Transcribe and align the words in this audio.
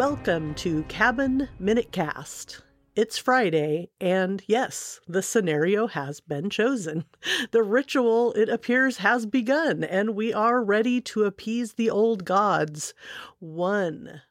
Welcome 0.00 0.54
to 0.54 0.84
Cabin 0.84 1.50
Minute 1.58 1.92
Cast. 1.92 2.62
It's 2.96 3.18
Friday, 3.18 3.90
and 4.00 4.42
yes, 4.46 4.98
the 5.06 5.20
scenario 5.20 5.88
has 5.88 6.20
been 6.20 6.48
chosen. 6.48 7.04
The 7.50 7.62
ritual, 7.62 8.32
it 8.32 8.48
appears, 8.48 8.96
has 8.96 9.26
begun, 9.26 9.84
and 9.84 10.14
we 10.14 10.32
are 10.32 10.64
ready 10.64 11.02
to 11.02 11.24
appease 11.24 11.74
the 11.74 11.90
old 11.90 12.24
gods. 12.24 12.94
One 13.40 14.22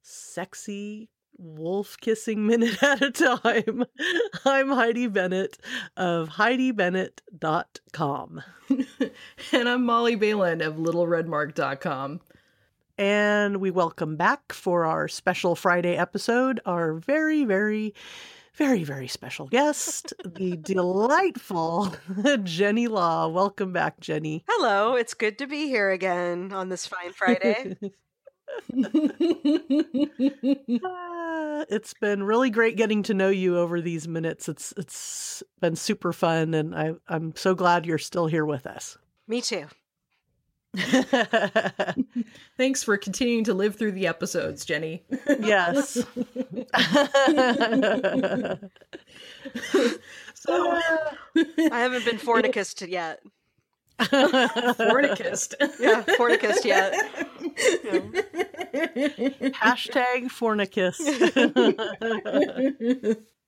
sexy 0.00 1.10
wolf 1.36 1.98
kissing 2.00 2.46
minute 2.46 2.82
at 2.82 3.02
a 3.02 3.10
time. 3.10 3.84
I'm 4.46 4.70
Heidi 4.70 5.08
Bennett 5.08 5.58
of 5.94 6.30
HeidiBennett.com. 6.30 8.42
and 9.52 9.68
I'm 9.68 9.84
Molly 9.84 10.14
Balin 10.14 10.62
of 10.62 10.76
LittleRedmark.com. 10.76 12.20
And 12.96 13.56
we 13.56 13.72
welcome 13.72 14.16
back 14.16 14.52
for 14.52 14.84
our 14.84 15.08
special 15.08 15.56
Friday 15.56 15.96
episode 15.96 16.60
our 16.64 16.94
very, 16.94 17.44
very, 17.44 17.92
very, 18.54 18.84
very 18.84 19.08
special 19.08 19.48
guest, 19.48 20.14
the 20.24 20.56
delightful 20.62 21.92
Jennie 22.44 22.86
Law. 22.86 23.26
Welcome 23.26 23.72
back, 23.72 23.98
Jennie. 23.98 24.44
Hello, 24.48 24.94
it's 24.94 25.12
good 25.12 25.38
to 25.38 25.48
be 25.48 25.66
here 25.66 25.90
again 25.90 26.52
on 26.52 26.68
this 26.68 26.86
fine 26.86 27.12
Friday. 27.12 27.76
Uh, 27.82 27.88
it's 31.68 31.94
been 31.94 32.22
really 32.22 32.50
great 32.50 32.76
getting 32.76 33.02
to 33.02 33.14
know 33.14 33.28
you 33.28 33.58
over 33.58 33.80
these 33.80 34.06
minutes. 34.06 34.48
It's 34.48 34.72
it's 34.76 35.42
been 35.60 35.74
super 35.74 36.12
fun, 36.12 36.54
and 36.54 36.76
I 36.76 36.92
I'm 37.08 37.34
so 37.34 37.56
glad 37.56 37.86
you're 37.86 37.98
still 37.98 38.28
here 38.28 38.44
with 38.44 38.68
us. 38.68 38.96
Me 39.26 39.40
too. 39.40 39.66
Thanks 42.56 42.82
for 42.82 42.96
continuing 42.96 43.44
to 43.44 43.54
live 43.54 43.76
through 43.76 43.92
the 43.92 44.06
episodes, 44.06 44.64
Jennie. 44.64 45.04
yes. 45.40 45.94
so 50.34 50.72
I 50.72 51.68
haven't 51.70 52.04
been 52.04 52.18
fornicist 52.18 52.86
yet. 52.88 53.20
fornicist. 54.00 55.54
Yeah, 55.78 56.02
fornicist 56.02 56.64
yet. 56.64 56.94
Yeah. 57.84 58.00
Hashtag 59.52 60.30
fornicist. 60.30 61.00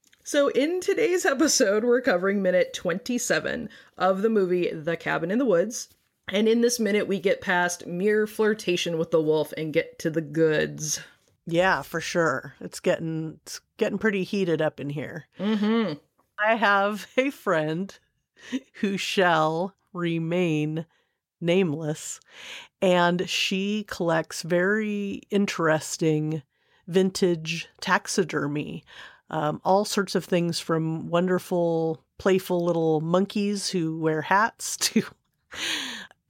so, 0.24 0.48
in 0.48 0.80
today's 0.80 1.26
episode, 1.26 1.84
we're 1.84 2.00
covering 2.00 2.42
minute 2.42 2.72
27 2.74 3.68
of 3.98 4.22
the 4.22 4.30
movie 4.30 4.70
The 4.70 4.96
Cabin 4.96 5.32
in 5.32 5.38
the 5.38 5.44
Woods. 5.44 5.88
And 6.28 6.48
in 6.48 6.60
this 6.60 6.80
minute, 6.80 7.06
we 7.06 7.20
get 7.20 7.40
past 7.40 7.86
mere 7.86 8.26
flirtation 8.26 8.98
with 8.98 9.12
the 9.12 9.22
wolf 9.22 9.52
and 9.56 9.72
get 9.72 9.98
to 10.00 10.10
the 10.10 10.20
goods. 10.20 11.00
Yeah, 11.46 11.82
for 11.82 12.00
sure. 12.00 12.54
It's 12.60 12.80
getting 12.80 13.38
it's 13.44 13.60
getting 13.76 13.98
pretty 13.98 14.24
heated 14.24 14.60
up 14.60 14.80
in 14.80 14.90
here. 14.90 15.26
Mm-hmm. 15.38 15.94
I 16.38 16.56
have 16.56 17.06
a 17.16 17.30
friend 17.30 17.96
who 18.80 18.96
shall 18.96 19.74
remain 19.92 20.86
nameless, 21.40 22.20
and 22.82 23.28
she 23.28 23.84
collects 23.84 24.42
very 24.42 25.22
interesting 25.30 26.42
vintage 26.88 27.68
taxidermy. 27.80 28.84
Um, 29.28 29.60
all 29.64 29.84
sorts 29.84 30.14
of 30.14 30.24
things 30.24 30.60
from 30.60 31.08
wonderful, 31.08 32.04
playful 32.18 32.64
little 32.64 33.00
monkeys 33.00 33.70
who 33.70 33.98
wear 33.98 34.22
hats 34.22 34.76
to 34.78 35.04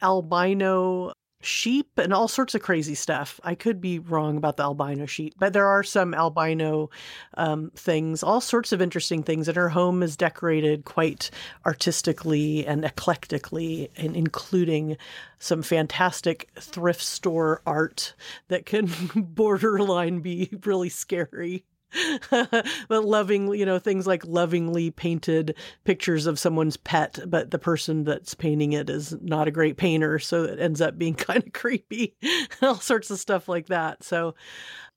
albino 0.06 1.12
sheep 1.40 1.98
and 1.98 2.12
all 2.12 2.28
sorts 2.28 2.54
of 2.54 2.62
crazy 2.62 2.94
stuff. 2.94 3.40
I 3.42 3.54
could 3.54 3.80
be 3.80 3.98
wrong 3.98 4.36
about 4.36 4.56
the 4.56 4.62
albino 4.62 5.06
sheep, 5.06 5.34
but 5.38 5.52
there 5.52 5.66
are 5.66 5.82
some 5.82 6.14
albino 6.14 6.90
um, 7.34 7.70
things, 7.74 8.22
all 8.22 8.40
sorts 8.40 8.72
of 8.72 8.80
interesting 8.80 9.22
things. 9.22 9.48
And 9.48 9.56
her 9.56 9.68
home 9.68 10.02
is 10.02 10.16
decorated 10.16 10.84
quite 10.84 11.30
artistically 11.64 12.66
and 12.66 12.84
eclectically, 12.84 13.90
and 13.96 14.16
including 14.16 14.96
some 15.38 15.62
fantastic 15.62 16.48
thrift 16.58 17.02
store 17.02 17.62
art 17.66 18.14
that 18.48 18.64
can 18.64 18.90
borderline 19.16 20.20
be 20.20 20.50
really 20.64 20.88
scary. 20.88 21.64
but 22.30 23.04
loving, 23.04 23.52
you 23.54 23.64
know, 23.64 23.78
things 23.78 24.06
like 24.06 24.26
lovingly 24.26 24.91
painted 24.91 25.54
pictures 25.84 26.26
of 26.26 26.38
someone's 26.38 26.76
pet, 26.76 27.19
but 27.26 27.50
the 27.50 27.58
person 27.58 28.04
that's 28.04 28.34
painting 28.34 28.72
it 28.72 28.91
is 28.91 29.16
not 29.22 29.48
a 29.48 29.52
great 29.52 29.76
painter, 29.76 30.19
so 30.19 30.44
it 30.44 30.60
ends 30.60 30.80
up 30.80 30.98
being 30.98 31.14
kind 31.14 31.44
of 31.44 31.52
creepy. 31.52 32.16
All 32.62 32.76
sorts 32.76 33.10
of 33.10 33.19
stuff 33.19 33.48
like 33.48 33.66
that. 33.66 34.02
So, 34.02 34.34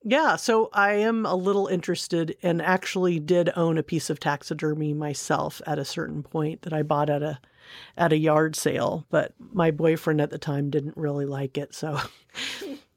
yeah, 0.03 0.35
so 0.35 0.69
I 0.73 0.93
am 0.93 1.25
a 1.25 1.35
little 1.35 1.67
interested 1.67 2.35
and 2.41 2.61
actually 2.61 3.19
did 3.19 3.51
own 3.55 3.77
a 3.77 3.83
piece 3.83 4.09
of 4.09 4.19
taxidermy 4.19 4.93
myself 4.93 5.61
at 5.67 5.79
a 5.79 5.85
certain 5.85 6.23
point 6.23 6.61
that 6.61 6.73
I 6.73 6.83
bought 6.83 7.09
at 7.09 7.21
a 7.21 7.39
at 7.95 8.11
a 8.11 8.17
yard 8.17 8.55
sale, 8.55 9.05
but 9.11 9.33
my 9.53 9.69
boyfriend 9.69 10.19
at 10.19 10.31
the 10.31 10.39
time 10.39 10.71
didn't 10.71 10.97
really 10.97 11.25
like 11.25 11.55
it, 11.55 11.75
so 11.75 11.99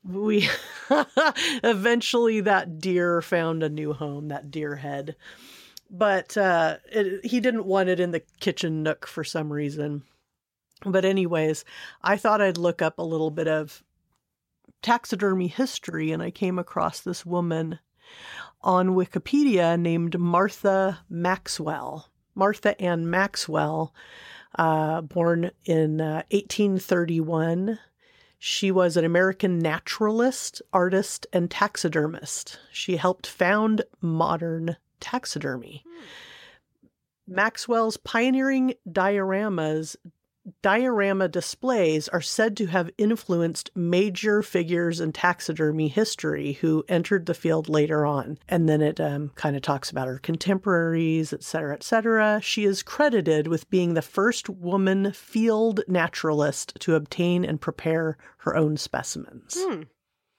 we 0.04 0.48
eventually 1.62 2.40
that 2.40 2.78
deer 2.78 3.22
found 3.22 3.62
a 3.62 3.68
new 3.68 3.92
home 3.92 4.28
that 4.28 4.50
deer 4.50 4.76
head. 4.76 5.16
But 5.90 6.36
uh, 6.36 6.78
it, 6.90 7.24
he 7.24 7.40
didn't 7.40 7.66
want 7.66 7.88
it 7.90 8.00
in 8.00 8.12
the 8.12 8.22
kitchen 8.40 8.82
nook 8.82 9.06
for 9.06 9.24
some 9.24 9.52
reason. 9.52 10.04
But 10.84 11.04
anyways 11.04 11.64
i 12.02 12.16
thought 12.16 12.40
i'd 12.40 12.58
look 12.58 12.82
up 12.82 12.98
a 12.98 13.02
little 13.02 13.30
bit 13.30 13.48
of 13.48 13.82
taxidermy 14.82 15.46
history 15.46 16.10
and 16.10 16.22
i 16.22 16.30
came 16.30 16.58
across 16.58 17.00
this 17.00 17.24
woman 17.24 17.78
on 18.62 18.90
wikipedia 18.90 19.78
named 19.78 20.18
martha 20.18 21.00
maxwell 21.08 22.08
martha 22.34 22.80
ann 22.80 23.08
maxwell 23.08 23.94
uh, 24.58 25.00
born 25.00 25.50
in 25.64 26.00
uh, 26.00 26.22
1831 26.30 27.78
she 28.44 28.72
was 28.72 28.96
an 28.96 29.04
American 29.04 29.60
naturalist, 29.60 30.60
artist, 30.72 31.28
and 31.32 31.48
taxidermist. 31.48 32.58
She 32.72 32.96
helped 32.96 33.24
found 33.24 33.82
modern 34.00 34.76
taxidermy. 34.98 35.84
Hmm. 35.86 36.04
Maxwell's 37.28 37.96
pioneering 37.98 38.74
dioramas 38.84 39.94
diorama 40.62 41.28
displays 41.28 42.08
are 42.08 42.20
said 42.20 42.56
to 42.56 42.66
have 42.66 42.90
influenced 42.98 43.70
major 43.74 44.42
figures 44.42 45.00
in 45.00 45.12
taxidermy 45.12 45.88
history 45.88 46.54
who 46.54 46.84
entered 46.88 47.26
the 47.26 47.34
field 47.34 47.68
later 47.68 48.04
on. 48.04 48.38
And 48.48 48.68
then 48.68 48.80
it 48.80 49.00
um, 49.00 49.30
kind 49.34 49.56
of 49.56 49.62
talks 49.62 49.90
about 49.90 50.08
her 50.08 50.18
contemporaries, 50.18 51.32
etc., 51.32 51.74
etc. 51.74 52.40
She 52.42 52.64
is 52.64 52.82
credited 52.82 53.46
with 53.46 53.70
being 53.70 53.94
the 53.94 54.02
first 54.02 54.48
woman 54.48 55.12
field 55.12 55.80
naturalist 55.86 56.76
to 56.80 56.94
obtain 56.94 57.44
and 57.44 57.60
prepare 57.60 58.16
her 58.38 58.56
own 58.56 58.76
specimens. 58.76 59.56
Hmm. 59.58 59.82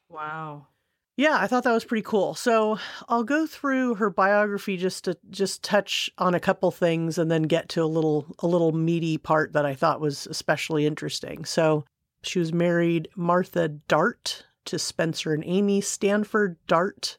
Wow. 0.09 0.67
Yeah, 1.15 1.37
I 1.39 1.45
thought 1.45 1.63
that 1.65 1.73
was 1.73 1.85
pretty 1.85 2.01
cool. 2.01 2.33
So 2.33 2.79
I'll 3.07 3.23
go 3.23 3.45
through 3.45 3.95
her 3.95 4.09
biography 4.09 4.77
just 4.77 5.03
to 5.03 5.15
just 5.29 5.63
touch 5.63 6.09
on 6.17 6.33
a 6.33 6.39
couple 6.39 6.71
things 6.71 7.19
and 7.19 7.29
then 7.29 7.43
get 7.43 7.69
to 7.69 7.83
a 7.83 7.85
little 7.85 8.35
a 8.39 8.47
little 8.47 8.71
meaty 8.71 9.19
part 9.19 9.53
that 9.53 9.65
I 9.65 9.75
thought 9.75 10.01
was 10.01 10.25
especially 10.25 10.87
interesting. 10.87 11.45
So 11.45 11.85
she 12.23 12.39
was 12.39 12.51
married 12.51 13.09
Martha 13.15 13.67
Dart 13.67 14.45
to 14.65 14.79
Spencer 14.79 15.33
and 15.33 15.43
Amy 15.45 15.81
Stanford 15.81 16.57
Dart. 16.67 17.17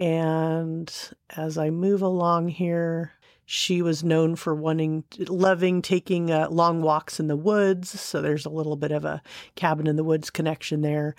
And 0.00 0.92
as 1.36 1.56
I 1.56 1.70
move 1.70 2.02
along 2.02 2.48
here, 2.48 3.12
she 3.44 3.80
was 3.80 4.02
known 4.02 4.34
for 4.34 4.54
wanting, 4.54 5.04
loving 5.28 5.80
taking 5.80 6.32
uh, 6.32 6.48
long 6.50 6.82
walks 6.82 7.20
in 7.20 7.28
the 7.28 7.36
woods. 7.36 7.98
So 8.00 8.20
there's 8.20 8.44
a 8.44 8.50
little 8.50 8.76
bit 8.76 8.90
of 8.90 9.04
a 9.04 9.22
cabin 9.54 9.86
in 9.86 9.96
the 9.96 10.04
woods 10.04 10.30
connection 10.30 10.82
there. 10.82 11.14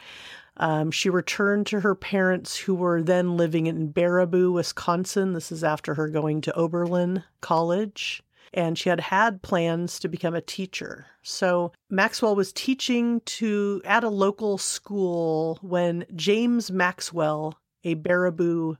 Um, 0.57 0.89
she 0.92 1.09
returned 1.09 1.68
to 1.68 1.81
her 1.81 1.95
parents, 1.95 2.57
who 2.57 2.74
were 2.74 3.01
then 3.01 3.38
living 3.38 3.68
in 3.68 3.94
Baraboo, 3.94 4.51
Wisconsin. 4.54 5.33
This 5.33 5.51
is 5.51 5.63
after 5.63 5.94
her 5.94 6.09
going 6.09 6.42
to 6.42 6.56
Oberlin 6.56 7.24
College. 7.42 8.24
And 8.54 8.77
she 8.77 8.89
had 8.89 9.00
had 9.00 9.42
plans 9.42 10.00
to 10.00 10.07
become 10.07 10.33
a 10.33 10.42
teacher. 10.42 11.06
So 11.21 11.74
Maxwell 11.89 12.36
was 12.36 12.54
teaching 12.54 13.21
to 13.25 13.81
at 13.86 14.04
a 14.04 14.09
local 14.09 14.57
school 14.57 15.59
when 15.62 16.06
James 16.15 16.71
Maxwell, 16.71 17.60
a 17.83 17.95
Baraboo 17.95 18.77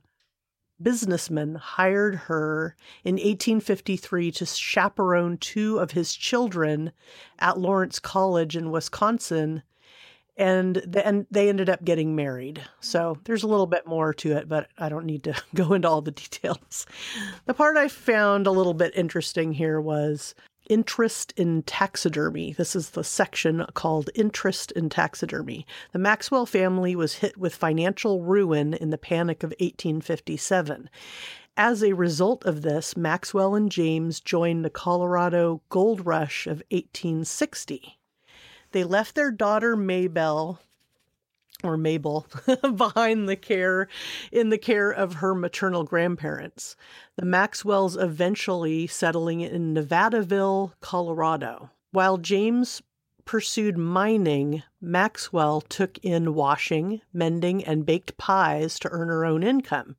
businessman, 0.80 1.56
hired 1.56 2.14
her 2.14 2.76
in 3.04 3.16
1853 3.16 4.32
to 4.32 4.46
chaperone 4.46 5.36
two 5.36 5.78
of 5.78 5.90
his 5.90 6.14
children 6.14 6.90
at 7.38 7.58
Lawrence 7.58 7.98
College 7.98 8.56
in 8.56 8.70
Wisconsin 8.70 9.62
and 10.38 10.76
then 10.86 11.26
they 11.30 11.48
ended 11.48 11.68
up 11.68 11.84
getting 11.84 12.14
married. 12.14 12.62
So 12.80 13.16
mm. 13.16 13.24
there's 13.24 13.42
a 13.42 13.48
little 13.48 13.66
bit 13.66 13.86
more 13.86 14.14
to 14.14 14.36
it, 14.36 14.48
but 14.48 14.68
I 14.78 14.88
don't 14.88 15.04
need 15.04 15.24
to 15.24 15.34
go 15.54 15.74
into 15.74 15.88
all 15.88 16.00
the 16.00 16.12
details. 16.12 16.86
The 17.46 17.54
part 17.54 17.76
I 17.76 17.88
found 17.88 18.46
a 18.46 18.52
little 18.52 18.74
bit 18.74 18.94
interesting 18.96 19.52
here 19.52 19.80
was 19.80 20.34
interest 20.70 21.32
in 21.36 21.62
taxidermy. 21.62 22.52
This 22.52 22.76
is 22.76 22.90
the 22.90 23.02
section 23.02 23.66
called 23.74 24.10
Interest 24.14 24.70
in 24.72 24.90
Taxidermy. 24.90 25.66
The 25.92 25.98
Maxwell 25.98 26.46
family 26.46 26.94
was 26.94 27.14
hit 27.14 27.36
with 27.36 27.54
financial 27.54 28.22
ruin 28.22 28.74
in 28.74 28.90
the 28.90 28.98
Panic 28.98 29.42
of 29.42 29.50
1857. 29.58 30.90
As 31.56 31.82
a 31.82 31.94
result 31.94 32.44
of 32.44 32.62
this, 32.62 32.96
Maxwell 32.96 33.54
and 33.54 33.72
James 33.72 34.20
joined 34.20 34.64
the 34.64 34.70
Colorado 34.70 35.62
Gold 35.70 36.06
Rush 36.06 36.46
of 36.46 36.62
1860. 36.70 37.98
They 38.72 38.84
left 38.84 39.14
their 39.14 39.30
daughter 39.30 39.76
Maybelle 39.76 40.60
or 41.64 41.76
Mabel 41.76 42.26
behind 42.76 43.28
the 43.28 43.36
care 43.36 43.88
in 44.30 44.50
the 44.50 44.58
care 44.58 44.90
of 44.90 45.14
her 45.14 45.34
maternal 45.34 45.84
grandparents. 45.84 46.76
The 47.16 47.24
Maxwells 47.24 47.96
eventually 47.96 48.86
settling 48.86 49.40
in 49.40 49.74
Nevadaville, 49.74 50.74
Colorado. 50.80 51.70
While 51.90 52.18
James 52.18 52.82
pursued 53.28 53.76
mining, 53.76 54.62
Maxwell 54.80 55.60
took 55.60 55.98
in 55.98 56.32
washing, 56.32 57.02
mending, 57.12 57.62
and 57.62 57.84
baked 57.84 58.16
pies 58.16 58.78
to 58.78 58.88
earn 58.88 59.08
her 59.08 59.26
own 59.26 59.42
income. 59.42 59.96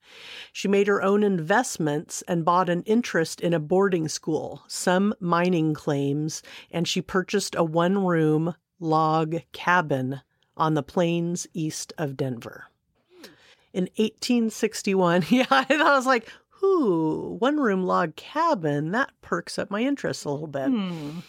She 0.52 0.68
made 0.68 0.88
her 0.88 1.04
own 1.04 1.22
investments 1.22 2.24
and 2.28 2.44
bought 2.44 2.70
an 2.70 2.82
interest 2.88 3.40
in 3.40 3.54
a 3.54 3.60
boarding 3.60 4.08
school, 4.08 4.64
some 4.68 5.14
mining 5.20 5.76
claims, 5.76 6.42
and 6.72 6.88
she 6.88 7.04
purchased 7.04 7.54
a 7.54 7.64
one 7.64 8.04
room 8.04 8.56
log 8.80 9.36
cabin 9.52 10.22
on 10.58 10.74
the 10.74 10.82
plains 10.82 11.46
east 11.54 11.94
of 12.00 12.18
Denver. 12.18 12.66
In 13.74 13.84
1861, 13.98 15.26
yeah, 15.30 15.46
I 15.52 15.66
was 15.70 16.08
like, 16.08 16.28
ooh, 16.64 17.36
one 17.38 17.58
room 17.58 17.84
log 17.84 18.16
cabin, 18.16 18.90
that 18.90 19.12
perks 19.22 19.60
up 19.60 19.70
my 19.70 19.82
interest 19.82 20.26
a 20.26 20.32
little 20.32 20.48
bit. 20.48 20.70
Hmm. 20.70 21.20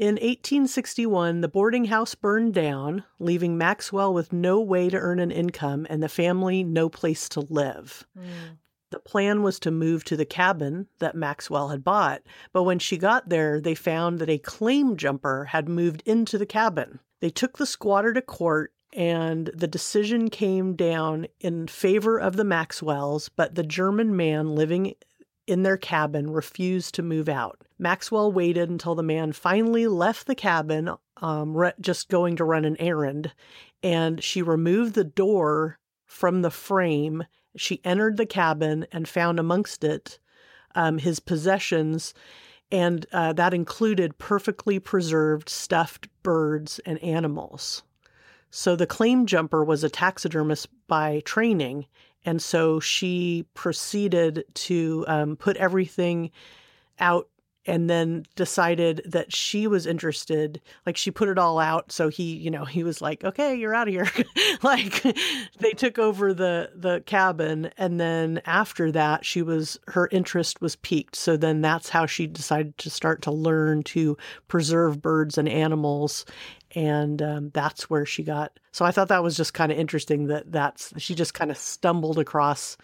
In 0.00 0.14
1861, 0.14 1.42
the 1.42 1.48
boarding 1.48 1.84
house 1.84 2.14
burned 2.14 2.54
down, 2.54 3.04
leaving 3.18 3.58
Maxwell 3.58 4.14
with 4.14 4.32
no 4.32 4.58
way 4.58 4.88
to 4.88 4.96
earn 4.96 5.18
an 5.18 5.30
income 5.30 5.86
and 5.90 6.02
the 6.02 6.08
family 6.08 6.64
no 6.64 6.88
place 6.88 7.28
to 7.28 7.40
live. 7.40 8.06
Mm. 8.18 8.56
The 8.92 8.98
plan 8.98 9.42
was 9.42 9.60
to 9.60 9.70
move 9.70 10.04
to 10.04 10.16
the 10.16 10.24
cabin 10.24 10.86
that 11.00 11.14
Maxwell 11.14 11.68
had 11.68 11.84
bought, 11.84 12.22
but 12.50 12.62
when 12.62 12.78
she 12.78 12.96
got 12.96 13.28
there, 13.28 13.60
they 13.60 13.74
found 13.74 14.20
that 14.20 14.30
a 14.30 14.38
claim 14.38 14.96
jumper 14.96 15.44
had 15.50 15.68
moved 15.68 16.02
into 16.06 16.38
the 16.38 16.46
cabin. 16.46 17.00
They 17.20 17.28
took 17.28 17.58
the 17.58 17.66
squatter 17.66 18.14
to 18.14 18.22
court, 18.22 18.72
and 18.94 19.50
the 19.52 19.68
decision 19.68 20.30
came 20.30 20.76
down 20.76 21.26
in 21.40 21.68
favor 21.68 22.18
of 22.18 22.36
the 22.36 22.44
Maxwells, 22.44 23.28
but 23.28 23.54
the 23.54 23.64
German 23.64 24.16
man 24.16 24.54
living 24.54 24.94
in 25.46 25.62
their 25.62 25.76
cabin 25.76 26.30
refused 26.30 26.94
to 26.94 27.02
move 27.02 27.28
out. 27.28 27.60
Maxwell 27.80 28.30
waited 28.30 28.68
until 28.68 28.94
the 28.94 29.02
man 29.02 29.32
finally 29.32 29.86
left 29.86 30.26
the 30.26 30.34
cabin, 30.34 30.90
um, 31.16 31.56
re- 31.56 31.72
just 31.80 32.10
going 32.10 32.36
to 32.36 32.44
run 32.44 32.66
an 32.66 32.76
errand, 32.78 33.32
and 33.82 34.22
she 34.22 34.42
removed 34.42 34.94
the 34.94 35.04
door 35.04 35.78
from 36.04 36.42
the 36.42 36.50
frame. 36.50 37.24
She 37.56 37.80
entered 37.82 38.18
the 38.18 38.26
cabin 38.26 38.86
and 38.92 39.08
found 39.08 39.40
amongst 39.40 39.82
it 39.82 40.18
um, 40.74 40.98
his 40.98 41.20
possessions, 41.20 42.12
and 42.70 43.06
uh, 43.12 43.32
that 43.32 43.54
included 43.54 44.18
perfectly 44.18 44.78
preserved 44.78 45.48
stuffed 45.48 46.06
birds 46.22 46.80
and 46.80 47.02
animals. 47.02 47.82
So 48.50 48.76
the 48.76 48.86
claim 48.86 49.24
jumper 49.24 49.64
was 49.64 49.82
a 49.82 49.88
taxidermist 49.88 50.68
by 50.86 51.22
training, 51.24 51.86
and 52.26 52.42
so 52.42 52.78
she 52.78 53.46
proceeded 53.54 54.44
to 54.54 55.04
um, 55.08 55.36
put 55.36 55.56
everything 55.56 56.30
out 56.98 57.28
and 57.66 57.90
then 57.90 58.24
decided 58.36 59.02
that 59.04 59.34
she 59.34 59.66
was 59.66 59.86
interested 59.86 60.60
like 60.86 60.96
she 60.96 61.10
put 61.10 61.28
it 61.28 61.38
all 61.38 61.58
out. 61.58 61.92
So 61.92 62.08
he 62.08 62.36
you 62.36 62.50
know 62.50 62.64
he 62.64 62.82
was 62.82 63.00
like 63.02 63.24
okay 63.24 63.54
you're 63.54 63.74
out 63.74 63.88
of 63.88 63.94
here. 63.94 64.10
Like 64.62 65.02
they 65.58 65.70
took 65.70 65.98
over 65.98 66.34
the 66.34 66.70
the 66.74 67.02
cabin 67.06 67.70
and 67.78 67.98
then 67.98 68.42
after 68.44 68.92
that 68.92 69.24
she 69.24 69.42
was 69.42 69.78
her 69.88 70.08
interest 70.12 70.60
was 70.60 70.76
piqued. 70.76 71.16
So 71.16 71.36
then 71.36 71.60
that's 71.60 71.88
how 71.88 72.06
she 72.06 72.26
decided 72.26 72.76
to 72.78 72.90
start 72.90 73.22
to 73.22 73.30
learn 73.30 73.82
to 73.84 74.16
preserve 74.48 75.00
birds 75.00 75.38
and 75.38 75.48
animals 75.48 76.26
and 76.74 77.20
um, 77.22 77.50
that's 77.50 77.90
where 77.90 78.06
she 78.06 78.22
got 78.22 78.58
so 78.70 78.84
i 78.84 78.90
thought 78.90 79.08
that 79.08 79.22
was 79.22 79.36
just 79.36 79.54
kind 79.54 79.72
of 79.72 79.78
interesting 79.78 80.28
that 80.28 80.50
that's 80.52 80.92
she 80.98 81.14
just 81.14 81.34
kind 81.34 81.50
of 81.50 81.56
stumbled 81.56 82.18
across 82.18 82.76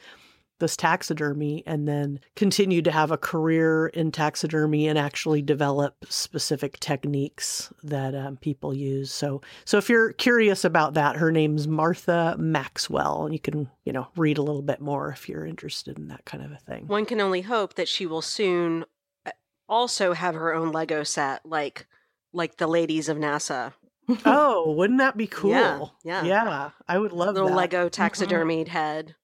this 0.59 0.77
taxidermy 0.77 1.63
and 1.67 1.87
then 1.87 2.21
continued 2.35 2.85
to 2.85 2.91
have 2.91 3.11
a 3.11 3.19
career 3.19 3.89
in 3.89 4.11
taxidermy 4.11 4.89
and 4.89 4.99
actually 4.99 5.43
develop 5.43 5.95
specific 6.09 6.79
techniques 6.81 7.73
that 7.83 8.15
um, 8.15 8.37
people 8.37 8.75
use. 8.75 9.11
So, 9.11 9.43
so 9.65 9.79
if 9.79 9.89
you're 9.89 10.13
curious 10.13 10.65
about 10.65 10.95
that, 10.95 11.17
her 11.17 11.31
name's 11.31 11.69
Martha 11.69 12.37
Maxwell, 12.39 13.25
and 13.25 13.35
you 13.35 13.41
can, 13.41 13.71
you 13.85 13.93
know, 13.93 14.09
read 14.17 14.39
a 14.39 14.43
little 14.43 14.63
bit 14.63 14.81
more 14.81 15.11
if 15.11 15.29
you're 15.29 15.47
interested 15.47 15.99
in 15.99 16.09
that 16.09 16.25
kind 16.25 16.45
of 16.45 16.53
a 16.53 16.57
thing. 16.57 16.87
One 16.87 17.07
can 17.07 17.21
only 17.21 17.43
hope 17.43 17.75
that 17.75 17.89
she 17.89 18.07
will 18.07 18.23
soon 18.23 18.85
uh, 19.25 19.33
also 19.69 20.13
have 20.13 20.35
her 20.35 20.55
own 20.55 20.73
Lego 20.73 21.03
set, 21.03 21.45
like 21.45 21.87
like 22.33 22.57
the 22.57 22.67
ladies 22.67 23.09
of 23.09 23.17
NASA. 23.17 23.73
oh, 24.25 24.73
wouldn't 24.73 24.99
that 24.99 25.17
be 25.17 25.27
cool? 25.27 25.51
Yeah, 25.51 26.25
yeah. 26.25 26.25
yeah 26.25 26.71
I 26.87 26.99
would 26.99 27.13
love 27.13 27.31
a 27.31 27.33
Little 27.33 27.49
that. 27.49 27.57
Lego 27.57 27.89
taxidermied 27.89 28.69
head. 28.69 29.15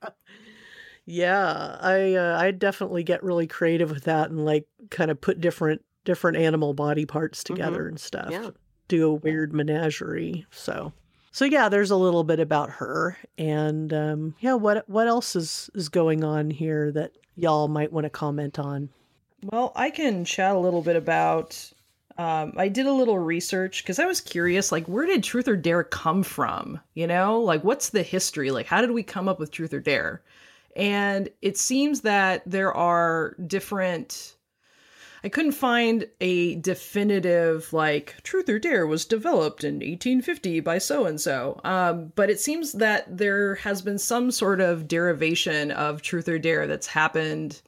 yeah, 1.06 1.76
I 1.80 2.14
uh, 2.14 2.36
I 2.38 2.50
definitely 2.50 3.02
get 3.02 3.22
really 3.22 3.46
creative 3.46 3.90
with 3.90 4.04
that 4.04 4.30
and 4.30 4.44
like 4.44 4.66
kind 4.90 5.10
of 5.10 5.20
put 5.20 5.40
different 5.40 5.82
different 6.04 6.38
animal 6.38 6.74
body 6.74 7.06
parts 7.06 7.44
together 7.44 7.88
and 7.88 7.98
stuff. 7.98 8.30
Yeah. 8.30 8.50
Do 8.88 9.08
a 9.08 9.14
weird 9.14 9.52
menagerie. 9.52 10.46
So 10.50 10.92
so 11.32 11.44
yeah, 11.44 11.68
there's 11.68 11.90
a 11.90 11.96
little 11.96 12.24
bit 12.24 12.40
about 12.40 12.70
her 12.70 13.16
and 13.36 13.92
um 13.92 14.34
yeah, 14.40 14.54
what 14.54 14.88
what 14.88 15.06
else 15.06 15.36
is 15.36 15.70
is 15.74 15.88
going 15.88 16.24
on 16.24 16.50
here 16.50 16.90
that 16.92 17.12
y'all 17.36 17.68
might 17.68 17.92
want 17.92 18.04
to 18.04 18.10
comment 18.10 18.58
on? 18.58 18.88
Well, 19.44 19.72
I 19.76 19.90
can 19.90 20.24
chat 20.24 20.56
a 20.56 20.58
little 20.58 20.82
bit 20.82 20.96
about. 20.96 21.72
Um, 22.18 22.54
I 22.56 22.66
did 22.66 22.86
a 22.86 22.92
little 22.92 23.18
research 23.20 23.82
because 23.82 24.00
I 24.00 24.04
was 24.04 24.20
curious, 24.20 24.72
like, 24.72 24.86
where 24.86 25.06
did 25.06 25.22
Truth 25.22 25.46
or 25.46 25.56
Dare 25.56 25.84
come 25.84 26.24
from? 26.24 26.80
You 26.94 27.06
know, 27.06 27.40
like, 27.40 27.62
what's 27.62 27.90
the 27.90 28.02
history? 28.02 28.50
Like, 28.50 28.66
how 28.66 28.80
did 28.80 28.90
we 28.90 29.04
come 29.04 29.28
up 29.28 29.38
with 29.38 29.52
Truth 29.52 29.72
or 29.72 29.78
Dare? 29.80 30.20
And 30.74 31.28
it 31.42 31.56
seems 31.56 32.00
that 32.00 32.42
there 32.44 32.74
are 32.74 33.36
different. 33.46 34.34
I 35.22 35.28
couldn't 35.28 35.52
find 35.52 36.08
a 36.20 36.56
definitive, 36.56 37.72
like, 37.72 38.16
Truth 38.24 38.48
or 38.48 38.58
Dare 38.58 38.86
was 38.86 39.04
developed 39.04 39.62
in 39.62 39.74
1850 39.76 40.60
by 40.60 40.78
so 40.78 41.06
and 41.06 41.20
so. 41.20 41.60
But 42.16 42.30
it 42.30 42.40
seems 42.40 42.72
that 42.72 43.16
there 43.16 43.56
has 43.56 43.80
been 43.80 43.98
some 43.98 44.32
sort 44.32 44.60
of 44.60 44.88
derivation 44.88 45.70
of 45.70 46.02
Truth 46.02 46.28
or 46.28 46.38
Dare 46.38 46.66
that's 46.66 46.88
happened 46.88 47.62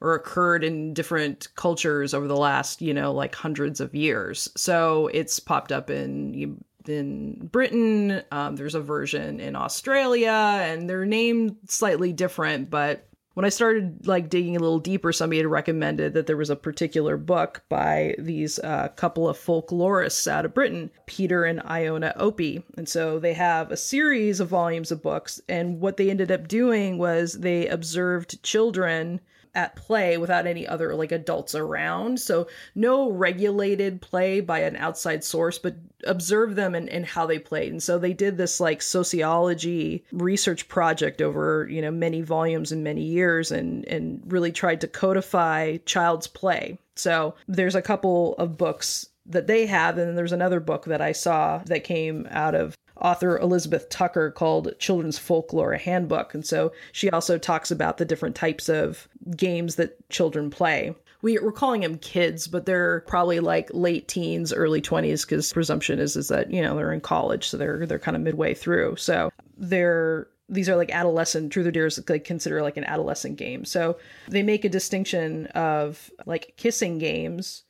or 0.00 0.14
occurred 0.14 0.62
in 0.62 0.92
different 0.94 1.48
cultures 1.56 2.12
over 2.12 2.28
the 2.28 2.36
last, 2.36 2.82
you 2.82 2.92
know, 2.92 3.12
like 3.12 3.34
hundreds 3.34 3.80
of 3.80 3.94
years. 3.94 4.48
So 4.56 5.08
it's 5.08 5.40
popped 5.40 5.72
up 5.72 5.90
in 5.90 6.60
in 6.88 7.48
Britain. 7.50 8.22
Um, 8.30 8.56
there's 8.56 8.74
a 8.74 8.80
version 8.80 9.40
in 9.40 9.56
Australia, 9.56 10.30
and 10.30 10.88
they're 10.88 11.06
named 11.06 11.56
slightly 11.66 12.12
different. 12.12 12.70
But 12.70 13.08
when 13.34 13.44
I 13.44 13.50
started 13.50 14.06
like 14.06 14.30
digging 14.30 14.56
a 14.56 14.60
little 14.60 14.78
deeper, 14.78 15.12
somebody 15.12 15.38
had 15.38 15.46
recommended 15.46 16.14
that 16.14 16.26
there 16.26 16.36
was 16.36 16.48
a 16.48 16.56
particular 16.56 17.16
book 17.16 17.62
by 17.68 18.14
these 18.18 18.58
uh, 18.60 18.88
couple 18.96 19.28
of 19.28 19.38
folklorists 19.38 20.26
out 20.26 20.44
of 20.44 20.54
Britain, 20.54 20.90
Peter 21.06 21.44
and 21.44 21.60
Iona 21.62 22.14
Opie, 22.16 22.62
and 22.78 22.88
so 22.88 23.18
they 23.18 23.34
have 23.34 23.70
a 23.70 23.76
series 23.76 24.40
of 24.40 24.48
volumes 24.48 24.90
of 24.90 25.02
books. 25.02 25.40
And 25.48 25.80
what 25.80 25.96
they 25.96 26.10
ended 26.10 26.32
up 26.32 26.48
doing 26.48 26.96
was 26.98 27.34
they 27.34 27.68
observed 27.68 28.42
children 28.42 29.20
at 29.56 29.74
play 29.74 30.18
without 30.18 30.46
any 30.46 30.68
other 30.68 30.94
like 30.94 31.10
adults 31.10 31.54
around. 31.54 32.20
So 32.20 32.46
no 32.74 33.10
regulated 33.10 34.02
play 34.02 34.40
by 34.40 34.60
an 34.60 34.76
outside 34.76 35.24
source, 35.24 35.58
but 35.58 35.76
observe 36.04 36.54
them 36.54 36.74
and, 36.74 36.88
and 36.90 37.06
how 37.06 37.26
they 37.26 37.38
played. 37.38 37.72
And 37.72 37.82
so 37.82 37.98
they 37.98 38.12
did 38.12 38.36
this 38.36 38.60
like 38.60 38.82
sociology 38.82 40.04
research 40.12 40.68
project 40.68 41.22
over, 41.22 41.66
you 41.70 41.80
know, 41.80 41.90
many 41.90 42.20
volumes 42.20 42.70
and 42.70 42.84
many 42.84 43.02
years 43.02 43.50
and 43.50 43.84
and 43.88 44.20
really 44.26 44.52
tried 44.52 44.82
to 44.82 44.88
codify 44.88 45.78
child's 45.78 46.26
play. 46.26 46.78
So 46.94 47.34
there's 47.48 47.74
a 47.74 47.82
couple 47.82 48.34
of 48.34 48.58
books 48.58 49.08
that 49.28 49.46
they 49.46 49.66
have, 49.66 49.98
and 49.98 50.08
then 50.08 50.14
there's 50.14 50.32
another 50.32 50.60
book 50.60 50.84
that 50.84 51.00
I 51.00 51.12
saw 51.12 51.58
that 51.66 51.82
came 51.82 52.28
out 52.30 52.54
of 52.54 52.76
author 53.00 53.38
Elizabeth 53.38 53.88
Tucker 53.88 54.30
called 54.30 54.74
Children's 54.78 55.18
Folklore 55.18 55.72
a 55.72 55.78
Handbook. 55.78 56.34
And 56.34 56.44
so 56.44 56.72
she 56.92 57.10
also 57.10 57.38
talks 57.38 57.70
about 57.70 57.98
the 57.98 58.04
different 58.04 58.36
types 58.36 58.68
of 58.68 59.08
games 59.36 59.76
that 59.76 60.08
children 60.08 60.50
play. 60.50 60.94
We, 61.22 61.38
we're 61.38 61.52
calling 61.52 61.80
them 61.80 61.98
kids, 61.98 62.46
but 62.46 62.66
they're 62.66 63.00
probably 63.02 63.40
like 63.40 63.70
late 63.72 64.06
teens, 64.06 64.52
early 64.52 64.80
20s, 64.80 65.22
because 65.22 65.52
presumption 65.52 65.98
is 65.98 66.16
is 66.16 66.28
that, 66.28 66.50
you 66.50 66.62
know, 66.62 66.76
they're 66.76 66.92
in 66.92 67.00
college, 67.00 67.48
so 67.48 67.56
they're 67.56 67.86
they're 67.86 67.98
kind 67.98 68.16
of 68.16 68.22
midway 68.22 68.54
through. 68.54 68.96
So 68.96 69.30
they're 69.56 70.28
these 70.48 70.68
are 70.68 70.76
like 70.76 70.90
adolescent 70.92 71.52
truth 71.52 71.66
or 71.66 71.70
dare 71.72 71.86
is 71.86 72.00
like 72.08 72.24
consider 72.24 72.62
like 72.62 72.76
an 72.76 72.84
adolescent 72.84 73.36
game 73.36 73.64
so 73.64 73.98
they 74.28 74.44
make 74.44 74.64
a 74.64 74.68
distinction 74.68 75.46
of 75.48 76.08
like 76.24 76.54
kissing 76.56 76.98
games 76.98 77.64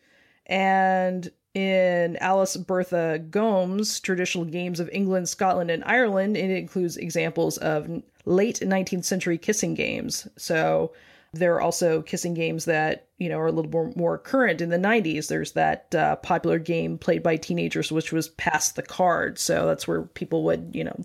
and 0.46 1.30
in 1.56 2.16
alice 2.16 2.56
bertha 2.56 3.18
Gomme 3.30 3.82
traditional 4.02 4.44
games 4.44 4.78
of 4.78 4.90
england 4.92 5.28
scotland 5.28 5.70
and 5.70 5.82
ireland 5.84 6.36
it 6.36 6.50
includes 6.50 6.96
examples 6.96 7.56
of 7.58 7.88
late 8.26 8.60
19th 8.60 9.04
century 9.04 9.38
kissing 9.38 9.74
games. 9.74 10.28
So 10.36 10.92
there 11.32 11.54
are 11.54 11.60
also 11.60 12.02
kissing 12.02 12.34
games 12.34 12.66
that 12.66 13.06
you 13.18 13.28
know 13.28 13.38
are 13.38 13.46
a 13.46 13.52
little 13.52 13.70
more, 13.70 13.92
more 13.96 14.18
current 14.18 14.60
in 14.60 14.68
the 14.68 14.78
90s 14.78 15.28
there's 15.28 15.52
that 15.52 15.94
uh, 15.94 16.16
popular 16.16 16.58
game 16.58 16.98
played 16.98 17.22
by 17.22 17.36
teenagers 17.36 17.90
which 17.90 18.12
was 18.12 18.28
pass 18.30 18.72
the 18.72 18.82
card. 18.82 19.38
So 19.38 19.66
that's 19.66 19.88
where 19.88 20.02
people 20.02 20.44
would 20.44 20.70
you 20.74 20.84
know 20.84 21.04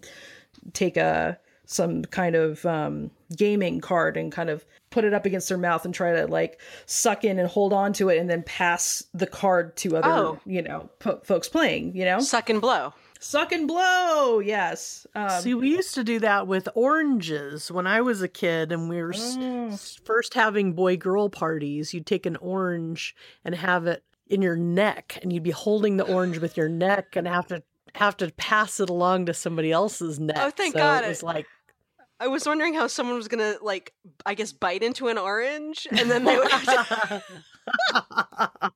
take 0.74 0.98
a 0.98 1.40
some 1.72 2.04
kind 2.06 2.36
of 2.36 2.66
um, 2.66 3.12
gaming 3.36 3.80
card 3.80 4.18
and 4.18 4.32
kind 4.32 4.50
of 4.50 4.66
put 4.90 5.04
it 5.06 5.14
up 5.14 5.26
against 5.26 5.48
their 5.50 5.58
mouth 5.58 5.86
and 5.86 5.94
try 5.94 6.14
to 6.14 6.28
like 6.28 6.60
suck 6.86 7.24
in 7.24 7.40
and 7.40 7.48
hold 7.48 7.72
on 7.72 7.94
to 7.94 8.10
it 8.10 8.18
and 8.18 8.30
then 8.30 8.44
pass 8.44 9.04
the 9.14 9.26
card 9.28 9.76
to 9.78 9.96
other 9.98 10.10
Oh. 10.10 10.40
you 10.46 10.62
know 10.62 10.90
po- 11.00 11.22
folks 11.24 11.48
playing 11.48 11.96
you 11.96 12.04
know 12.04 12.20
Suck 12.20 12.50
and 12.50 12.60
blow. 12.60 12.94
suck 13.20 13.54
and 13.54 13.68
blow 13.70 14.40
yes 14.40 15.08
um, 15.16 15.30
See, 15.42 15.54
we 15.54 15.70
used 15.70 15.94
to 15.96 16.04
do 16.04 16.20
that 16.20 16.46
with 16.48 16.68
oranges 16.76 17.72
when 17.72 17.88
I 17.88 18.02
was 18.02 18.22
a 18.22 18.28
kid, 18.28 18.72
and 18.72 18.90
we 18.90 19.02
were 19.02 19.14
s- 19.14 19.38
Mm. 19.38 19.72
s- 19.74 20.00
first 20.04 20.34
having 20.34 20.74
boy 20.74 20.98
girl 20.98 21.30
parties. 21.30 21.94
You'd 21.94 22.06
take 22.06 22.26
an 22.26 22.36
orange 22.38 23.16
and 23.46 23.56
have 23.56 23.88
it 23.88 24.04
in 24.28 24.42
your 24.42 24.56
neck, 24.56 25.18
and 25.22 25.32
you'd 25.34 25.44
be 25.44 25.52
holding 25.52 25.98
the 25.98 26.04
orange 26.06 26.38
with 26.40 26.56
your 26.58 26.70
neck 26.70 27.16
and 27.16 27.28
have 27.28 27.48
to 27.48 27.64
have 27.96 28.16
to 28.18 28.32
pass 28.38 28.80
it 28.80 28.90
along 28.90 29.26
to 29.26 29.34
somebody 29.34 29.70
else's 29.72 30.18
neck. 30.20 30.38
Oh, 30.40 30.50
thank 30.50 30.74
so 30.74 30.80
God 30.80 31.04
It 31.04 31.10
was 31.10 31.24
like 31.24 31.46
I 32.22 32.28
was 32.28 32.46
wondering 32.46 32.76
how 32.76 32.86
someone 32.86 33.16
was 33.16 33.28
gonna 33.28 33.56
like, 33.64 33.94
I 34.28 34.36
guess, 34.36 34.54
bite 34.54 34.84
into 34.84 35.08
an 35.08 35.18
orange, 35.18 35.88
and 35.92 36.10
then 36.10 36.24
they 36.24 36.38
would 36.38 36.52
have 36.52 36.64
to. 36.64 37.24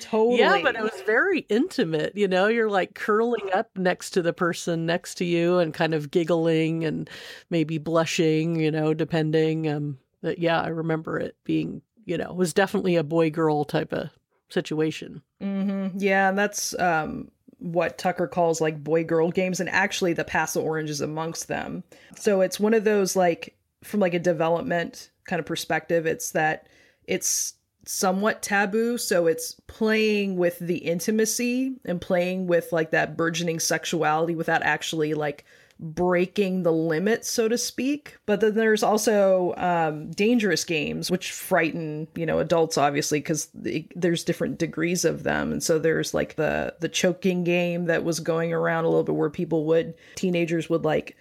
totally 0.00 0.38
Yeah, 0.40 0.58
but 0.64 0.74
it 0.74 0.82
was 0.82 1.00
very 1.06 1.40
intimate. 1.48 2.16
You 2.16 2.26
know, 2.26 2.48
you're 2.48 2.68
like 2.68 2.94
curling 2.94 3.52
up 3.54 3.70
next 3.76 4.10
to 4.10 4.22
the 4.22 4.32
person 4.32 4.84
next 4.84 5.14
to 5.18 5.24
you 5.24 5.58
and 5.58 5.72
kind 5.72 5.94
of 5.94 6.10
giggling 6.10 6.84
and 6.84 7.08
maybe 7.50 7.78
blushing, 7.78 8.58
you 8.58 8.72
know, 8.72 8.92
depending. 8.92 9.68
Um, 9.68 9.98
but 10.20 10.38
yeah, 10.38 10.60
I 10.60 10.68
remember 10.68 11.20
it 11.20 11.36
being, 11.44 11.82
you 12.04 12.18
know, 12.18 12.30
it 12.30 12.36
was 12.36 12.52
definitely 12.52 12.96
a 12.96 13.04
boy 13.04 13.30
girl 13.30 13.64
type 13.64 13.92
of 13.92 14.10
situation. 14.48 15.22
hmm 15.40 15.86
Yeah, 15.94 16.30
and 16.30 16.36
that's 16.38 16.76
um, 16.80 17.30
what 17.58 17.98
Tucker 17.98 18.26
calls 18.26 18.60
like 18.60 18.82
boy 18.82 19.04
girl 19.04 19.30
games, 19.30 19.60
and 19.60 19.68
actually 19.68 20.12
the 20.12 20.24
the 20.24 20.62
orange 20.62 20.90
is 20.90 21.00
amongst 21.00 21.48
them. 21.48 21.82
So 22.16 22.40
it's 22.40 22.60
one 22.60 22.74
of 22.74 22.84
those 22.84 23.16
like 23.16 23.56
from 23.82 24.00
like 24.00 24.14
a 24.14 24.18
development 24.18 25.10
kind 25.26 25.40
of 25.40 25.46
perspective. 25.46 26.06
It's 26.06 26.32
that 26.32 26.68
it's 27.04 27.54
somewhat 27.84 28.42
taboo, 28.42 28.98
so 28.98 29.26
it's 29.26 29.54
playing 29.66 30.36
with 30.36 30.58
the 30.58 30.76
intimacy 30.76 31.74
and 31.84 32.00
playing 32.00 32.46
with 32.46 32.72
like 32.72 32.90
that 32.90 33.16
burgeoning 33.16 33.60
sexuality 33.60 34.34
without 34.34 34.62
actually 34.62 35.14
like 35.14 35.44
breaking 35.80 36.62
the 36.62 36.72
limit, 36.72 37.24
so 37.24 37.48
to 37.48 37.56
speak. 37.56 38.16
But 38.26 38.40
then 38.40 38.54
there's 38.54 38.82
also 38.82 39.54
um, 39.56 40.10
dangerous 40.10 40.64
games, 40.64 41.10
which 41.10 41.30
frighten 41.30 42.08
you 42.14 42.26
know 42.26 42.38
adults 42.38 42.78
obviously 42.78 43.20
because 43.20 43.48
there's 43.54 44.24
different 44.24 44.58
degrees 44.58 45.04
of 45.04 45.22
them. 45.22 45.52
And 45.52 45.62
so 45.62 45.78
there's 45.78 46.14
like 46.14 46.36
the 46.36 46.74
the 46.80 46.88
choking 46.88 47.44
game 47.44 47.86
that 47.86 48.04
was 48.04 48.20
going 48.20 48.52
around 48.52 48.84
a 48.84 48.88
little 48.88 49.04
bit 49.04 49.14
where 49.14 49.30
people 49.30 49.64
would 49.66 49.94
teenagers 50.14 50.68
would 50.68 50.84
like 50.84 51.16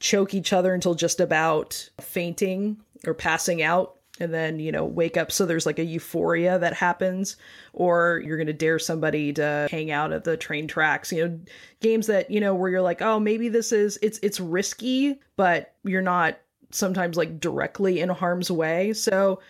choke 0.00 0.34
each 0.34 0.52
other 0.52 0.74
until 0.74 0.94
just 0.94 1.20
about 1.20 1.90
fainting 2.00 2.78
or 3.06 3.14
passing 3.14 3.62
out 3.62 3.99
and 4.20 4.32
then 4.32 4.58
you 4.58 4.70
know 4.70 4.84
wake 4.84 5.16
up. 5.16 5.32
So 5.32 5.46
there's 5.46 5.66
like 5.66 5.78
a 5.78 5.84
euphoria 5.84 6.58
that 6.58 6.74
happens 6.74 7.36
or 7.72 8.22
you're 8.24 8.36
going 8.36 8.46
to 8.46 8.52
dare 8.52 8.78
somebody 8.78 9.32
to 9.34 9.68
hang 9.70 9.90
out 9.90 10.12
at 10.12 10.24
the 10.24 10.36
train 10.36 10.66
tracks 10.66 11.12
you 11.12 11.26
know 11.26 11.40
games 11.80 12.06
that 12.08 12.30
you 12.30 12.40
know 12.40 12.54
where 12.54 12.70
you're 12.70 12.82
like 12.82 13.00
oh 13.00 13.20
maybe 13.20 13.48
this 13.48 13.72
is 13.72 13.98
it's 14.02 14.18
it's 14.22 14.40
risky 14.40 15.18
but 15.36 15.74
you're 15.84 16.02
not 16.02 16.38
sometimes 16.70 17.16
like 17.16 17.40
directly 17.40 18.00
in 18.00 18.08
harm's 18.08 18.50
way. 18.50 18.92
So 18.92 19.40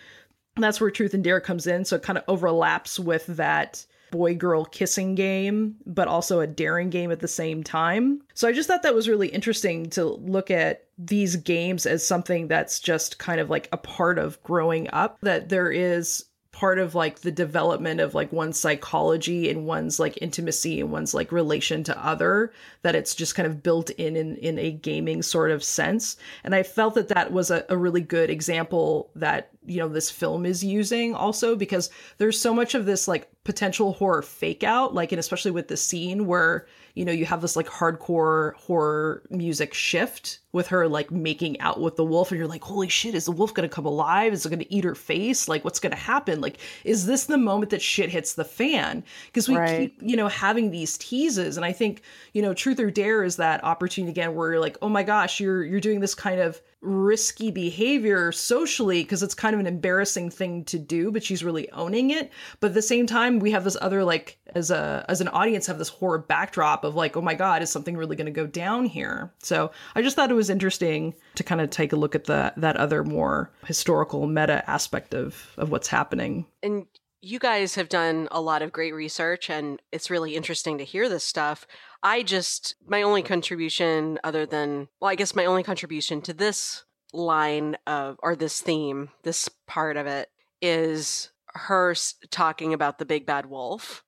that's 0.57 0.81
where 0.81 0.91
truth 0.91 1.13
and 1.13 1.23
dare 1.23 1.39
comes 1.39 1.67
in. 1.67 1.85
So 1.85 1.95
it 1.95 2.03
kind 2.03 2.17
of 2.17 2.23
overlaps 2.27 2.99
with 2.99 3.25
that 3.27 3.85
boy 4.11 4.35
girl 4.35 4.65
kissing 4.65 5.15
game 5.15 5.75
but 5.85 6.07
also 6.07 6.39
a 6.39 6.47
daring 6.47 6.89
game 6.89 7.11
at 7.11 7.19
the 7.19 7.27
same 7.27 7.63
time. 7.63 8.21
So 8.33 8.47
i 8.47 8.51
just 8.51 8.67
thought 8.67 8.83
that 8.83 8.95
was 8.95 9.09
really 9.09 9.29
interesting 9.29 9.89
to 9.91 10.05
look 10.05 10.51
at 10.51 10.85
these 10.97 11.35
games 11.35 11.85
as 11.85 12.05
something 12.05 12.47
that's 12.47 12.79
just 12.79 13.17
kind 13.17 13.41
of 13.41 13.49
like 13.49 13.67
a 13.71 13.77
part 13.77 14.19
of 14.19 14.41
growing 14.43 14.87
up 14.93 15.17
that 15.21 15.49
there 15.49 15.71
is 15.71 16.25
part 16.51 16.79
of 16.79 16.93
like 16.93 17.21
the 17.21 17.31
development 17.31 18.01
of 18.01 18.13
like 18.13 18.31
one's 18.31 18.59
psychology 18.59 19.49
and 19.49 19.65
one's 19.65 19.99
like 19.99 20.21
intimacy 20.21 20.81
and 20.81 20.91
one's 20.91 21.13
like 21.13 21.31
relation 21.31 21.83
to 21.83 22.05
other 22.05 22.51
that 22.81 22.95
it's 22.95 23.15
just 23.15 23.35
kind 23.35 23.47
of 23.47 23.63
built 23.63 23.89
in 23.91 24.15
in, 24.15 24.35
in 24.37 24.59
a 24.59 24.71
gaming 24.71 25.21
sort 25.21 25.51
of 25.51 25.63
sense. 25.63 26.17
And 26.43 26.53
i 26.53 26.63
felt 26.63 26.95
that 26.95 27.07
that 27.07 27.31
was 27.31 27.51
a, 27.51 27.65
a 27.69 27.77
really 27.77 28.01
good 28.01 28.29
example 28.29 29.09
that 29.15 29.49
you 29.65 29.77
know 29.77 29.87
this 29.87 30.11
film 30.11 30.45
is 30.45 30.63
using 30.63 31.15
also 31.15 31.55
because 31.55 31.89
there's 32.17 32.39
so 32.39 32.53
much 32.53 32.75
of 32.75 32.85
this 32.85 33.07
like 33.07 33.29
potential 33.43 33.93
horror 33.93 34.21
fake 34.21 34.63
out 34.63 34.93
like 34.93 35.11
and 35.11 35.19
especially 35.19 35.51
with 35.51 35.67
the 35.67 35.77
scene 35.77 36.25
where 36.25 36.67
you 36.95 37.05
know 37.05 37.11
you 37.11 37.25
have 37.25 37.41
this 37.41 37.55
like 37.55 37.67
hardcore 37.67 38.55
horror 38.55 39.23
music 39.29 39.73
shift 39.73 40.39
with 40.53 40.67
her 40.67 40.87
like 40.87 41.11
making 41.11 41.59
out 41.61 41.79
with 41.79 41.95
the 41.95 42.03
wolf 42.03 42.31
and 42.31 42.37
you're 42.37 42.47
like 42.47 42.63
holy 42.63 42.89
shit 42.89 43.15
is 43.15 43.25
the 43.25 43.31
wolf 43.31 43.53
gonna 43.53 43.69
come 43.69 43.85
alive? 43.85 44.33
Is 44.33 44.45
it 44.45 44.49
gonna 44.49 44.65
eat 44.69 44.83
her 44.83 44.95
face? 44.95 45.47
Like 45.47 45.63
what's 45.63 45.79
gonna 45.79 45.95
happen? 45.95 46.41
Like 46.41 46.57
is 46.83 47.05
this 47.05 47.25
the 47.25 47.37
moment 47.37 47.69
that 47.71 47.81
shit 47.81 48.09
hits 48.09 48.33
the 48.33 48.43
fan? 48.45 49.03
Because 49.27 49.47
we 49.47 49.55
Right. 49.57 49.79
keep 49.79 49.99
you 50.01 50.15
know 50.15 50.27
having 50.27 50.71
these 50.71 50.97
teases 50.97 51.57
and 51.57 51.65
i 51.65 51.71
think 51.71 52.01
you 52.33 52.41
know 52.41 52.53
truth 52.53 52.79
or 52.79 52.89
dare 52.91 53.23
is 53.23 53.35
that 53.37 53.63
opportunity 53.63 54.11
again 54.11 54.35
where 54.35 54.51
you're 54.51 54.59
like 54.59 54.77
oh 54.81 54.89
my 54.89 55.03
gosh 55.03 55.39
you're 55.39 55.63
you're 55.63 55.79
doing 55.79 55.99
this 55.99 56.15
kind 56.15 56.39
of 56.39 56.59
risky 56.81 57.51
behavior 57.51 58.31
socially 58.31 59.03
because 59.03 59.21
it's 59.21 59.35
kind 59.35 59.53
of 59.53 59.59
an 59.59 59.67
embarrassing 59.67 60.29
thing 60.31 60.63
to 60.65 60.79
do 60.79 61.11
but 61.11 61.23
she's 61.23 61.43
really 61.43 61.71
owning 61.71 62.09
it. 62.09 62.31
But 62.59 62.67
at 62.67 62.73
the 62.73 62.81
same 62.81 63.05
time 63.05 63.37
we 63.39 63.51
have 63.51 63.63
this 63.63 63.77
other 63.79 64.03
like 64.03 64.39
as 64.55 64.71
a 64.71 65.05
as 65.07 65.21
an 65.21 65.27
audience 65.27 65.67
have 65.67 65.77
this 65.77 65.89
horror 65.89 66.17
backdrop 66.17 66.83
of 66.83 66.95
like 66.95 67.15
oh 67.15 67.21
my 67.21 67.35
god 67.35 67.61
is 67.61 67.69
something 67.69 67.95
really 67.95 68.15
going 68.15 68.25
to 68.25 68.31
go 68.31 68.47
down 68.47 68.85
here? 68.85 69.31
So 69.43 69.71
i 69.95 70.01
just 70.01 70.15
thought 70.15 70.31
it 70.31 70.35
was 70.35 70.40
interesting 70.49 71.13
to 71.35 71.43
kind 71.43 71.61
of 71.61 71.69
take 71.69 71.93
a 71.93 71.95
look 71.95 72.15
at 72.15 72.25
the 72.25 72.53
that 72.57 72.77
other 72.77 73.03
more 73.03 73.51
historical 73.65 74.27
meta 74.27 74.67
aspect 74.69 75.13
of 75.13 75.51
of 75.57 75.71
what's 75.71 75.87
happening 75.87 76.45
and 76.63 76.85
you 77.21 77.37
guys 77.37 77.75
have 77.75 77.87
done 77.87 78.27
a 78.31 78.41
lot 78.41 78.63
of 78.63 78.71
great 78.71 78.93
research 78.93 79.49
and 79.49 79.79
it's 79.91 80.09
really 80.09 80.35
interesting 80.35 80.79
to 80.79 80.83
hear 80.83 81.07
this 81.07 81.23
stuff. 81.23 81.67
I 82.01 82.23
just 82.23 82.75
my 82.87 83.03
only 83.03 83.21
contribution 83.21 84.19
other 84.23 84.45
than 84.45 84.87
well 84.99 85.11
I 85.11 85.15
guess 85.15 85.35
my 85.35 85.45
only 85.45 85.63
contribution 85.63 86.21
to 86.23 86.33
this 86.33 86.83
line 87.13 87.77
of 87.85 88.17
or 88.23 88.35
this 88.35 88.61
theme, 88.61 89.09
this 89.23 89.49
part 89.67 89.97
of 89.97 90.07
it 90.07 90.29
is 90.61 91.29
her 91.53 91.93
talking 92.31 92.73
about 92.73 92.97
the 92.97 93.05
big 93.05 93.25
bad 93.25 93.45
wolf 93.45 94.03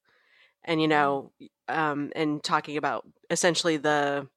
and 0.63 0.81
you 0.81 0.87
know 0.87 1.31
um 1.67 2.11
and 2.15 2.43
talking 2.43 2.77
about 2.77 3.05
essentially 3.29 3.77
the 3.77 4.27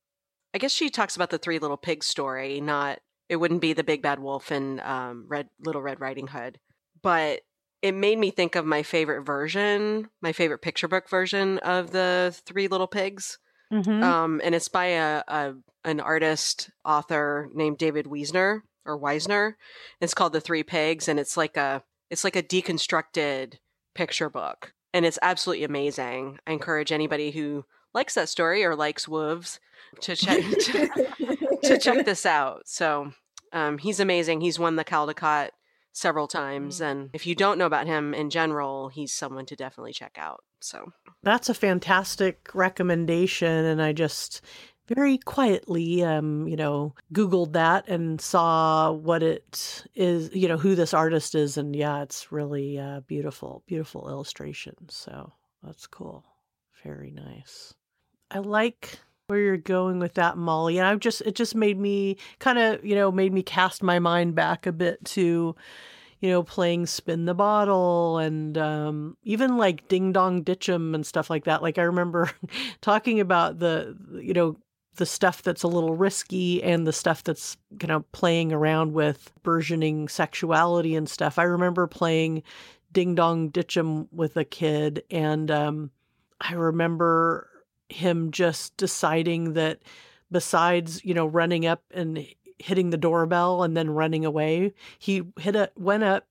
I 0.57 0.59
guess 0.59 0.73
she 0.73 0.89
talks 0.89 1.17
about 1.17 1.29
the 1.29 1.37
three 1.37 1.59
little 1.59 1.77
pigs 1.77 2.07
story, 2.07 2.63
not 2.63 3.01
it 3.29 3.37
wouldn't 3.37 3.61
be 3.61 3.75
the 3.75 3.85
big 3.85 4.01
bad 4.01 4.21
wolf 4.21 4.51
in 4.51 4.81
um 4.81 5.27
Red 5.29 5.51
Little 5.63 5.83
Red 5.83 6.01
Riding 6.01 6.29
Hood. 6.29 6.59
But 7.03 7.41
it 7.83 7.93
made 7.93 8.19
me 8.19 8.31
think 8.31 8.55
of 8.55 8.65
my 8.65 8.83
favorite 8.83 9.21
version, 9.21 10.09
my 10.23 10.33
favorite 10.33 10.63
picture 10.63 10.89
book 10.89 11.11
version 11.11 11.59
of 11.59 11.91
the 11.91 12.35
Three 12.47 12.69
Little 12.69 12.87
Pigs. 12.87 13.37
Mm-hmm. 13.71 14.03
Um, 14.03 14.41
and 14.43 14.55
it's 14.55 14.71
by 14.71 14.87
a, 14.87 15.23
a 15.29 15.53
an 15.85 16.01
artist 16.01 16.71
author 16.87 17.51
named 17.53 17.77
David 17.77 18.07
Wiesner 18.07 18.63
or 18.87 18.99
Weisner. 18.99 19.57
It's 20.01 20.15
called 20.15 20.33
The 20.33 20.41
Three 20.41 20.63
Pigs, 20.63 21.07
and 21.07 21.21
it's 21.21 21.37
like 21.37 21.59
a 21.59 21.83
it's 22.09 22.25
like 22.25 22.35
a 22.35 22.43
deconstructed 22.43 23.57
picture 23.95 24.31
book, 24.31 24.73
and 24.95 25.05
it's 25.05 25.19
absolutely 25.21 25.65
amazing. 25.65 26.39
I 26.47 26.53
encourage 26.53 26.93
anybody 26.93 27.33
who 27.33 27.67
likes 27.93 28.15
that 28.15 28.31
story 28.31 28.65
or 28.65 28.75
likes 28.75 29.07
wolves 29.07 29.61
to 30.01 30.17
check 30.17 30.41
to, 30.61 31.59
to 31.63 31.79
check 31.79 32.05
this 32.05 32.27
out. 32.27 32.63
So 32.67 33.13
um, 33.53 33.79
he's 33.79 34.01
amazing. 34.01 34.41
He's 34.41 34.59
won 34.59 34.77
the 34.77 34.85
Caldecott 34.85 35.51
several 35.93 36.29
times, 36.29 36.81
and 36.81 37.11
if 37.15 37.27
you 37.27 37.35
don't 37.35 37.59
know 37.59 37.67
about 37.67 37.87
him 37.87 38.13
in 38.13 38.31
general, 38.31 38.89
he's 38.89 39.13
someone 39.13 39.47
to 39.47 39.57
definitely 39.57 39.93
check 39.93 40.17
out. 40.19 40.45
So 40.61 40.93
That's 41.23 41.49
a 41.49 41.55
fantastic 41.55 42.51
recommendation, 42.55 43.65
and 43.65 43.81
I 43.81 43.93
just 43.93 44.43
very 44.89 45.19
quietly, 45.19 46.05
um, 46.05 46.47
you 46.47 46.57
know, 46.57 46.95
Googled 47.13 47.53
that 47.53 47.89
and 47.89 48.21
saw 48.21 48.93
what 48.93 49.23
it 49.23 49.85
is, 49.95 50.31
you 50.33 50.49
know, 50.49 50.57
who 50.57 50.75
this 50.75 50.95
artist 50.95 51.35
is, 51.35 51.57
and 51.57 51.75
yeah, 51.75 52.03
it's 52.03 52.31
really 52.31 52.79
uh, 52.79 53.01
beautiful, 53.01 53.63
beautiful 53.67 54.09
illustration. 54.09 54.75
So 54.89 55.33
that's 55.63 55.87
cool, 55.87 56.25
very 56.85 57.11
nice. 57.11 57.75
I 58.31 58.39
like 58.39 58.99
where 59.27 59.41
you're 59.41 59.57
going 59.57 59.99
with 59.99 60.15
that, 60.15 60.37
Molly. 60.37 60.79
And 60.79 60.87
I've 60.87 61.01
just 61.01 61.21
it 61.23 61.35
just 61.35 61.55
made 61.55 61.79
me 61.79 62.17
kind 62.39 62.59
of, 62.59 62.85
you 62.85 62.95
know, 62.95 63.11
made 63.11 63.33
me 63.33 63.43
cast 63.43 63.83
my 63.83 63.99
mind 63.99 64.35
back 64.35 64.67
a 64.67 64.73
bit 64.73 65.05
to, 65.07 65.57
you 66.21 66.31
know, 66.31 66.43
playing 66.43 66.87
spin 66.87 67.25
the 67.25 67.35
bottle 67.35 68.19
and 68.19 68.57
um, 68.57 69.17
even 69.25 69.57
like 69.57 69.89
ding 69.89 70.13
dong 70.13 70.45
ditch'em 70.45 70.95
and 70.95 71.05
stuff 71.05 71.29
like 71.29 71.45
that. 71.45 71.63
Like 71.63 71.79
I 71.79 71.83
remember 71.83 72.31
talking 72.81 73.19
about 73.21 73.59
the, 73.59 73.97
you 74.21 74.33
know, 74.33 74.57
the 74.95 75.07
stuff 75.07 75.43
that's 75.43 75.65
a 75.65 75.69
little 75.69 75.95
risky 75.95 76.63
and 76.63 76.87
the 76.87 76.93
stuff 76.93 77.25
that's 77.25 77.57
kind 77.81 77.91
of 77.91 78.11
playing 78.13 78.53
around 78.53 78.95
with 78.95 79.31
burgeoning 79.43 80.09
sexuality 80.09 80.95
and 80.95 81.09
stuff. 81.09 81.39
I 81.39 81.43
remember 81.43 81.87
playing 81.87 82.45
Ding 82.93 83.15
Dong 83.15 83.51
Ditch'em 83.51 84.07
with 84.11 84.39
a 84.39 84.45
kid, 84.45 85.03
and 85.11 85.51
um, 85.51 85.91
I 86.41 86.55
remember 86.55 87.51
him 87.89 88.31
just 88.31 88.77
deciding 88.77 89.55
that 89.55 89.81
besides, 90.31 91.05
you 91.05 91.15
know, 91.15 91.27
running 91.27 91.67
up 91.67 91.83
and 91.93 92.27
hitting 92.59 92.91
the 92.91 92.97
doorbell 92.97 93.63
and 93.63 93.77
then 93.77 93.91
running 93.91 94.25
away, 94.25 94.73
he 94.99 95.23
hit 95.39 95.57
a 95.57 95.71
went 95.77 96.03
up 96.03 96.27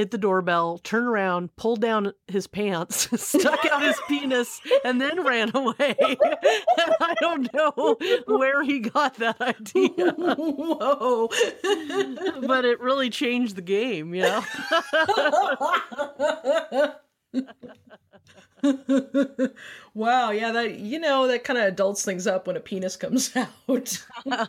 hit 0.00 0.10
the 0.10 0.18
doorbell, 0.18 0.78
turned 0.78 1.06
around, 1.06 1.54
pulled 1.56 1.80
down 1.80 2.12
his 2.26 2.46
pants, 2.46 3.08
stuck 3.22 3.64
out 3.66 3.82
his 3.82 4.00
penis, 4.08 4.60
and 4.82 4.98
then 5.00 5.22
ran 5.24 5.50
away. 5.54 5.94
I 5.98 7.14
don't 7.20 7.52
know 7.52 7.96
where 8.26 8.62
he 8.62 8.78
got 8.80 9.16
that 9.16 9.38
idea. 9.40 10.12
Whoa. 10.12 11.28
but 12.46 12.64
it 12.64 12.80
really 12.80 13.10
changed 13.10 13.56
the 13.56 13.62
game, 13.62 14.14
you 14.14 14.22
know? 14.22 14.42
Wow, 19.94 20.30
yeah, 20.30 20.52
that 20.52 20.78
you 20.78 20.98
know 20.98 21.26
that 21.26 21.44
kind 21.44 21.58
of 21.58 21.66
adults 21.66 22.04
things 22.04 22.26
up 22.26 22.46
when 22.46 22.56
a 22.56 22.60
penis 22.60 22.96
comes 22.96 23.30
out. 23.36 24.04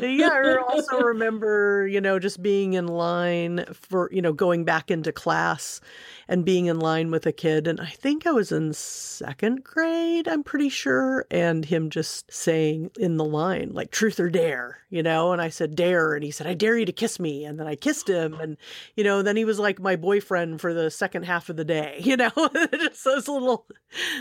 yeah, 0.00 0.28
I 0.28 0.56
also 0.68 1.00
remember, 1.00 1.86
you 1.86 2.00
know, 2.00 2.18
just 2.18 2.42
being 2.42 2.74
in 2.74 2.86
line 2.86 3.64
for, 3.72 4.10
you 4.12 4.22
know, 4.22 4.32
going 4.32 4.64
back 4.64 4.90
into 4.90 5.12
class 5.12 5.80
and 6.28 6.44
being 6.44 6.66
in 6.66 6.78
line 6.78 7.10
with 7.10 7.26
a 7.26 7.32
kid. 7.32 7.66
And 7.66 7.80
I 7.80 7.86
think 7.86 8.26
I 8.26 8.30
was 8.30 8.52
in 8.52 8.72
second 8.72 9.64
grade, 9.64 10.28
I'm 10.28 10.44
pretty 10.44 10.68
sure. 10.68 11.26
And 11.30 11.64
him 11.64 11.90
just 11.90 12.32
saying 12.32 12.92
in 12.98 13.16
the 13.16 13.24
line, 13.24 13.70
like, 13.72 13.90
truth 13.90 14.20
or 14.20 14.30
dare, 14.30 14.78
you 14.90 15.02
know? 15.02 15.32
And 15.32 15.42
I 15.42 15.48
said, 15.48 15.74
dare. 15.74 16.14
And 16.14 16.22
he 16.22 16.30
said, 16.30 16.46
I 16.46 16.54
dare 16.54 16.78
you 16.78 16.86
to 16.86 16.92
kiss 16.92 17.18
me. 17.18 17.44
And 17.44 17.58
then 17.58 17.66
I 17.66 17.74
kissed 17.74 18.08
him. 18.08 18.34
And, 18.34 18.56
you 18.94 19.02
know, 19.02 19.22
then 19.22 19.36
he 19.36 19.44
was 19.44 19.58
like 19.58 19.80
my 19.80 19.96
boyfriend 19.96 20.60
for 20.60 20.72
the 20.72 20.90
second 20.90 21.24
half 21.24 21.48
of 21.48 21.56
the 21.56 21.64
day, 21.64 21.96
you 22.00 22.16
know? 22.16 22.30
just 22.72 23.02
those 23.26 23.40
little, 23.40 23.66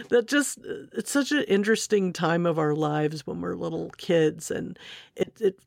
that 0.09 0.27
just, 0.27 0.59
it's 0.93 1.11
such 1.11 1.31
an 1.31 1.43
interesting 1.43 2.13
time 2.13 2.45
of 2.45 2.59
our 2.59 2.75
lives 2.75 3.25
when 3.25 3.41
we're 3.41 3.55
little 3.55 3.89
kids. 3.97 4.51
And 4.51 4.77
it, 5.15 5.33
it 5.39 5.59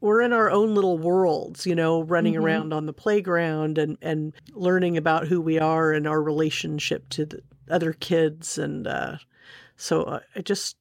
we're 0.00 0.20
in 0.20 0.32
our 0.32 0.50
own 0.50 0.74
little 0.74 0.98
worlds, 0.98 1.66
you 1.66 1.74
know, 1.74 2.02
running 2.02 2.34
mm-hmm. 2.34 2.44
around 2.44 2.72
on 2.72 2.86
the 2.86 2.92
playground 2.92 3.78
and 3.78 3.96
and 4.02 4.34
learning 4.52 4.96
about 4.96 5.26
who 5.26 5.40
we 5.40 5.58
are 5.58 5.92
and 5.92 6.06
our 6.06 6.22
relationship 6.22 7.08
to 7.10 7.24
the 7.24 7.42
other 7.70 7.92
kids 7.92 8.58
and 8.58 8.86
uh, 8.86 9.16
so 9.76 10.20
I 10.34 10.40
just 10.42 10.76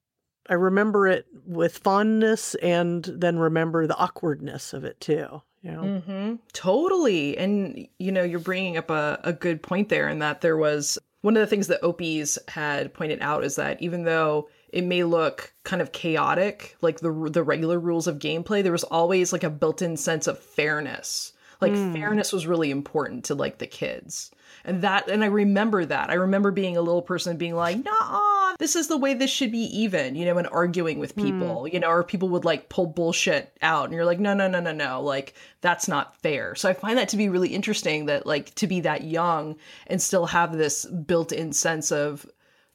I 0.49 0.53
remember 0.53 1.07
it 1.07 1.27
with 1.45 1.77
fondness 1.77 2.55
and 2.55 3.03
then 3.03 3.37
remember 3.37 3.85
the 3.85 3.97
awkwardness 3.97 4.73
of 4.73 4.83
it 4.83 4.99
too. 4.99 5.41
Know? 5.67 5.81
mm-hmm. 5.81 6.35
Totally. 6.53 7.37
And, 7.37 7.87
you 7.99 8.11
know, 8.11 8.23
you're 8.23 8.39
bringing 8.39 8.77
up 8.77 8.89
a, 8.89 9.19
a 9.23 9.33
good 9.33 9.61
point 9.61 9.89
there 9.89 10.07
in 10.07 10.19
that 10.19 10.41
there 10.41 10.57
was 10.57 10.97
one 11.21 11.35
of 11.35 11.41
the 11.41 11.47
things 11.47 11.67
that 11.67 11.83
Opie's 11.83 12.39
had 12.47 12.93
pointed 12.93 13.19
out 13.21 13.43
is 13.43 13.57
that 13.57 13.81
even 13.81 14.03
though 14.03 14.49
it 14.69 14.85
may 14.85 15.03
look 15.03 15.53
kind 15.63 15.81
of 15.81 15.91
chaotic, 15.91 16.75
like 16.81 16.99
the 16.99 17.11
the 17.31 17.43
regular 17.43 17.79
rules 17.79 18.07
of 18.07 18.19
gameplay, 18.19 18.63
there 18.63 18.71
was 18.71 18.83
always 18.83 19.33
like 19.33 19.43
a 19.43 19.49
built-in 19.49 19.97
sense 19.97 20.27
of 20.27 20.39
fairness. 20.39 21.33
Like 21.61 21.71
mm. 21.71 21.93
fairness 21.93 22.31
was 22.31 22.47
really 22.47 22.71
important 22.71 23.25
to 23.25 23.35
like 23.35 23.57
the 23.57 23.67
kids. 23.67 24.31
And 24.63 24.81
that 24.81 25.09
and 25.09 25.23
I 25.23 25.27
remember 25.27 25.85
that. 25.85 26.09
I 26.09 26.15
remember 26.15 26.51
being 26.51 26.77
a 26.77 26.81
little 26.81 27.01
person 27.01 27.37
being 27.37 27.55
like, 27.55 27.83
nah, 27.83 28.55
this 28.59 28.75
is 28.75 28.87
the 28.87 28.97
way 28.97 29.13
this 29.13 29.31
should 29.31 29.51
be 29.51 29.65
even, 29.79 30.15
you 30.15 30.25
know, 30.25 30.37
and 30.37 30.47
arguing 30.47 30.99
with 30.99 31.15
people, 31.15 31.63
mm. 31.63 31.73
you 31.73 31.79
know, 31.79 31.89
or 31.89 32.03
people 32.03 32.29
would 32.29 32.45
like 32.45 32.69
pull 32.69 32.87
bullshit 32.87 33.55
out 33.61 33.85
and 33.85 33.93
you're 33.93 34.05
like, 34.05 34.19
no, 34.19 34.33
no, 34.33 34.47
no, 34.47 34.59
no, 34.59 34.71
no, 34.71 35.01
like 35.01 35.33
that's 35.61 35.87
not 35.87 36.15
fair. 36.21 36.55
So 36.55 36.69
I 36.69 36.73
find 36.73 36.97
that 36.97 37.09
to 37.09 37.17
be 37.17 37.29
really 37.29 37.49
interesting 37.49 38.05
that 38.05 38.25
like 38.25 38.53
to 38.55 38.67
be 38.67 38.81
that 38.81 39.03
young 39.03 39.55
and 39.87 40.01
still 40.01 40.27
have 40.27 40.57
this 40.57 40.85
built-in 40.85 41.53
sense 41.53 41.91
of 41.91 42.25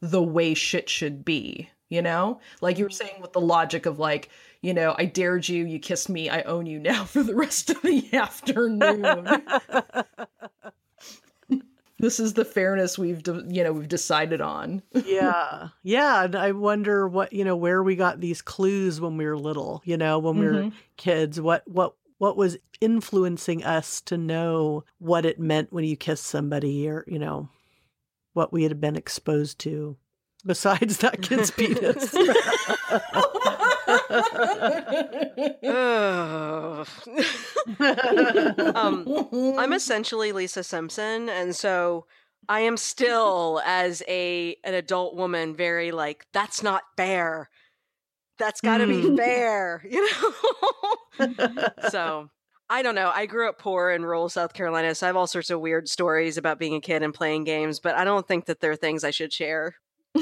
the 0.01 0.23
way 0.23 0.55
shit 0.55 0.89
should 0.89 1.25
be 1.25 1.71
you 1.93 2.01
know? 2.01 2.41
Like 2.63 2.79
you 2.79 2.87
were 2.87 2.91
saying 2.91 3.21
with 3.21 3.35
the 3.35 3.41
logic 3.41 3.85
of 3.85 3.99
like, 3.99 4.31
you 4.63 4.73
know, 4.73 4.95
I 4.97 5.05
dared 5.07 5.49
you, 5.49 5.67
you 5.67 5.79
kissed 5.79 6.09
me, 6.09 6.31
I 6.31 6.43
own 6.43 6.67
you 6.67 6.79
now 6.79 7.05
for 7.13 7.23
the 7.23 7.35
rest 7.35 7.71
of 7.71 7.83
the 7.83 8.09
afternoon. 8.15 9.29
this 11.99 12.19
is 12.19 12.35
the 12.35 12.45
fairness 12.45 12.99
we've 12.99 13.23
de- 13.23 13.45
you 13.49 13.63
know 13.63 13.73
we've 13.73 13.89
decided 13.89 14.41
on 14.41 14.83
yeah 15.07 15.69
yeah 15.85 16.25
and 16.25 16.35
i 16.35 16.51
wonder 16.51 17.07
what 17.07 17.33
you 17.33 17.45
know 17.45 17.55
where 17.55 17.81
we 17.81 17.95
got 17.95 18.21
these 18.21 18.43
clues 18.43 19.01
when 19.01 19.17
we 19.17 19.25
were 19.25 19.39
little 19.39 19.81
you 19.85 19.97
know 19.97 20.19
when 20.19 20.37
we 20.37 20.45
were 20.45 20.53
mm-hmm. 20.53 20.77
kids 20.97 21.41
what 21.41 21.63
what 21.69 21.95
what 22.19 22.37
was 22.37 22.59
influencing 22.81 23.63
us 23.63 24.01
to 24.01 24.17
know 24.17 24.83
what 24.99 25.25
it 25.25 25.39
meant 25.39 25.73
when 25.73 25.85
you 25.85 25.97
kissed 25.97 26.27
somebody 26.27 26.89
or 26.89 27.05
you 27.07 27.21
know 27.21 27.49
what 28.33 28.53
we 28.53 28.65
had 28.65 28.81
been 28.81 28.97
exposed 28.97 29.61
to 29.61 29.97
besides 30.45 30.99
that 30.99 31.23
kid's 31.23 31.51
penis. 31.51 32.15
um, 38.75 39.57
I'm 39.59 39.73
essentially 39.73 40.33
Lisa 40.33 40.65
Simpson, 40.65 41.29
and 41.29 41.55
so 41.55 42.07
I 42.49 42.61
am 42.61 42.77
still, 42.77 43.61
as 43.65 44.03
a 44.09 44.57
an 44.65 44.75
adult 44.75 45.17
woman, 45.17 45.55
very 45.55 45.93
like 45.93 46.27
that's 46.33 46.63
not 46.63 46.83
fair. 46.97 47.49
That's 48.39 48.61
got 48.61 48.79
to 48.79 48.87
be 48.87 49.03
hmm. 49.03 49.17
fair, 49.17 49.85
you 49.89 50.09
know. 51.19 51.69
so 51.91 52.31
I 52.69 52.83
don't 52.83 52.95
know. 52.95 53.13
I 53.15 53.27
grew 53.27 53.49
up 53.49 53.59
poor 53.59 53.91
in 53.91 54.03
rural 54.03 54.29
South 54.29 54.55
Carolina, 54.55 54.95
so 54.95 55.07
I 55.07 55.09
have 55.09 55.17
all 55.17 55.27
sorts 55.27 55.51
of 55.51 55.61
weird 55.61 55.89
stories 55.89 56.39
about 56.39 56.59
being 56.59 56.75
a 56.75 56.81
kid 56.81 57.03
and 57.03 57.13
playing 57.13 57.45
games, 57.45 57.81
but 57.81 57.95
I 57.95 58.05
don't 58.05 58.27
think 58.27 58.47
that 58.47 58.61
they're 58.61 58.77
things 58.77 59.05
I 59.05 59.11
should 59.11 59.33
share 59.33 59.77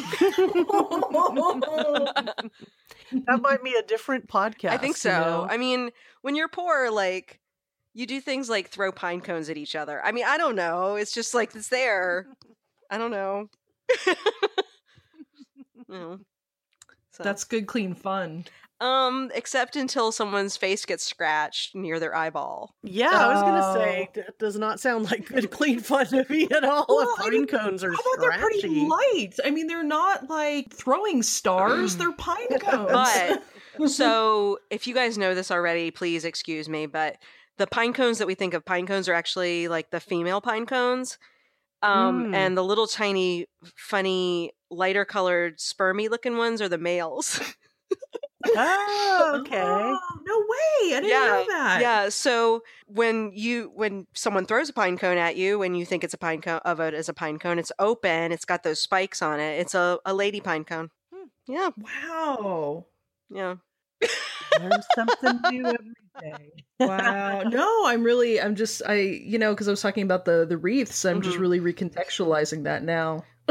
that 3.13 3.41
might 3.41 3.63
be 3.63 3.75
a 3.75 3.83
different 3.83 4.29
podcast. 4.29 4.71
I 4.71 4.77
think 4.77 4.97
so. 4.97 5.11
You 5.11 5.17
know? 5.17 5.47
I 5.51 5.57
mean, 5.57 5.91
when 6.23 6.35
you're 6.35 6.49
poor, 6.49 6.91
like 6.91 7.41
you 7.95 8.07
do 8.07 8.21
things 8.21 8.49
like 8.49 8.69
throw 8.69 8.93
pine 8.93 9.21
cones 9.21 9.51
at 9.51 9.57
each 9.57 9.75
other. 9.75 10.01
I 10.05 10.13
mean, 10.13 10.25
I 10.27 10.39
don't 10.39 10.57
know. 10.57 10.97
It's 10.97 11.13
just 11.13 11.35
like 11.35 11.55
it's 11.55 11.69
there. 11.69 12.27
I 12.91 12.99
don't 12.99 13.11
know. 13.11 13.49
so. 15.91 16.19
That's 17.19 17.45
good, 17.45 17.67
clean 17.67 17.95
fun. 17.95 18.45
Um, 18.81 19.31
except 19.35 19.77
until 19.77 20.11
someone's 20.11 20.57
face 20.57 20.87
gets 20.87 21.05
scratched 21.05 21.75
near 21.75 22.01
their 22.01 22.15
eyeball. 22.15 22.75
Yeah, 22.83 23.11
I 23.11 23.35
was 23.35 23.43
gonna 23.43 23.75
say 23.75 24.09
oh. 24.09 24.13
that 24.23 24.39
does 24.39 24.59
not 24.59 24.81
sound 24.81 25.11
like 25.11 25.27
good 25.27 25.51
clean 25.51 25.81
fun 25.81 26.07
to 26.07 26.25
me 26.31 26.49
at 26.51 26.65
all. 26.65 26.87
Well, 26.89 27.15
pine 27.19 27.27
I 27.27 27.31
mean, 27.31 27.47
cones 27.47 27.85
are 27.85 27.93
scratchy. 27.93 28.21
They're 28.21 28.39
pretty 28.39 28.87
light. 28.87 29.35
I 29.45 29.51
mean, 29.51 29.67
they're 29.67 29.83
not 29.83 30.31
like 30.31 30.73
throwing 30.73 31.23
stars. 31.23 31.97
they're 31.97 32.13
pine 32.13 32.59
cones. 32.61 32.91
But 33.77 33.89
so, 33.91 34.59
if 34.71 34.87
you 34.87 34.95
guys 34.95 35.19
know 35.19 35.35
this 35.35 35.51
already, 35.51 35.91
please 35.91 36.25
excuse 36.25 36.67
me. 36.67 36.87
But 36.87 37.19
the 37.59 37.67
pine 37.67 37.93
cones 37.93 38.17
that 38.17 38.27
we 38.27 38.35
think 38.35 38.55
of 38.55 38.65
pine 38.65 38.87
cones 38.87 39.11
are 39.11 39.15
actually 39.15 39.69
like 39.69 39.91
the 39.91 40.01
female 40.01 40.41
pine 40.41 40.65
cones. 40.65 41.19
Um, 41.83 42.27
mm. 42.27 42.35
and 42.35 42.57
the 42.57 42.65
little 42.65 42.87
tiny, 42.87 43.47
funny, 43.77 44.53
lighter 44.71 45.05
colored, 45.05 45.59
spermy 45.59 46.09
looking 46.09 46.37
ones 46.39 46.63
are 46.63 46.69
the 46.69 46.79
males. 46.79 47.41
Oh, 48.57 49.37
okay. 49.41 49.63
Oh, 49.63 49.99
no 50.27 50.39
way. 50.39 50.97
I 50.97 51.01
didn't 51.01 51.11
yeah, 51.11 51.19
know 51.19 51.45
that. 51.49 51.81
Yeah. 51.81 52.09
So 52.09 52.63
when 52.87 53.33
you 53.35 53.71
when 53.75 54.07
someone 54.15 54.47
throws 54.47 54.69
a 54.69 54.73
pine 54.73 54.99
cone 54.99 55.19
at 55.19 55.37
you 55.37 55.63
and 55.63 55.79
you 55.79 55.85
think 55.85 56.05
it's 56.05 56.15
a 56.15 56.19
pine 56.19 56.41
cone 56.41 56.61
of 56.65 56.81
it 56.81 56.95
as 56.95 57.09
a 57.09 57.15
pine 57.15 57.39
cone, 57.39 57.59
it's 57.59 57.73
open, 57.79 58.33
it's 58.33 58.45
got 58.45 58.63
those 58.63 58.81
spikes 58.81 59.23
on 59.23 59.41
it. 59.41 59.61
It's 59.61 59.75
a, 59.75 59.99
a 60.05 60.15
lady 60.15 60.41
pine 60.41 60.65
cone. 60.65 60.91
Hmm. 61.13 61.27
Yeah. 61.47 61.71
Wow. 61.77 62.87
Yeah. 63.31 63.57
Learn 64.59 64.73
something 64.95 65.41
new 65.51 65.67
every 65.67 65.95
day. 66.21 66.65
wow. 66.81 67.43
No, 67.43 67.87
I'm 67.87 68.03
really 68.03 68.41
I'm 68.41 68.57
just 68.57 68.83
I 68.87 68.95
you 68.95 69.39
know, 69.39 69.53
because 69.53 69.69
I 69.69 69.71
was 69.71 69.83
talking 69.83 70.03
about 70.03 70.25
the 70.25 70.47
the 70.49 70.59
wreaths, 70.59 71.05
I'm 71.05 71.17
mm-hmm. 71.17 71.23
just 71.23 71.39
really 71.39 71.61
recontextualizing 71.61 72.65
that 72.65 72.83
now. 72.83 73.25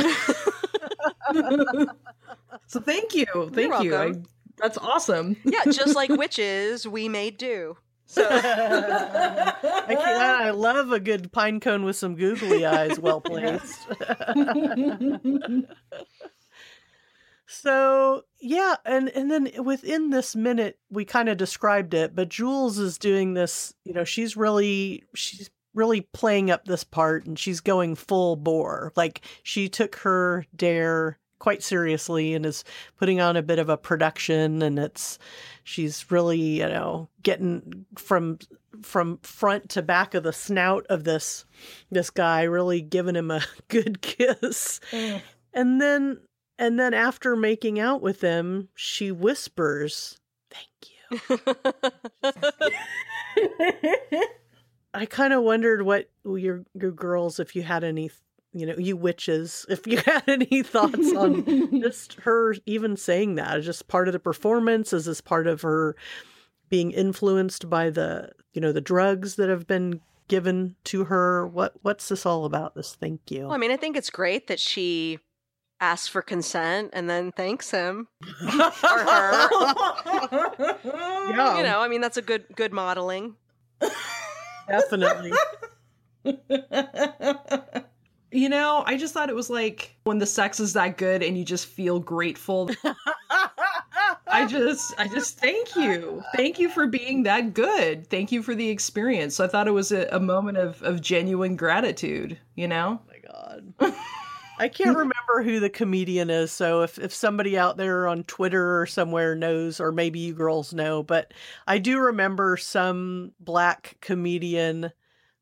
so 2.68 2.80
thank 2.80 3.16
you. 3.16 3.52
Thank 3.54 3.84
you. 3.84 3.96
I 3.96 4.14
that's 4.60 4.78
awesome. 4.78 5.38
yeah, 5.44 5.64
just 5.66 5.96
like 5.96 6.10
witches, 6.18 6.88
we 6.88 7.10
may 7.10 7.32
do. 7.32 7.78
So 8.06 8.28
I, 8.32 9.56
I, 10.46 10.50
love 10.50 10.92
a 10.92 11.00
good 11.00 11.32
pine 11.32 11.60
cone 11.60 11.84
with 11.84 11.96
some 11.96 12.16
googly 12.16 12.66
eyes, 12.66 13.00
well 13.00 13.22
placed. 13.22 13.88
So 17.52 18.26
yeah, 18.40 18.76
and 18.86 19.10
and 19.10 19.32
then 19.32 19.50
within 19.64 20.12
this 20.12 20.36
minute, 20.36 20.78
we 20.92 21.04
kind 21.04 21.30
of 21.30 21.38
described 21.38 21.96
it, 21.96 22.16
but 22.16 22.30
Jules 22.30 22.78
is 22.78 23.00
doing 23.00 23.34
this. 23.34 23.74
You 23.86 23.94
know, 23.94 24.04
she's 24.04 24.38
really 24.38 25.02
she's 25.16 25.50
really 25.74 26.02
playing 26.02 26.52
up 26.52 26.66
this 26.66 26.84
part, 26.84 27.26
and 27.26 27.40
she's 27.40 27.60
going 27.60 27.96
full 27.96 28.36
bore. 28.36 28.94
Like 28.96 29.22
she 29.42 29.68
took 29.68 29.96
her 29.96 30.46
dare 30.56 31.18
quite 31.40 31.64
seriously 31.64 32.34
and 32.34 32.46
is 32.46 32.64
putting 32.98 33.20
on 33.20 33.36
a 33.36 33.42
bit 33.42 33.60
of 33.60 33.70
a 33.70 33.78
production. 33.78 34.62
And 34.62 34.78
it's 34.78 35.18
she's 35.64 36.12
really 36.12 36.60
you 36.60 36.68
know 36.68 37.10
getting 37.24 37.86
from 37.98 38.40
from 38.82 39.18
front 39.24 39.70
to 39.70 39.82
back 39.82 40.14
of 40.14 40.24
the 40.24 40.34
snout 40.34 40.86
of 40.90 41.04
this 41.04 41.46
this 41.92 42.10
guy 42.10 42.44
really 42.44 42.82
giving 42.82 43.16
him 43.16 43.32
a 43.32 43.42
good 43.68 44.02
kiss. 44.02 44.80
Mm. 44.92 45.22
and 45.54 45.82
then 45.82 46.20
and 46.58 46.80
then 46.80 46.94
after 46.94 47.36
making 47.36 47.80
out 47.80 48.02
with 48.02 48.22
him 48.22 48.70
she 48.76 49.12
whispers 49.12 50.20
thank 50.50 50.68
you. 50.84 51.40
I 54.94 55.06
kind 55.06 55.34
of 55.34 55.44
wondered 55.44 55.84
what 55.84 56.10
your 56.26 56.64
your 56.74 56.92
girls 56.92 57.40
if 57.40 57.56
you 57.56 57.62
had 57.62 57.84
any 57.84 58.10
you 58.54 58.66
know 58.66 58.76
you 58.78 58.98
witches 58.98 59.66
if 59.70 59.86
you 59.86 59.98
had 59.98 60.24
any 60.28 60.64
thoughts 60.64 61.14
on 61.16 61.82
just 61.82 62.16
her 62.22 62.56
even 62.66 62.98
saying 62.98 63.36
that 63.36 63.58
is 63.60 63.66
just 63.66 63.88
part 63.88 64.08
of 64.08 64.14
the 64.14 64.20
performance 64.20 64.92
is 64.94 65.06
this 65.06 65.22
part 65.22 65.48
of 65.48 65.62
her 65.62 65.96
being 66.70 66.92
influenced 66.92 67.70
by 67.70 67.90
the 67.90 68.30
you 68.54 68.62
know 68.62 68.72
the 68.72 68.82
drugs 68.82 69.36
that 69.36 69.50
have 69.50 69.68
been 69.68 70.02
given 70.28 70.76
to 70.84 71.06
her 71.06 71.48
what 71.48 71.74
what's 71.82 72.10
this 72.10 72.26
all 72.26 72.46
about 72.46 72.76
this 72.76 72.96
thank 72.96 73.20
you 73.32 73.42
Well, 73.42 73.54
I 73.54 73.58
mean, 73.58 73.72
I 73.72 73.78
think 73.78 73.98
it's 73.98 74.10
great 74.12 74.48
that 74.48 74.60
she 74.60 75.20
asks 75.82 76.08
for 76.08 76.22
consent 76.22 76.90
and 76.94 77.10
then 77.10 77.32
thanks 77.32 77.72
him. 77.72 78.08
yeah 78.44 79.48
You 81.58 81.64
know, 81.64 81.80
I 81.80 81.88
mean, 81.90 82.02
that's 82.02 82.18
a 82.18 82.22
good 82.22 82.46
good 82.56 82.74
modeling. 82.74 83.36
definitely 84.68 85.32
you 88.32 88.50
know, 88.50 88.84
I 88.86 88.98
just 88.98 89.14
thought 89.14 89.30
it 89.30 89.36
was 89.36 89.50
like 89.50 89.96
when 90.04 90.20
the 90.20 90.26
sex 90.26 90.60
is 90.60 90.74
that 90.74 90.98
good 90.98 91.24
and 91.24 91.38
you 91.38 91.44
just 91.44 91.66
feel 91.66 92.00
grateful. 92.00 92.70
I 94.28 94.46
just, 94.46 94.94
I 95.00 95.08
just 95.08 95.40
thank 95.40 95.76
you. 95.76 96.24
Thank 96.36 96.60
you 96.60 96.70
for 96.70 96.88
being 96.88 97.24
that 97.24 97.54
good. 97.54 98.08
Thank 98.10 98.32
you 98.32 98.44
for 98.44 98.54
the 98.54 98.70
experience. 98.70 99.36
So 99.36 99.44
I 99.44 99.48
thought 99.48 99.68
it 99.68 99.72
was 99.72 99.92
a, 99.92 100.08
a 100.12 100.20
moment 100.20 100.58
of, 100.58 100.82
of 100.84 101.02
genuine 101.02 101.56
gratitude, 101.56 102.38
you 102.56 102.68
know? 102.68 103.02
Oh 103.02 103.08
my 103.08 103.90
god. 103.90 103.96
I 104.60 104.68
can't 104.68 104.98
remember 104.98 105.42
who 105.42 105.62
the 105.62 105.70
comedian 105.70 106.30
is, 106.30 106.52
so 106.52 106.82
if, 106.82 107.00
if 107.00 107.14
somebody 107.14 107.58
out 107.58 107.78
there 107.78 108.10
on 108.10 108.26
Twitter 108.26 108.82
or 108.82 108.86
somewhere 108.86 109.34
knows, 109.34 109.80
or 109.80 109.94
maybe 109.94 110.20
you 110.20 110.34
girls 110.34 110.74
know, 110.74 111.02
but 111.02 111.34
I 111.66 111.78
do 111.78 111.98
remember 111.98 112.58
some 112.58 113.32
black 113.40 113.96
comedian 114.02 114.92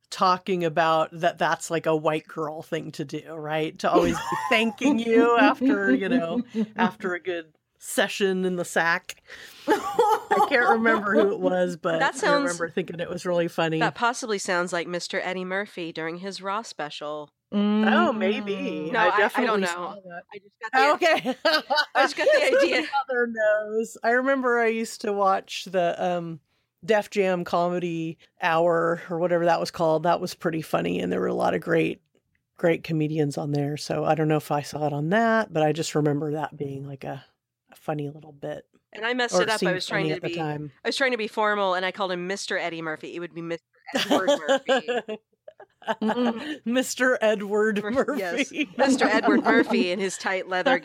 talking 0.10 0.64
about 0.64 1.10
that 1.12 1.38
that's 1.38 1.70
like 1.70 1.86
a 1.86 1.96
white 1.96 2.28
girl 2.28 2.62
thing 2.62 2.92
to 2.94 3.06
do, 3.06 3.34
right? 3.34 3.78
To 3.80 3.92
always 3.92 4.16
be 4.16 4.24
thanking 4.50 5.00
you 5.00 5.38
after, 5.38 5.94
you 5.94 6.10
know, 6.10 6.42
after 6.76 7.14
a 7.14 7.20
good 7.20 7.54
session 7.80 8.44
in 8.46 8.56
the 8.56 8.66
sack. 8.66 9.22
I 9.68 10.46
can't 10.50 10.70
remember 10.70 11.14
who 11.14 11.32
it 11.32 11.40
was, 11.40 11.76
but 11.82 12.00
That 12.00 12.16
I 12.16 12.18
sounds- 12.18 12.44
remember 12.44 12.70
thinking 12.70 13.00
it 13.00 13.10
was 13.10 13.26
really 13.26 13.48
funny. 13.48 13.80
That 13.80 13.96
possibly 13.96 14.38
sounds 14.38 14.74
like 14.74 14.88
Mr. 14.88 15.20
Eddie 15.24 15.46
Murphy 15.46 15.92
during 15.92 16.18
his 16.18 16.42
Raw 16.42 16.62
special. 16.62 17.30
Oh, 17.52 18.12
maybe. 18.12 18.90
No, 18.92 19.00
I- 19.00 19.14
I 19.14 19.18
definitely 19.18 19.62
don't 19.68 19.80
know. 19.80 19.96
I 20.34 20.38
just 20.38 20.56
got 20.62 21.00
the 21.00 21.06
Okay. 21.06 21.36
I 21.96 22.02
just 22.04 22.18
got 22.18 22.28
the 22.28 22.58
idea. 22.58 22.78
Other 23.10 23.28
knows. 23.30 23.98
I 24.04 24.10
remember 24.12 24.60
I 24.60 24.68
used 24.68 25.02
to 25.02 25.14
watch 25.14 25.66
the 25.66 25.96
um 26.04 26.40
Def 26.88 27.10
Jam 27.10 27.44
comedy 27.44 28.18
hour 28.42 29.02
or 29.10 29.20
whatever 29.20 29.46
that 29.46 29.60
was 29.60 29.72
called. 29.72 30.04
That 30.04 30.20
was 30.22 30.34
pretty 30.34 30.62
funny 30.62 31.00
and 31.00 31.12
there 31.12 31.20
were 31.20 31.28
a 31.28 31.34
lot 31.34 31.54
of 31.54 31.62
great 31.62 32.02
great 32.58 32.84
comedians 32.84 33.38
on 33.38 33.52
there. 33.52 33.78
So 33.78 34.04
I 34.04 34.16
don't 34.16 34.28
know 34.28 34.38
if 34.38 34.52
I 34.52 34.62
saw 34.64 34.88
it 34.88 34.94
on 34.94 35.10
that, 35.10 35.54
but 35.54 35.64
I 35.64 35.72
just 35.72 35.94
remember 35.96 36.32
that 36.32 36.58
being 36.58 36.88
like 36.88 37.04
a, 37.04 37.24
a 37.72 37.76
funny 37.76 38.10
little 38.10 38.32
bit. 38.32 38.66
And 38.94 39.06
I 39.06 39.14
messed 39.14 39.36
Or 39.36 39.44
it 39.44 39.50
up. 39.50 39.62
I 39.62 39.74
was 39.74 39.86
trying 39.86 40.10
to 40.10 40.20
be 40.20 40.36
time. 40.36 40.72
I 40.84 40.88
was 40.88 40.96
trying 40.96 41.12
to 41.12 41.18
be 41.18 41.28
formal 41.28 41.76
and 41.76 41.86
I 41.86 41.92
called 41.92 42.12
him 42.12 42.28
Mr. 42.28 42.60
Eddie 42.60 42.82
Murphy. 42.82 43.16
It 43.16 43.20
would 43.20 43.36
be 43.36 43.42
Mr. 43.42 43.60
Edward 43.96 44.30
Murphy. 44.48 45.18
Mm. 46.02 46.62
Mr. 46.68 47.18
Edward 47.22 47.84
Murphy. 47.84 48.20
yes, 48.20 48.52
Mr. 48.52 49.06
Edward 49.06 49.44
Murphy 49.44 49.92
in 49.92 50.00
his 50.00 50.18
tight 50.18 50.48
leather 50.50 50.82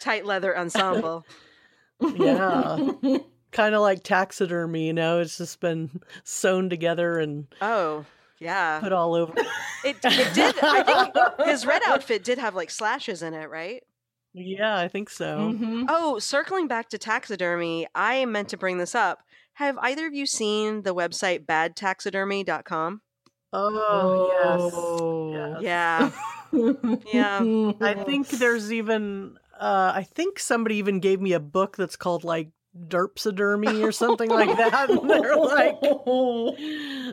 tight 0.00 0.26
leather 0.26 0.56
ensemble. 0.58 1.24
yeah. 2.00 2.90
kind 3.52 3.74
of 3.74 3.80
like 3.82 4.02
taxidermy, 4.02 4.86
you 4.86 4.92
know, 4.92 5.20
it's 5.20 5.38
just 5.38 5.60
been 5.60 6.00
sewn 6.24 6.68
together 6.70 7.18
and 7.18 7.46
Oh, 7.60 8.04
yeah. 8.38 8.80
put 8.80 8.92
all 8.92 9.14
over. 9.14 9.32
It, 9.84 9.96
it 10.04 10.34
did. 10.34 10.54
I 10.62 10.82
think 10.82 11.46
his 11.48 11.64
red 11.66 11.82
outfit 11.86 12.24
did 12.24 12.38
have 12.38 12.54
like 12.54 12.70
slashes 12.70 13.22
in 13.22 13.34
it, 13.34 13.48
right? 13.50 13.82
Yeah, 14.34 14.76
I 14.78 14.88
think 14.88 15.10
so. 15.10 15.54
Mhm. 15.54 15.84
Oh, 15.88 16.18
circling 16.18 16.66
back 16.66 16.88
to 16.90 16.98
taxidermy, 16.98 17.86
I 17.94 18.24
meant 18.24 18.48
to 18.48 18.56
bring 18.56 18.78
this 18.78 18.94
up. 18.94 19.20
Have 19.54 19.76
either 19.78 20.06
of 20.06 20.14
you 20.14 20.24
seen 20.24 20.82
the 20.82 20.94
website 20.94 21.44
badtaxidermy.com? 21.44 23.02
Oh, 23.52 25.30
yes. 25.32 25.62
yes. 25.62 25.62
Yeah. 25.62 26.10
Yeah. 27.12 27.72
I 27.80 27.94
think 28.04 28.28
there's 28.28 28.70
even 28.72 29.38
uh 29.58 29.92
I 29.94 30.02
think 30.02 30.38
somebody 30.38 30.76
even 30.76 31.00
gave 31.00 31.18
me 31.20 31.32
a 31.32 31.40
book 31.40 31.76
that's 31.78 31.96
called 31.96 32.24
like 32.24 32.50
derpsidermy 32.88 33.82
or 33.82 33.92
something 33.92 34.30
like 34.30 34.56
that. 34.56 34.90
And 34.90 35.08
they're 35.10 35.36
like 35.36 35.76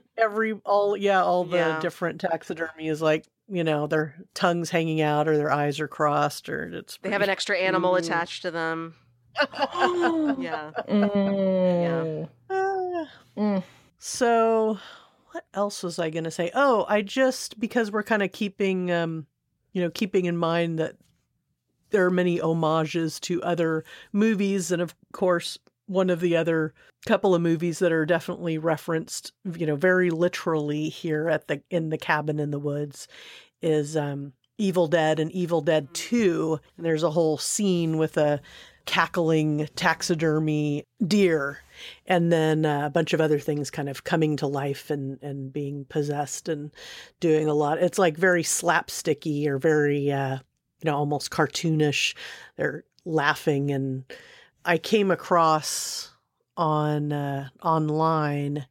every 0.17 0.53
all 0.65 0.95
yeah, 0.95 1.23
all 1.23 1.43
the 1.45 1.57
Yeah. 1.57 1.79
different 1.79 2.21
taxidermy 2.21 2.87
is 2.87 3.01
like, 3.01 3.25
you 3.47 3.63
know, 3.63 3.87
their 3.87 4.15
tongues 4.33 4.69
hanging 4.69 5.01
out 5.01 5.27
or 5.27 5.37
their 5.37 5.51
eyes 5.51 5.79
are 5.79 5.87
crossed 5.87 6.49
or 6.49 6.69
it's 6.73 6.97
They 7.01 7.09
have 7.09 7.21
an 7.21 7.29
extra 7.29 7.57
animal 7.57 7.95
attached 7.95 8.43
to 8.43 8.51
them. 8.51 8.95
Yeah. 10.39 10.71
Mm. 10.87 12.29
Ah. 12.49 13.05
Mm. 13.37 13.63
So, 13.99 14.77
what 15.31 15.45
else 15.53 15.81
was 15.83 15.97
I 15.99 16.09
going 16.09 16.23
to 16.25 16.31
say? 16.31 16.51
Oh, 16.53 16.85
I 16.89 17.01
just 17.01 17.57
because 17.59 17.89
we're 17.91 18.03
kind 18.03 18.21
of 18.23 18.31
keeping, 18.33 18.91
um, 18.91 19.27
you 19.71 19.81
know, 19.81 19.89
keeping 19.89 20.25
in 20.25 20.35
mind 20.35 20.79
that 20.79 20.95
there 21.91 22.05
are 22.05 22.11
many 22.11 22.37
homages 22.37 23.19
to 23.21 23.41
other 23.43 23.83
movies, 24.11 24.71
and 24.71 24.81
of 24.81 24.95
course, 25.11 25.57
one 25.87 26.09
of 26.09 26.19
the 26.19 26.35
other 26.35 26.73
couple 27.07 27.33
of 27.33 27.41
movies 27.41 27.79
that 27.79 27.91
are 27.91 28.05
definitely 28.05 28.57
referenced, 28.57 29.31
you 29.57 29.65
know, 29.65 29.75
very 29.75 30.09
literally 30.09 30.89
here 30.89 31.29
at 31.29 31.47
the 31.47 31.61
in 31.69 31.89
the 31.89 31.97
cabin 31.97 32.39
in 32.39 32.51
the 32.51 32.59
woods, 32.59 33.07
is 33.61 33.97
um, 33.97 34.33
Evil 34.57 34.87
Dead 34.87 35.19
and 35.19 35.31
Evil 35.31 35.61
Dead 35.61 35.93
Two. 35.93 36.59
And 36.77 36.85
there's 36.85 37.03
a 37.03 37.11
whole 37.11 37.37
scene 37.37 37.97
with 37.97 38.17
a 38.17 38.41
cackling 38.89 39.69
taxidermy 39.75 40.83
deer 41.05 41.59
and 42.07 42.31
then 42.31 42.65
uh, 42.65 42.87
a 42.87 42.89
bunch 42.89 43.13
of 43.13 43.21
other 43.21 43.37
things 43.37 43.69
kind 43.69 43.87
of 43.87 44.03
coming 44.03 44.35
to 44.35 44.47
life 44.47 44.89
and 44.89 45.21
and 45.21 45.53
being 45.53 45.85
possessed 45.89 46.49
and 46.49 46.71
doing 47.19 47.47
a 47.47 47.53
lot 47.53 47.77
it's 47.77 47.99
like 47.99 48.17
very 48.17 48.41
slapsticky 48.41 49.45
or 49.45 49.59
very 49.59 50.11
uh 50.11 50.39
you 50.81 50.89
know 50.89 50.95
almost 50.95 51.31
cartoonish 51.31 52.15
they're 52.55 52.83
laughing 53.05 53.71
and 53.71 54.03
i 54.65 54.77
came 54.77 55.11
across 55.11 56.11
on 56.57 57.11
uh 57.11 57.49
online 57.63 58.65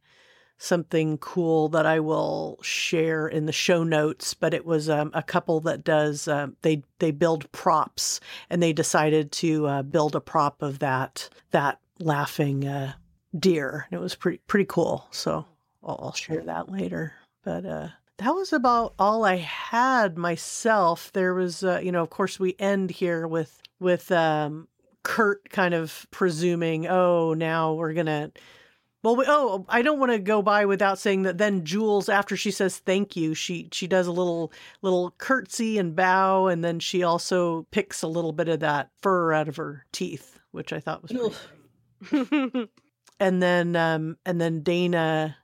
something 0.59 1.17
cool 1.17 1.69
that 1.69 1.85
I 1.85 2.01
will 2.01 2.59
share 2.61 3.27
in 3.27 3.45
the 3.45 3.51
show 3.51 3.83
notes. 3.83 4.33
But 4.35 4.53
it 4.53 4.65
was 4.65 4.89
um, 4.89 5.09
a 5.15 5.23
couple 5.23 5.61
that 5.61 5.83
does 5.83 6.27
um, 6.27 6.55
they 6.61 6.83
they 6.99 7.11
build 7.11 7.51
props, 7.51 8.19
and 8.49 8.61
they 8.61 8.73
decided 8.73 9.31
to 9.33 9.65
uh, 9.65 9.81
build 9.81 10.15
a 10.15 10.21
prop 10.21 10.61
of 10.61 10.79
that 10.79 11.29
that 11.51 11.79
laughing 11.99 12.67
uh, 12.67 12.93
deer. 13.37 13.87
And 13.89 13.99
it 13.99 14.01
was 14.01 14.15
pretty 14.15 14.39
pretty 14.45 14.65
cool. 14.65 15.07
So 15.09 15.45
I'll, 15.83 15.99
I'll 16.03 16.13
share 16.13 16.43
that 16.43 16.69
later. 16.69 17.13
But 17.43 17.65
uh, 17.65 17.87
that 18.19 18.35
was 18.35 18.51
about 18.53 18.93
all 18.99 19.23
I 19.23 19.37
had 19.37 20.17
myself. 20.17 21.11
There 21.13 21.33
was, 21.33 21.63
uh, 21.63 21.79
you 21.81 21.91
know, 21.91 22.03
of 22.03 22.09
course, 22.09 22.39
we 22.39 22.55
end 22.59 22.91
here 22.91 23.27
with 23.27 23.61
with 23.79 24.11
um, 24.11 24.67
Kurt 25.03 25.49
kind 25.49 25.73
of 25.73 26.05
presuming, 26.11 26.87
oh, 26.87 27.33
now 27.33 27.73
we're 27.73 27.93
gonna. 27.93 28.31
Well, 29.01 29.15
we, 29.15 29.23
oh, 29.25 29.65
I 29.69 29.81
don't 29.81 29.99
want 29.99 30.11
to 30.11 30.19
go 30.19 30.41
by 30.41 30.65
without 30.65 30.99
saying 30.99 31.21
that. 31.21 31.37
Then 31.37 31.63
Jules, 31.63 32.09
after 32.09 32.35
she 32.35 32.51
says 32.51 32.77
thank 32.77 33.15
you, 33.15 33.33
she 33.33 33.69
she 33.71 33.87
does 33.87 34.07
a 34.07 34.11
little 34.11 34.51
little 34.81 35.11
curtsy 35.17 35.77
and 35.77 35.95
bow, 35.95 36.47
and 36.47 36.63
then 36.63 36.81
she 36.81 37.03
also 37.03 37.65
picks 37.71 38.01
a 38.01 38.07
little 38.07 38.33
bit 38.33 38.49
of 38.49 38.59
that 38.59 38.89
fur 39.01 39.31
out 39.31 39.47
of 39.47 39.55
her 39.55 39.85
teeth, 39.93 40.39
which 40.51 40.73
I 40.73 40.81
thought 40.81 41.01
was 41.01 41.11
and 43.19 43.41
then 43.41 43.75
um 43.75 44.17
and 44.25 44.39
then 44.39 44.61
Dana 44.61 45.37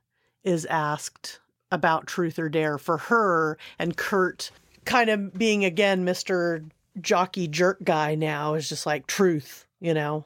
is 0.43 0.65
asked 0.65 1.39
about 1.71 2.07
truth 2.07 2.39
or 2.39 2.49
dare 2.49 2.77
for 2.77 2.97
her 2.97 3.57
and 3.79 3.97
Kurt 3.97 4.51
kind 4.85 5.09
of 5.09 5.33
being 5.33 5.65
again 5.65 6.05
Mr. 6.05 6.69
jockey 7.01 7.47
jerk 7.47 7.83
guy 7.83 8.15
now 8.15 8.53
is 8.53 8.69
just 8.69 8.85
like 8.85 9.07
truth, 9.07 9.65
you 9.81 9.93
know. 9.93 10.25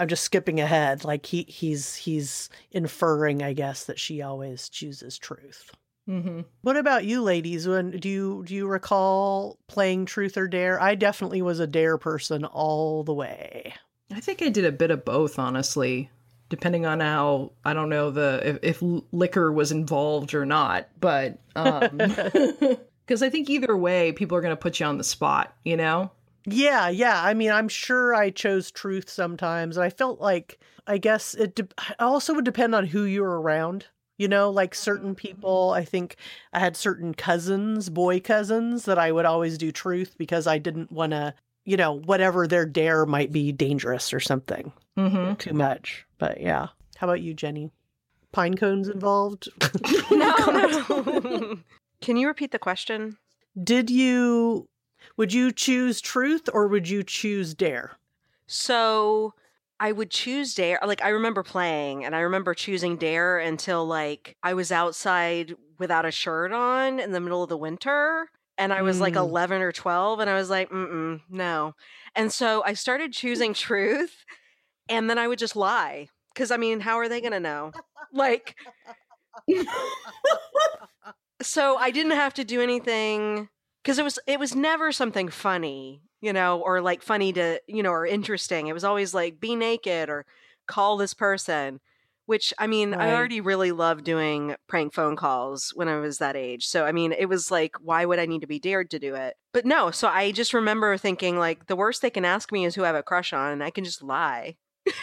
I'm 0.00 0.08
just 0.08 0.24
skipping 0.24 0.60
ahead. 0.60 1.04
Like 1.04 1.24
he 1.26 1.44
he's 1.44 1.94
he's 1.94 2.50
inferring, 2.72 3.42
I 3.42 3.52
guess, 3.52 3.84
that 3.84 3.98
she 3.98 4.22
always 4.22 4.68
chooses 4.68 5.18
truth. 5.18 5.70
Mm-hmm. 6.08 6.40
What 6.62 6.76
about 6.76 7.04
you, 7.04 7.22
ladies? 7.22 7.66
When 7.66 7.92
do 7.92 8.08
you 8.08 8.44
do 8.46 8.54
you 8.54 8.66
recall 8.66 9.58
playing 9.68 10.06
Truth 10.06 10.36
or 10.36 10.48
Dare? 10.48 10.80
I 10.80 10.96
definitely 10.96 11.42
was 11.42 11.60
a 11.60 11.66
Dare 11.66 11.96
person 11.96 12.44
all 12.44 13.04
the 13.04 13.14
way. 13.14 13.72
I 14.12 14.20
think 14.20 14.42
I 14.42 14.50
did 14.50 14.66
a 14.66 14.72
bit 14.72 14.90
of 14.90 15.04
both, 15.04 15.38
honestly, 15.38 16.10
depending 16.48 16.86
on 16.86 17.00
how 17.00 17.52
I 17.64 17.74
don't 17.74 17.88
know 17.88 18.10
the 18.10 18.40
if, 18.44 18.58
if 18.62 19.02
liquor 19.12 19.52
was 19.52 19.72
involved 19.72 20.34
or 20.34 20.46
not, 20.46 20.88
but 21.00 21.38
um 21.56 21.98
because 23.06 23.22
I 23.22 23.30
think 23.30 23.50
either 23.50 23.76
way, 23.76 24.12
people 24.12 24.36
are 24.36 24.40
going 24.40 24.52
to 24.52 24.60
put 24.60 24.80
you 24.80 24.86
on 24.86 24.98
the 24.98 25.04
spot, 25.04 25.54
you 25.64 25.76
know. 25.76 26.10
Yeah, 26.46 26.88
yeah. 26.88 27.22
I 27.22 27.34
mean, 27.34 27.50
I'm 27.50 27.68
sure 27.68 28.14
I 28.14 28.30
chose 28.30 28.70
truth 28.70 29.08
sometimes. 29.08 29.76
And 29.76 29.84
I 29.84 29.90
felt 29.90 30.20
like 30.20 30.58
I 30.86 30.98
guess 30.98 31.34
it 31.34 31.54
de- 31.54 31.68
also 31.98 32.34
would 32.34 32.44
depend 32.44 32.74
on 32.74 32.86
who 32.86 33.04
you're 33.04 33.40
around. 33.40 33.86
You 34.16 34.28
know, 34.28 34.48
like 34.50 34.76
certain 34.76 35.16
people, 35.16 35.72
I 35.72 35.84
think 35.84 36.16
I 36.52 36.60
had 36.60 36.76
certain 36.76 37.14
cousins, 37.14 37.90
boy 37.90 38.20
cousins, 38.20 38.84
that 38.84 38.96
I 38.98 39.10
would 39.10 39.24
always 39.24 39.58
do 39.58 39.72
truth 39.72 40.14
because 40.16 40.46
I 40.46 40.58
didn't 40.58 40.92
want 40.92 41.10
to, 41.10 41.34
you 41.64 41.76
know, 41.76 41.94
whatever 41.94 42.46
their 42.46 42.64
dare 42.64 43.06
might 43.06 43.32
be 43.32 43.50
dangerous 43.50 44.12
or 44.14 44.20
something 44.20 44.72
Mm-hmm. 44.96 45.34
too 45.34 45.52
much. 45.54 46.06
But 46.18 46.40
yeah. 46.40 46.68
How 46.96 47.06
about 47.08 47.20
you, 47.20 47.34
Jennie? 47.34 47.70
Pine 48.32 48.56
cones 48.56 48.88
involved? 48.88 49.48
no, 50.10 50.34
no. 50.46 51.58
Can 52.00 52.16
you 52.16 52.26
repeat 52.28 52.50
the 52.52 52.58
question? 52.58 53.16
Did 53.62 53.90
you, 53.90 54.68
would 55.16 55.32
you 55.32 55.52
choose 55.52 56.00
truth 56.00 56.48
or 56.52 56.66
would 56.68 56.88
you 56.88 57.02
choose 57.02 57.54
dare? 57.54 57.92
So 58.46 59.34
I 59.80 59.92
would 59.92 60.10
choose 60.10 60.54
Dare. 60.54 60.78
Like 60.84 61.02
I 61.02 61.08
remember 61.08 61.42
playing 61.42 62.04
and 62.04 62.14
I 62.14 62.20
remember 62.20 62.54
choosing 62.54 62.96
Dare 62.96 63.38
until 63.38 63.86
like 63.86 64.36
I 64.42 64.54
was 64.54 64.70
outside 64.70 65.54
without 65.78 66.04
a 66.04 66.10
shirt 66.10 66.52
on 66.52 67.00
in 67.00 67.12
the 67.12 67.20
middle 67.20 67.42
of 67.42 67.48
the 67.48 67.56
winter. 67.56 68.28
And 68.56 68.72
I 68.72 68.82
was 68.82 69.00
like 69.00 69.14
Mm. 69.14 69.18
11 69.28 69.62
or 69.62 69.72
12 69.72 70.20
and 70.20 70.30
I 70.30 70.34
was 70.34 70.48
like, 70.50 70.70
mm 70.70 71.20
no. 71.28 71.74
And 72.14 72.32
so 72.32 72.62
I 72.64 72.74
started 72.74 73.12
choosing 73.12 73.52
truth 73.54 74.24
and 74.88 75.08
then 75.08 75.18
I 75.18 75.28
would 75.28 75.38
just 75.38 75.56
lie. 75.56 76.08
Cause 76.34 76.50
I 76.50 76.56
mean, 76.56 76.80
how 76.80 76.98
are 76.98 77.08
they 77.08 77.20
going 77.20 77.32
to 77.32 77.40
know? 77.40 77.70
Like, 78.12 78.56
so 81.42 81.76
I 81.76 81.90
didn't 81.90 82.12
have 82.12 82.34
to 82.34 82.44
do 82.44 82.60
anything 82.60 83.48
because 83.82 83.98
it 83.98 84.04
was 84.04 84.18
it 84.26 84.40
was 84.40 84.54
never 84.54 84.92
something 84.92 85.28
funny, 85.28 86.02
you 86.20 86.32
know, 86.32 86.60
or 86.60 86.80
like 86.80 87.02
funny 87.02 87.32
to 87.34 87.60
you 87.66 87.82
know, 87.82 87.90
or 87.90 88.06
interesting. 88.06 88.66
It 88.66 88.72
was 88.72 88.84
always 88.84 89.14
like 89.14 89.40
be 89.40 89.54
naked 89.54 90.08
or 90.08 90.26
call 90.66 90.96
this 90.96 91.14
person. 91.14 91.80
Which 92.26 92.54
I 92.58 92.66
mean, 92.68 92.94
I 92.94 93.12
already 93.12 93.42
really 93.42 93.70
loved 93.70 94.02
doing 94.02 94.56
prank 94.66 94.94
phone 94.94 95.14
calls 95.14 95.72
when 95.74 95.88
I 95.88 95.98
was 95.98 96.16
that 96.18 96.36
age. 96.36 96.64
So 96.64 96.86
I 96.86 96.92
mean, 96.92 97.12
it 97.12 97.26
was 97.26 97.50
like, 97.50 97.72
why 97.82 98.06
would 98.06 98.18
I 98.18 98.24
need 98.24 98.40
to 98.40 98.46
be 98.46 98.58
dared 98.58 98.90
to 98.92 98.98
do 98.98 99.14
it? 99.14 99.34
But 99.52 99.66
no, 99.66 99.90
so 99.90 100.08
I 100.08 100.32
just 100.32 100.54
remember 100.54 100.96
thinking 100.96 101.36
like 101.38 101.66
the 101.66 101.76
worst 101.76 102.00
they 102.00 102.08
can 102.08 102.24
ask 102.24 102.50
me 102.50 102.64
is 102.64 102.74
who 102.74 102.84
I 102.84 102.86
have 102.86 102.96
a 102.96 103.02
crush 103.02 103.34
on, 103.34 103.52
and 103.52 103.62
I 103.62 103.68
can 103.68 103.84
just 103.84 104.02
lie. 104.02 104.56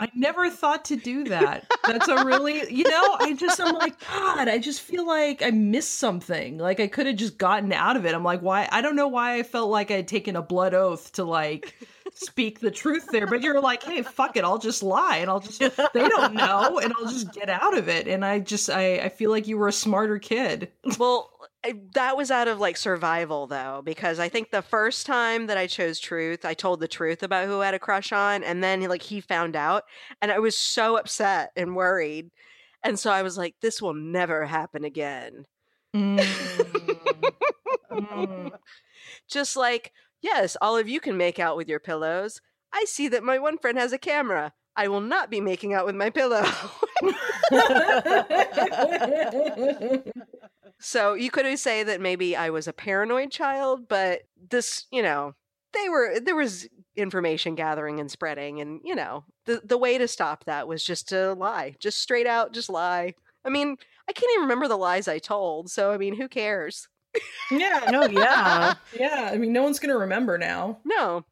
I 0.00 0.08
never 0.14 0.48
thought 0.48 0.84
to 0.86 0.96
do 0.96 1.24
that. 1.24 1.66
That's 1.84 2.06
a 2.06 2.24
really, 2.24 2.72
you 2.72 2.84
know, 2.88 3.16
I 3.18 3.34
just, 3.36 3.60
I'm 3.60 3.74
like, 3.74 3.98
God, 4.08 4.46
I 4.46 4.58
just 4.58 4.80
feel 4.80 5.04
like 5.04 5.42
I 5.42 5.50
missed 5.50 5.94
something. 5.94 6.58
Like 6.58 6.78
I 6.78 6.86
could 6.86 7.06
have 7.06 7.16
just 7.16 7.36
gotten 7.36 7.72
out 7.72 7.96
of 7.96 8.06
it. 8.06 8.14
I'm 8.14 8.22
like, 8.22 8.40
why? 8.40 8.68
I 8.70 8.80
don't 8.80 8.94
know 8.94 9.08
why 9.08 9.34
I 9.38 9.42
felt 9.42 9.70
like 9.70 9.90
I'd 9.90 10.06
taken 10.06 10.36
a 10.36 10.42
blood 10.42 10.72
oath 10.72 11.12
to 11.14 11.24
like 11.24 11.74
speak 12.18 12.60
the 12.60 12.70
truth 12.70 13.06
there. 13.10 13.26
But 13.26 13.42
you're 13.42 13.60
like, 13.60 13.82
hey, 13.82 14.02
fuck 14.02 14.36
it. 14.36 14.44
I'll 14.44 14.58
just 14.58 14.82
lie 14.82 15.18
and 15.18 15.30
I'll 15.30 15.40
just, 15.40 15.60
they 15.60 16.08
don't 16.08 16.34
know 16.34 16.78
and 16.78 16.92
I'll 16.98 17.10
just 17.10 17.32
get 17.32 17.48
out 17.48 17.76
of 17.76 17.88
it. 17.88 18.08
And 18.08 18.24
I 18.24 18.40
just, 18.40 18.70
I, 18.70 18.98
I 18.98 19.08
feel 19.08 19.30
like 19.30 19.46
you 19.46 19.58
were 19.58 19.68
a 19.68 19.72
smarter 19.72 20.18
kid. 20.18 20.70
Well, 20.98 21.30
I, 21.64 21.74
that 21.94 22.16
was 22.16 22.30
out 22.30 22.48
of 22.48 22.58
like 22.58 22.76
survival 22.76 23.46
though, 23.46 23.82
because 23.84 24.18
I 24.18 24.28
think 24.28 24.50
the 24.50 24.62
first 24.62 25.06
time 25.06 25.46
that 25.46 25.58
I 25.58 25.66
chose 25.66 26.00
truth, 26.00 26.44
I 26.44 26.54
told 26.54 26.80
the 26.80 26.88
truth 26.88 27.22
about 27.22 27.46
who 27.46 27.60
I 27.60 27.66
had 27.66 27.74
a 27.74 27.78
crush 27.78 28.12
on, 28.12 28.42
and 28.42 28.62
then 28.64 28.80
like 28.82 29.02
he 29.02 29.20
found 29.20 29.54
out, 29.54 29.84
and 30.20 30.32
I 30.32 30.38
was 30.38 30.56
so 30.56 30.96
upset 30.96 31.50
and 31.56 31.76
worried, 31.76 32.30
and 32.82 32.98
so 32.98 33.10
I 33.10 33.22
was 33.22 33.36
like, 33.36 33.54
"This 33.60 33.82
will 33.82 33.94
never 33.94 34.44
happen 34.46 34.84
again." 34.84 35.46
Mm. 35.94 36.24
Mm. 37.90 38.50
Just 39.28 39.56
like, 39.56 39.92
yes, 40.22 40.56
all 40.60 40.76
of 40.76 40.88
you 40.88 41.00
can 41.00 41.16
make 41.16 41.38
out 41.38 41.56
with 41.56 41.68
your 41.68 41.80
pillows. 41.80 42.40
I 42.72 42.84
see 42.84 43.08
that 43.08 43.22
my 43.22 43.38
one 43.38 43.58
friend 43.58 43.78
has 43.78 43.92
a 43.92 43.98
camera. 43.98 44.52
I 44.76 44.88
will 44.88 45.00
not 45.00 45.30
be 45.30 45.40
making 45.40 45.74
out 45.74 45.86
with 45.86 45.96
my 45.96 46.10
pillow. 46.10 46.44
So 50.80 51.14
you 51.14 51.30
could 51.30 51.58
say 51.58 51.82
that 51.82 52.00
maybe 52.00 52.36
I 52.36 52.50
was 52.50 52.68
a 52.68 52.72
paranoid 52.72 53.30
child, 53.30 53.88
but 53.88 54.22
this, 54.50 54.86
you 54.92 55.02
know, 55.02 55.34
they 55.72 55.88
were 55.88 56.20
there 56.20 56.36
was 56.36 56.68
information 56.96 57.54
gathering 57.54 58.00
and 58.00 58.10
spreading, 58.10 58.60
and 58.60 58.80
you 58.84 58.94
know, 58.94 59.24
the 59.46 59.60
the 59.64 59.78
way 59.78 59.98
to 59.98 60.08
stop 60.08 60.44
that 60.44 60.68
was 60.68 60.84
just 60.84 61.08
to 61.08 61.34
lie, 61.34 61.74
just 61.80 62.00
straight 62.00 62.26
out, 62.26 62.52
just 62.52 62.70
lie. 62.70 63.14
I 63.44 63.50
mean, 63.50 63.76
I 64.08 64.12
can't 64.12 64.30
even 64.34 64.42
remember 64.42 64.68
the 64.68 64.76
lies 64.76 65.08
I 65.08 65.18
told, 65.18 65.70
so 65.70 65.92
I 65.92 65.98
mean, 65.98 66.16
who 66.16 66.28
cares? 66.28 66.88
Yeah. 67.50 67.88
No, 67.90 68.06
yeah. 68.06 68.74
Yeah. 68.98 69.30
I 69.32 69.38
mean, 69.38 69.52
no 69.52 69.62
one's 69.62 69.78
going 69.78 69.92
to 69.92 69.98
remember 69.98 70.38
now. 70.38 70.78
No, 70.84 71.24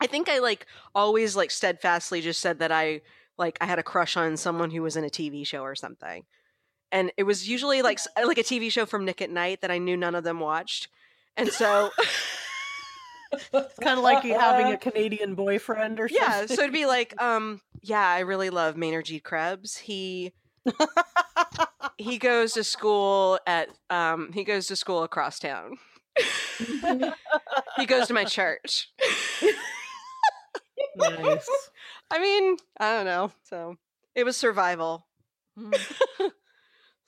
I 0.00 0.06
think 0.06 0.28
I 0.28 0.38
like 0.38 0.66
always 0.94 1.36
like 1.36 1.50
steadfastly 1.50 2.20
just 2.20 2.40
said 2.40 2.60
that 2.60 2.72
I 2.72 3.02
like 3.36 3.58
I 3.60 3.66
had 3.66 3.78
a 3.78 3.82
crush 3.82 4.16
on 4.16 4.36
someone 4.36 4.70
who 4.70 4.82
was 4.82 4.96
in 4.96 5.04
a 5.04 5.08
TV 5.08 5.46
show 5.46 5.62
or 5.62 5.74
something, 5.74 6.24
and 6.92 7.12
it 7.16 7.24
was 7.24 7.48
usually 7.48 7.82
like 7.82 7.98
like 8.24 8.38
a 8.38 8.42
TV 8.44 8.70
show 8.70 8.86
from 8.86 9.04
Nick 9.04 9.20
at 9.22 9.30
Nite 9.30 9.60
that 9.62 9.70
I 9.70 9.78
knew 9.78 9.96
none 9.96 10.14
of 10.14 10.24
them 10.24 10.40
watched, 10.40 10.88
and 11.36 11.48
so. 11.48 11.90
It's 13.30 13.78
kind 13.78 13.98
of 13.98 14.02
like 14.02 14.24
you 14.24 14.38
having 14.38 14.72
a 14.72 14.78
Canadian 14.78 15.34
boyfriend 15.34 16.00
or 16.00 16.08
something. 16.08 16.26
Yeah, 16.26 16.46
so 16.46 16.62
it'd 16.62 16.72
be 16.72 16.86
like, 16.86 17.12
um, 17.22 17.60
yeah, 17.82 18.00
I 18.08 18.20
really 18.20 18.48
love 18.48 18.74
Maynard 18.74 19.04
G. 19.04 19.20
Krebs. 19.20 19.76
He 19.76 20.32
he 21.98 22.16
goes 22.18 22.52
to 22.52 22.64
school 22.64 23.38
at 23.46 23.68
um 23.90 24.32
he 24.32 24.44
goes 24.44 24.66
to 24.68 24.76
school 24.76 25.02
across 25.02 25.38
town. 25.38 25.76
he 27.76 27.86
goes 27.86 28.06
to 28.06 28.14
my 28.14 28.24
church. 28.24 28.90
nice. 30.96 31.48
I 32.10 32.18
mean, 32.18 32.56
I 32.80 32.92
don't 32.92 33.04
know. 33.04 33.32
So 33.42 33.76
it 34.14 34.24
was 34.24 34.36
survival. 34.36 35.06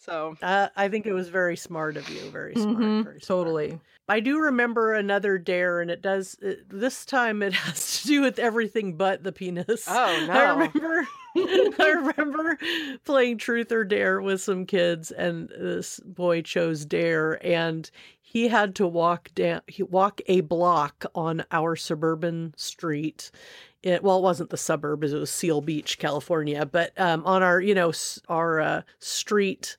So 0.00 0.36
Uh, 0.42 0.68
I 0.76 0.88
think 0.88 1.06
it 1.06 1.12
was 1.12 1.28
very 1.28 1.56
smart 1.56 1.96
of 1.96 2.08
you. 2.08 2.20
Very 2.30 2.54
smart. 2.54 2.76
Mhm, 2.78 3.04
very 3.04 3.20
smart. 3.20 3.22
Totally. 3.22 3.80
I 4.08 4.20
do 4.20 4.40
remember 4.40 4.94
another 4.94 5.38
dare, 5.38 5.80
and 5.80 5.90
it 5.90 6.02
does. 6.02 6.36
It, 6.42 6.68
this 6.68 7.04
time, 7.04 7.42
it 7.42 7.52
has 7.64 8.00
to 8.02 8.06
do 8.08 8.20
with 8.22 8.38
everything 8.38 8.96
but 8.96 9.22
the 9.22 9.32
penis. 9.32 9.84
Oh 9.86 10.24
no! 10.26 10.32
I 10.32 10.50
remember. 10.52 11.06
I 11.36 11.90
remember 11.90 12.58
playing 13.04 13.38
Truth 13.38 13.70
or 13.70 13.84
Dare 13.84 14.20
with 14.20 14.40
some 14.40 14.66
kids, 14.66 15.12
and 15.12 15.48
this 15.50 16.00
boy 16.00 16.42
chose 16.42 16.84
Dare, 16.84 17.38
and 17.46 17.88
he 18.20 18.48
had 18.48 18.74
to 18.76 18.86
walk 18.86 19.30
down, 19.34 19.60
he 19.68 19.82
walk 19.84 20.20
a 20.26 20.40
block 20.40 21.04
on 21.14 21.44
our 21.52 21.76
suburban 21.76 22.52
street. 22.56 23.30
It, 23.82 24.02
well, 24.02 24.18
it 24.18 24.22
wasn't 24.22 24.50
the 24.50 24.56
suburbs; 24.56 25.12
it 25.12 25.18
was 25.18 25.30
Seal 25.30 25.60
Beach, 25.60 25.98
California. 25.98 26.66
But 26.66 26.98
um, 27.00 27.24
on 27.24 27.42
our, 27.44 27.60
you 27.60 27.74
know, 27.74 27.92
our 28.28 28.60
uh, 28.60 28.82
street 28.98 29.76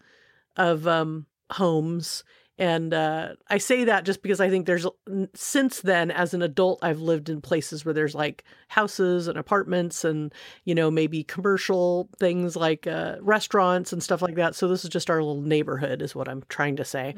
of 0.57 0.87
um, 0.87 1.25
homes, 1.51 2.23
and 2.61 2.93
uh, 2.93 3.29
I 3.47 3.57
say 3.57 3.85
that 3.85 4.05
just 4.05 4.21
because 4.21 4.39
I 4.39 4.51
think 4.51 4.67
there's 4.67 4.85
since 5.33 5.81
then, 5.81 6.11
as 6.11 6.35
an 6.35 6.43
adult, 6.43 6.77
I've 6.83 6.99
lived 6.99 7.27
in 7.27 7.41
places 7.41 7.83
where 7.83 7.93
there's 7.93 8.13
like 8.13 8.43
houses 8.67 9.27
and 9.27 9.35
apartments 9.35 10.05
and, 10.05 10.31
you 10.63 10.75
know, 10.75 10.91
maybe 10.91 11.23
commercial 11.23 12.07
things 12.19 12.55
like 12.55 12.85
uh, 12.85 13.15
restaurants 13.19 13.91
and 13.93 14.03
stuff 14.03 14.21
like 14.21 14.35
that. 14.35 14.53
So 14.53 14.67
this 14.67 14.83
is 14.83 14.91
just 14.91 15.09
our 15.09 15.23
little 15.23 15.41
neighborhood, 15.41 16.03
is 16.03 16.13
what 16.13 16.29
I'm 16.29 16.43
trying 16.49 16.75
to 16.75 16.85
say. 16.85 17.15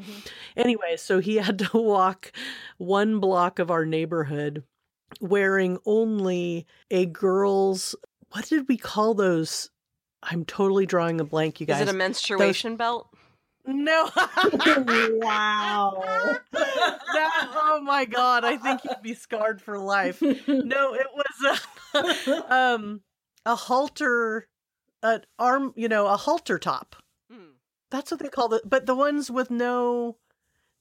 Anyway, 0.56 0.96
so 0.96 1.20
he 1.20 1.36
had 1.38 1.60
to 1.60 1.78
walk 1.78 2.32
one 2.78 3.20
block 3.20 3.60
of 3.60 3.70
our 3.70 3.86
neighborhood 3.86 4.64
wearing 5.20 5.78
only 5.86 6.66
a 6.90 7.06
girl's, 7.06 7.96
what 8.30 8.46
did 8.46 8.70
we 8.70 8.78
call 8.78 9.14
those? 9.14 9.72
I'm 10.22 10.46
totally 10.46 10.86
drawing 10.86 11.20
a 11.20 11.26
blank, 11.26 11.60
you 11.60 11.68
guys. 11.68 11.82
Is 11.82 11.90
it 11.90 11.94
a 11.94 11.98
menstruation 11.98 12.78
belt? 12.78 13.13
No. 13.66 14.10
wow. 15.22 16.04
That- 16.52 17.50
oh 17.56 17.82
my 17.84 18.06
god, 18.06 18.44
I 18.44 18.58
think 18.58 18.84
you'd 18.84 19.02
be 19.02 19.14
scarred 19.14 19.62
for 19.62 19.78
life. 19.78 20.22
No, 20.22 20.94
it 20.94 21.08
was 21.14 21.60
a 21.96 22.54
um 22.54 23.02
a 23.46 23.56
halter 23.56 24.48
an 25.02 25.22
arm, 25.38 25.74
you 25.76 25.88
know, 25.90 26.08
a 26.08 26.16
halter 26.18 26.58
top. 26.60 26.96
Hmm. 27.32 27.52
That's 27.92 28.12
what 28.12 28.20
they 28.22 28.30
call 28.30 28.54
it. 28.54 28.64
But 28.66 28.86
the 28.86 28.96
ones 28.96 29.30
with 29.30 29.52
no 29.52 30.18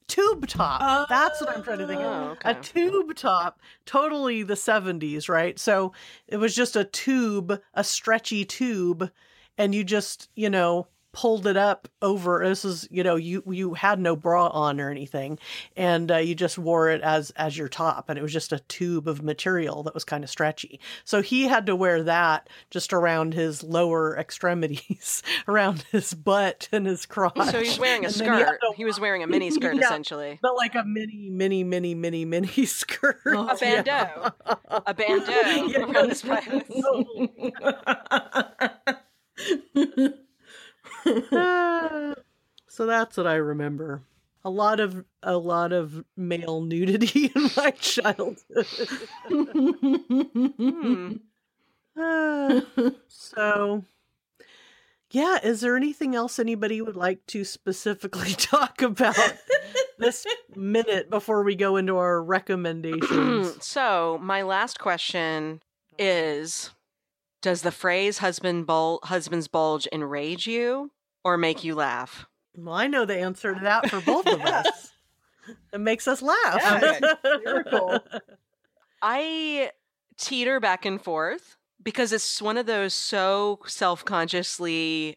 tube 0.09 0.47
top. 0.47 1.09
That's 1.09 1.41
what 1.41 1.51
I'm 1.57 1.63
trying 1.63 1.79
to 1.79 1.87
think 1.87 2.01
Oh, 2.01 2.05
of. 2.05 2.31
okay. 2.39 2.51
A 2.51 2.55
tube 2.55 3.15
top, 3.17 3.61
totally 3.87 4.43
the 4.43 4.55
70s, 4.55 5.29
right? 5.29 5.59
So 5.59 5.93
it 6.29 6.37
was 6.37 6.55
just 6.55 6.77
a 6.77 6.85
tube, 6.85 7.61
a 7.75 7.83
stretchy 7.85 8.45
tube, 8.45 9.11
and 9.59 9.75
you 9.75 9.83
just, 9.85 10.29
you 10.37 10.51
know, 10.51 10.87
pulled 11.13 11.47
it 11.47 11.57
up 11.59 11.89
over 12.01 12.43
this 12.43 12.65
is 12.65 12.89
you 12.91 13.03
know 13.05 13.17
you 13.17 13.43
you 13.47 13.75
had 13.75 14.01
no 14.01 14.17
bra 14.17 14.47
on 14.49 14.81
or 14.81 14.91
anything 14.91 15.39
and 15.77 16.11
uh, 16.11 16.17
you 16.17 16.35
just 16.35 16.57
wore 16.57 16.89
it 16.89 17.03
as 17.03 17.31
as 17.33 17.57
your 17.59 17.69
top 17.69 18.09
and 18.09 18.19
it 18.19 18.23
was 18.23 18.33
just 18.33 18.51
a 18.53 18.59
tube 18.61 19.07
of 19.07 19.23
material 19.23 19.83
that 19.83 19.93
was 19.93 20.05
kind 20.05 20.25
of 20.25 20.31
stretchy 20.31 20.81
so 21.05 21.21
he 21.21 21.43
had 21.49 21.67
to 21.67 21.77
wear 21.77 22.03
that 22.03 22.49
just 22.71 22.93
around 22.95 23.35
his 23.35 23.63
lower 23.63 24.17
extremities 24.19 25.23
around 25.49 25.85
his 25.93 26.15
butt 26.15 26.69
and 26.73 26.87
his 26.87 27.05
crotch 27.05 27.37
So 27.51 27.61
he's 27.61 27.79
wearing 27.79 28.05
a 28.05 28.09
And 28.09 28.15
he 28.17 28.21
skirt. 28.25 28.59
to 28.61 28.73
He 28.77 28.85
was 28.87 28.99
wearing 28.99 29.23
a 29.23 29.27
mini 29.29 29.51
skirt 29.51 29.75
Yeah. 29.77 29.83
essentially. 29.85 30.39
but 30.41 30.57
like 30.57 30.75
a 30.75 30.85
mini, 30.85 31.29
mini, 31.31 31.63
mini, 31.63 31.95
mini, 31.95 32.25
mini 32.25 32.65
skirt. 32.67 33.19
Oh, 33.27 33.49
A 33.49 33.57
bandeau. 33.57 34.31
A 34.87 34.95
bandeau 34.95 35.67
Yeah. 35.67 35.85
around 35.85 36.09
his. 36.09 36.25
So 42.69 42.87
that's 42.87 43.19
what 43.19 43.27
I 43.27 43.35
remember. 43.35 44.01
A 44.47 44.51
lot 44.51 44.81
of 44.81 45.05
a 45.23 45.37
lot 45.37 45.75
of 45.75 46.07
male 46.17 46.63
nudity 46.63 47.27
in 47.35 47.51
my 47.55 47.73
childhood. 47.73 48.67
Hmm. 49.29 51.17
So 53.09 53.85
yeah, 55.13 55.39
is 55.43 55.61
there 55.61 55.77
anything 55.77 56.15
else 56.15 56.39
anybody 56.39 56.81
would 56.81 56.97
like 56.97 57.25
to 57.27 57.45
specifically 57.45 58.33
talk 58.37 58.81
about 58.81 59.37
this 59.99 60.25
minute 60.57 61.11
before 61.11 61.43
we 61.45 61.55
go 61.55 61.77
into 61.77 61.99
our 61.99 62.23
recommendations? 62.23 63.57
so 63.65 64.19
my 64.23 64.43
last 64.43 64.81
question 64.81 65.61
is 65.99 66.71
does 67.43 67.63
the 67.63 67.73
phrase 67.73 68.19
husband 68.19 68.67
bul- 68.67 69.01
husband's 69.05 69.49
bulge 69.49 69.87
enrage 69.93 70.47
you 70.47 70.91
or 71.25 71.37
make 71.37 71.63
you 71.63 71.75
laugh 71.75 72.27
Well, 72.57 72.75
I 72.75 72.87
know 72.87 73.05
the 73.05 73.19
answer 73.19 73.55
to 73.55 73.61
that 73.61 73.91
for 73.91 74.01
both 74.01 74.27
of 74.27 74.41
us. 74.41 74.93
It 75.73 75.81
makes 75.81 76.07
us 76.07 76.23
laugh. 76.23 76.61
Yeah, 76.63 77.15
miracle. 77.45 77.99
i 79.03 79.71
teeter 80.17 80.61
back 80.61 80.85
and 80.87 81.03
forth 81.03 81.57
because 81.83 82.13
it's 82.13 82.41
one 82.41 82.57
of 82.57 82.67
those 82.67 82.95
so 82.95 83.59
self-consciously 83.67 85.17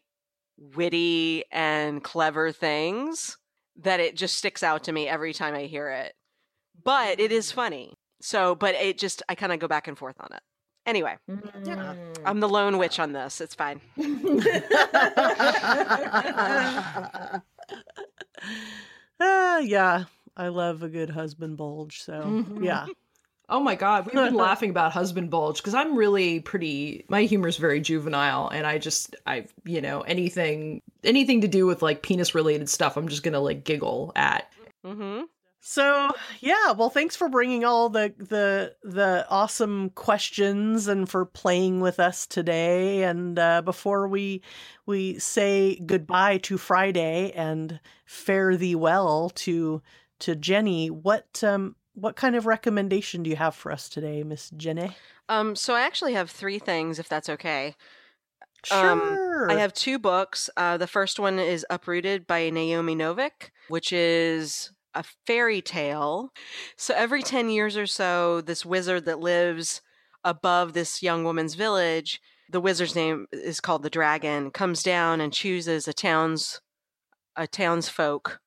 witty 0.58 1.44
and 1.52 2.02
clever 2.02 2.50
things 2.50 3.36
that 3.76 4.00
it 4.00 4.16
just 4.16 4.36
sticks 4.36 4.62
out 4.62 4.82
to 4.84 4.92
me 4.92 5.06
every 5.06 5.32
time 5.32 5.54
i 5.54 5.62
hear 5.62 5.88
it 5.90 6.14
but 6.82 7.20
it 7.20 7.30
is 7.30 7.52
mm. 7.52 7.54
funny 7.54 7.94
so 8.20 8.54
but 8.54 8.74
it 8.74 8.98
just 8.98 9.22
i 9.28 9.34
kind 9.34 9.52
of 9.52 9.60
go 9.60 9.68
back 9.68 9.86
and 9.86 9.96
forth 9.96 10.16
on 10.18 10.30
it 10.32 10.42
anyway 10.86 11.16
Yeah. 11.64 11.94
i'm 12.24 12.40
the 12.40 12.48
lone 12.48 12.78
witch 12.78 12.98
on 12.98 13.12
this 13.12 13.40
it's 13.40 13.54
fine 13.54 13.80
Ah, 19.18 19.58
yeah, 19.60 20.04
I 20.36 20.48
love 20.48 20.82
a 20.82 20.88
good 20.88 21.10
husband 21.10 21.56
bulge. 21.56 22.02
So 22.02 22.12
Mhm. 22.12 22.64
yeah, 22.64 22.86
Oh 23.48 23.60
my 23.60 23.76
god, 23.76 24.06
we've 24.06 24.14
been 24.14 24.34
laughing 24.48 24.70
about 24.70 24.90
husband 24.92 25.30
bulge 25.30 25.58
because 25.58 25.74
I'm 25.74 25.96
really 25.96 26.40
pretty. 26.40 27.04
My 27.08 27.22
humor 27.22 27.46
is 27.48 27.56
very 27.58 27.80
juvenile, 27.80 28.48
and 28.48 28.66
I 28.66 28.78
just, 28.78 29.14
I, 29.26 29.46
you 29.64 29.80
know, 29.80 30.00
anything, 30.00 30.82
anything 31.04 31.42
to 31.42 31.48
do 31.48 31.64
with 31.64 31.80
like 31.80 32.02
penis 32.02 32.34
related 32.34 32.68
stuff, 32.68 32.96
I'm 32.96 33.06
just 33.08 33.22
gonna 33.22 33.40
like 33.40 33.62
giggle 33.64 34.12
at. 34.16 34.52
mm-hmm. 34.84 35.22
So 35.60 36.10
yeah, 36.40 36.72
well, 36.72 36.90
thanks 36.90 37.16
for 37.16 37.28
bringing 37.28 37.64
all 37.64 37.88
the 37.88 38.14
the 38.18 38.74
the 38.82 39.26
awesome 39.28 39.90
questions 39.90 40.86
and 40.86 41.08
for 41.08 41.24
playing 41.24 41.80
with 41.80 41.98
us 41.98 42.26
today. 42.26 43.02
And 43.02 43.36
uh, 43.38 43.62
before 43.62 44.06
we 44.06 44.42
we 44.86 45.18
say 45.18 45.80
goodbye 45.84 46.38
to 46.38 46.56
Friday 46.56 47.32
and 47.34 47.80
fare 48.04 48.56
thee 48.56 48.76
well 48.76 49.30
to 49.30 49.82
to 50.20 50.36
Jennie, 50.36 50.88
what 50.88 51.42
um 51.42 51.74
what 51.94 52.14
kind 52.14 52.36
of 52.36 52.46
recommendation 52.46 53.22
do 53.24 53.30
you 53.30 53.36
have 53.36 53.54
for 53.54 53.72
us 53.72 53.88
today, 53.88 54.22
Miss 54.22 54.50
Jennie? 54.50 54.94
um 55.28 55.56
so 55.56 55.74
i 55.74 55.80
actually 55.80 56.12
have 56.12 56.30
three 56.30 56.60
things 56.60 57.00
if 57.00 57.08
that's 57.08 57.28
okay 57.28 57.74
Um, 58.70 59.00
Sure. 59.00 59.50
I 59.50 59.54
have 59.54 59.72
two 59.72 59.98
books. 59.98 60.48
Uh, 60.56 60.76
the 60.76 60.86
first 60.86 61.18
one 61.20 61.38
is 61.40 61.66
Uprooted 61.70 62.26
by 62.26 62.50
Naomi 62.50 62.94
Novik, 62.96 63.50
which 63.68 63.92
is 63.92 64.70
a 64.96 65.04
fairy 65.26 65.60
tale. 65.60 66.32
So 66.76 66.94
every 66.94 67.22
10 67.22 67.50
years 67.50 67.76
or 67.76 67.86
so, 67.86 68.40
this 68.40 68.64
wizard 68.64 69.04
that 69.04 69.20
lives 69.20 69.82
above 70.24 70.72
this 70.72 71.02
young 71.02 71.22
woman's 71.22 71.54
village, 71.54 72.20
the 72.50 72.60
wizard's 72.60 72.94
name 72.94 73.26
is 73.32 73.60
called 73.60 73.82
the 73.82 73.90
dragon, 73.90 74.50
comes 74.50 74.82
down 74.82 75.20
and 75.20 75.32
chooses 75.32 75.86
a 75.86 75.92
town's 75.92 76.60
a 77.38 77.46
townsfolk, 77.46 78.40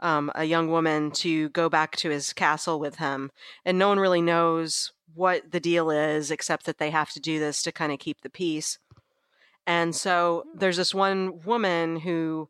um, 0.00 0.32
a 0.34 0.44
young 0.44 0.70
woman, 0.70 1.10
to 1.10 1.50
go 1.50 1.68
back 1.68 1.94
to 1.96 2.08
his 2.08 2.32
castle 2.32 2.80
with 2.80 2.96
him. 2.96 3.30
And 3.66 3.78
no 3.78 3.88
one 3.88 3.98
really 3.98 4.22
knows 4.22 4.92
what 5.14 5.50
the 5.50 5.60
deal 5.60 5.90
is, 5.90 6.30
except 6.30 6.64
that 6.64 6.78
they 6.78 6.90
have 6.90 7.10
to 7.10 7.20
do 7.20 7.38
this 7.38 7.62
to 7.62 7.72
kind 7.72 7.92
of 7.92 7.98
keep 7.98 8.22
the 8.22 8.30
peace. 8.30 8.78
And 9.66 9.94
so 9.94 10.44
there's 10.54 10.78
this 10.78 10.94
one 10.94 11.42
woman 11.44 11.96
who 11.96 12.48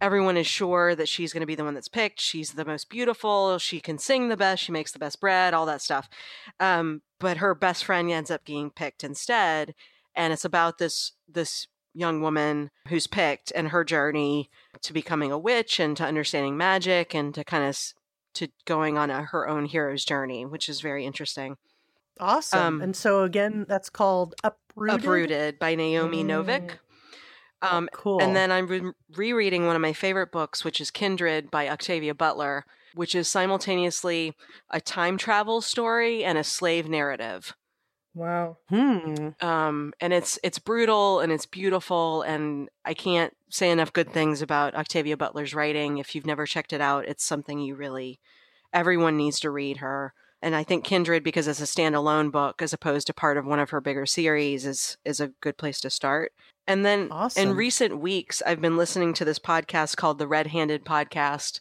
everyone 0.00 0.36
is 0.36 0.46
sure 0.46 0.94
that 0.94 1.08
she's 1.08 1.32
going 1.32 1.40
to 1.40 1.46
be 1.46 1.54
the 1.54 1.64
one 1.64 1.74
that's 1.74 1.88
picked. 1.88 2.20
She's 2.20 2.52
the 2.52 2.64
most 2.64 2.88
beautiful. 2.88 3.58
She 3.58 3.80
can 3.80 3.98
sing 3.98 4.28
the 4.28 4.36
best. 4.36 4.62
She 4.62 4.72
makes 4.72 4.92
the 4.92 4.98
best 4.98 5.20
bread, 5.20 5.54
all 5.54 5.66
that 5.66 5.82
stuff. 5.82 6.08
Um, 6.58 7.02
but 7.18 7.38
her 7.38 7.54
best 7.54 7.84
friend 7.84 8.10
ends 8.10 8.30
up 8.30 8.44
getting 8.44 8.70
picked 8.70 9.04
instead. 9.04 9.74
And 10.14 10.32
it's 10.32 10.44
about 10.44 10.78
this 10.78 11.12
this 11.28 11.66
young 11.92 12.20
woman 12.20 12.70
who's 12.88 13.06
picked 13.06 13.52
and 13.54 13.68
her 13.68 13.84
journey 13.84 14.48
to 14.80 14.92
becoming 14.92 15.32
a 15.32 15.38
witch 15.38 15.80
and 15.80 15.96
to 15.96 16.04
understanding 16.04 16.56
magic 16.56 17.14
and 17.14 17.34
to 17.34 17.44
kind 17.44 17.64
of 17.64 17.76
to 18.34 18.48
going 18.64 18.96
on 18.96 19.10
a, 19.10 19.22
her 19.22 19.48
own 19.48 19.66
hero's 19.66 20.04
journey, 20.04 20.46
which 20.46 20.68
is 20.68 20.80
very 20.80 21.04
interesting. 21.04 21.56
awesome. 22.20 22.60
um, 22.60 22.80
and 22.80 22.96
so 22.96 23.24
again, 23.24 23.66
that's 23.68 23.90
called 23.90 24.34
uprooted. 24.44 25.00
Uprooted 25.00 25.58
by 25.58 25.74
Naomi 25.74 26.22
Novik. 26.22 26.78
Um, 27.62 27.88
Cool. 27.92 28.22
And 28.22 28.34
then 28.34 28.50
I'm 28.50 28.66
re- 28.66 28.92
rereading 29.14 29.66
one 29.66 29.76
of 29.76 29.82
my 29.82 29.92
favorite 29.92 30.32
books, 30.32 30.64
which 30.64 30.80
is 30.80 30.90
Kindred 30.90 31.50
by 31.50 31.68
Octavia 31.68 32.14
Butler, 32.14 32.64
which 32.94 33.14
is 33.14 33.28
simultaneously 33.28 34.34
a 34.70 34.80
time 34.80 35.18
travel 35.18 35.60
story 35.60 36.24
and 36.24 36.38
a 36.38 36.44
slave 36.44 36.88
narrative. 36.88 37.54
Wow. 38.14 38.58
hmm. 38.68 39.28
Um, 39.40 39.92
and 40.00 40.12
it's 40.12 40.38
it's 40.42 40.58
brutal 40.58 41.20
and 41.20 41.30
it's 41.30 41.46
beautiful, 41.46 42.22
and 42.22 42.68
I 42.84 42.92
can't 42.92 43.36
say 43.50 43.70
enough 43.70 43.92
good 43.92 44.10
things 44.12 44.42
about 44.42 44.74
Octavia 44.74 45.16
Butler's 45.16 45.54
writing. 45.54 45.98
If 45.98 46.14
you've 46.14 46.26
never 46.26 46.46
checked 46.46 46.72
it 46.72 46.80
out, 46.80 47.06
it's 47.06 47.24
something 47.24 47.60
you 47.60 47.76
really 47.76 48.18
everyone 48.72 49.16
needs 49.16 49.38
to 49.40 49.50
read 49.50 49.78
her. 49.78 50.12
And 50.42 50.56
I 50.56 50.64
think 50.64 50.84
Kindred, 50.84 51.22
because 51.22 51.46
it's 51.46 51.60
a 51.60 51.64
standalone 51.64 52.32
book 52.32 52.62
as 52.62 52.72
opposed 52.72 53.06
to 53.08 53.14
part 53.14 53.36
of 53.36 53.44
one 53.44 53.58
of 53.60 53.70
her 53.70 53.80
bigger 53.80 54.06
series, 54.06 54.66
is 54.66 54.96
is 55.04 55.20
a 55.20 55.32
good 55.40 55.56
place 55.56 55.80
to 55.82 55.90
start. 55.90 56.32
And 56.70 56.86
then 56.86 57.08
Awesome. 57.10 57.50
in 57.50 57.56
recent 57.56 57.98
weeks, 57.98 58.42
I've 58.46 58.60
been 58.60 58.76
listening 58.76 59.12
to 59.14 59.24
this 59.24 59.40
podcast 59.40 59.96
called 59.96 60.18
the 60.18 60.28
Red 60.28 60.46
Handed 60.46 60.84
Podcast. 60.84 61.58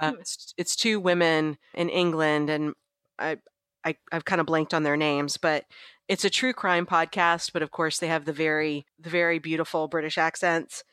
Uh, 0.00 0.12
it's, 0.18 0.54
it's 0.56 0.74
two 0.74 0.98
women 0.98 1.58
in 1.74 1.90
England, 1.90 2.48
and 2.48 2.72
I, 3.18 3.36
I 3.84 3.96
I've 4.10 4.24
kind 4.24 4.40
of 4.40 4.46
blanked 4.46 4.72
on 4.72 4.82
their 4.82 4.96
names, 4.96 5.36
but 5.36 5.66
it's 6.08 6.24
a 6.24 6.30
true 6.30 6.54
crime 6.54 6.86
podcast. 6.86 7.52
But 7.52 7.60
of 7.60 7.70
course, 7.70 7.98
they 7.98 8.06
have 8.06 8.24
the 8.24 8.32
very 8.32 8.86
the 8.98 9.10
very 9.10 9.38
beautiful 9.38 9.88
British 9.88 10.16
accents, 10.16 10.84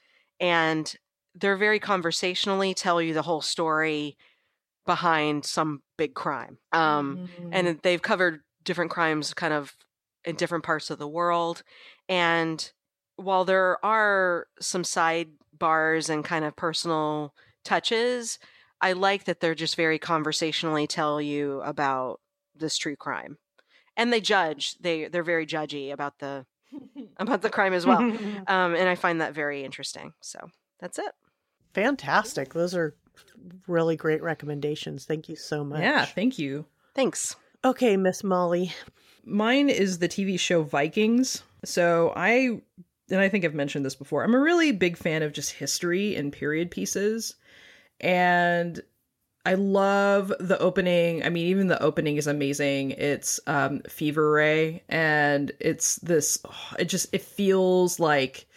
and 0.41 0.93
they're 1.33 1.55
very 1.55 1.79
conversationally 1.79 2.73
tell 2.73 3.01
you 3.01 3.13
the 3.13 3.21
whole 3.21 3.41
story 3.41 4.17
behind 4.85 5.45
some 5.45 5.83
big 5.97 6.13
crime. 6.13 6.57
Um, 6.73 7.29
and 7.53 7.79
they've 7.81 8.01
covered 8.01 8.41
different 8.65 8.91
crimes 8.91 9.33
kind 9.33 9.53
of 9.53 9.73
in 10.25 10.35
different 10.35 10.65
parts 10.65 10.89
of 10.89 10.99
the 10.99 11.07
world 11.07 11.63
and 12.09 12.71
while 13.15 13.45
there 13.45 13.83
are 13.85 14.47
some 14.59 14.83
sidebars 14.83 16.09
and 16.09 16.23
kind 16.23 16.45
of 16.45 16.55
personal 16.55 17.33
touches 17.63 18.39
i 18.81 18.91
like 18.93 19.25
that 19.25 19.39
they're 19.39 19.55
just 19.55 19.75
very 19.75 19.99
conversationally 19.99 20.87
tell 20.87 21.21
you 21.21 21.61
about 21.61 22.19
this 22.55 22.77
true 22.77 22.95
crime 22.95 23.37
and 23.95 24.11
they 24.11 24.21
judge 24.21 24.75
they 24.79 25.07
they're 25.07 25.23
very 25.23 25.45
judgy 25.45 25.91
about 25.91 26.19
the 26.19 26.45
about 27.17 27.41
the 27.41 27.49
crime 27.49 27.73
as 27.73 27.85
well 27.85 27.99
um, 27.99 28.75
and 28.75 28.89
i 28.89 28.95
find 28.95 29.21
that 29.21 29.33
very 29.33 29.63
interesting 29.63 30.13
so 30.21 30.39
that's 30.79 30.99
it 30.99 31.13
Fantastic. 31.73 32.53
Those 32.53 32.75
are 32.75 32.95
really 33.67 33.95
great 33.95 34.21
recommendations. 34.21 35.05
Thank 35.05 35.27
you 35.27 35.35
so 35.35 35.63
much. 35.63 35.81
yeah, 35.81 36.05
thank 36.05 36.39
you. 36.39 36.65
thanks 36.95 37.35
Okay, 37.65 37.95
Miss 37.95 38.23
Molly. 38.25 38.73
Mine 39.23 39.69
is 39.69 39.99
the 39.99 40.09
TV 40.09 40.37
show 40.37 40.63
Vikings. 40.63 41.43
So 41.63 42.11
I 42.15 42.61
and 43.09 43.19
I 43.19 43.29
think 43.29 43.45
I've 43.45 43.53
mentioned 43.53 43.85
this 43.85 43.95
before. 43.95 44.23
I'm 44.23 44.35
a 44.35 44.39
really 44.39 44.71
big 44.71 44.97
fan 44.97 45.23
of 45.23 45.33
just 45.33 45.51
history 45.51 46.15
and 46.15 46.31
period 46.31 46.71
pieces. 46.71 47.35
And 47.99 48.81
I 49.45 49.55
love 49.55 50.31
the 50.39 50.57
opening. 50.59 51.23
I 51.23 51.29
mean, 51.29 51.47
even 51.47 51.67
the 51.67 51.81
opening 51.81 52.15
is 52.15 52.27
amazing. 52.27 52.91
It's 52.91 53.39
um, 53.45 53.81
Fever 53.89 54.31
Ray, 54.31 54.83
and 54.87 55.51
it's 55.59 55.97
this. 55.97 56.37
oh, 56.45 56.75
it 56.79 56.85
just 56.85 57.13
it 57.13 57.21
feels 57.21 57.99
like 57.99 58.47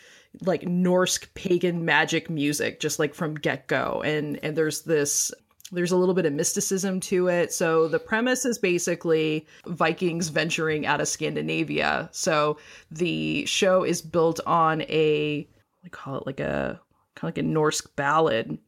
like 0.42 0.62
Norse 0.66 1.18
pagan 1.34 1.84
magic 1.84 2.30
music, 2.30 2.78
just 2.78 2.99
like 3.01 3.14
from 3.14 3.34
get 3.34 3.66
go. 3.66 4.03
And 4.05 4.38
and 4.44 4.57
there's 4.57 4.82
this. 4.82 5.32
There's 5.73 5.93
a 5.93 5.97
little 5.97 6.14
bit 6.14 6.27
of 6.27 6.33
mysticism 6.33 7.01
to 7.01 7.29
it. 7.29 7.53
So 7.53 7.89
the 7.89 7.99
premise 7.99 8.45
is 8.45 8.59
basically 8.59 9.47
Vikings 9.67 10.29
venturing 10.29 10.87
out 10.87 11.01
of 11.01 11.09
Scandinavia. 11.09 12.09
So 12.12 12.59
the 12.91 13.45
show 13.47 13.83
is 13.83 14.01
built 14.01 14.41
on 14.47 14.83
a 14.83 15.49
I 15.85 15.89
call 15.89 16.17
it 16.19 16.27
like 16.27 16.41
a 16.41 16.81
kind 17.14 17.31
of 17.31 17.37
like 17.37 17.39
a 17.39 17.43
Norse 17.43 17.81
ballad 17.81 18.59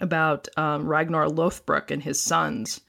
about 0.00 0.48
um, 0.56 0.86
Ragnar 0.86 1.26
Lothbrok 1.26 1.90
and 1.90 2.02
his 2.02 2.20
sons. 2.20 2.80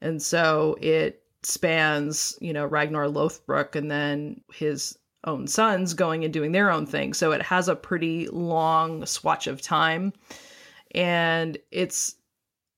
And 0.00 0.20
so 0.22 0.76
it 0.80 1.22
spans, 1.42 2.36
you 2.40 2.52
know, 2.52 2.64
Ragnar 2.64 3.06
Lothbrok 3.06 3.76
and 3.76 3.90
then 3.90 4.40
his 4.52 4.98
own 5.24 5.46
sons 5.46 5.94
going 5.94 6.24
and 6.24 6.32
doing 6.32 6.52
their 6.52 6.70
own 6.70 6.86
thing. 6.86 7.14
So 7.14 7.32
it 7.32 7.42
has 7.42 7.68
a 7.68 7.76
pretty 7.76 8.28
long 8.28 9.06
swatch 9.06 9.46
of 9.46 9.60
time. 9.60 10.12
And 10.94 11.58
it's 11.70 12.16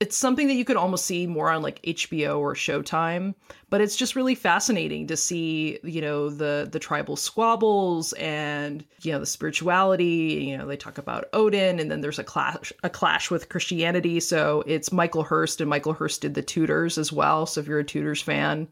it's 0.00 0.16
something 0.16 0.48
that 0.48 0.54
you 0.54 0.64
could 0.64 0.76
almost 0.76 1.06
see 1.06 1.26
more 1.26 1.50
on 1.50 1.62
like 1.62 1.80
HBO 1.82 2.38
or 2.38 2.54
Showtime, 2.54 3.34
but 3.70 3.80
it's 3.80 3.94
just 3.94 4.16
really 4.16 4.34
fascinating 4.34 5.06
to 5.06 5.16
see, 5.16 5.78
you 5.84 6.00
know, 6.00 6.28
the 6.28 6.68
the 6.70 6.80
tribal 6.80 7.16
squabbles 7.16 8.12
and 8.14 8.84
you 9.02 9.12
know 9.12 9.20
the 9.20 9.26
spirituality. 9.26 10.46
You 10.48 10.58
know, 10.58 10.66
they 10.66 10.76
talk 10.76 10.98
about 10.98 11.28
Odin, 11.32 11.78
and 11.78 11.90
then 11.90 12.00
there's 12.00 12.18
a 12.18 12.24
clash 12.24 12.72
a 12.82 12.90
clash 12.90 13.30
with 13.30 13.48
Christianity. 13.48 14.18
So 14.18 14.64
it's 14.66 14.92
Michael 14.92 15.22
Hirst, 15.22 15.60
and 15.60 15.70
Michael 15.70 15.92
Hirst 15.92 16.22
did 16.22 16.34
the 16.34 16.42
Tudors 16.42 16.98
as 16.98 17.12
well. 17.12 17.46
So 17.46 17.60
if 17.60 17.68
you're 17.68 17.78
a 17.78 17.84
Tudors 17.84 18.20
fan, 18.20 18.66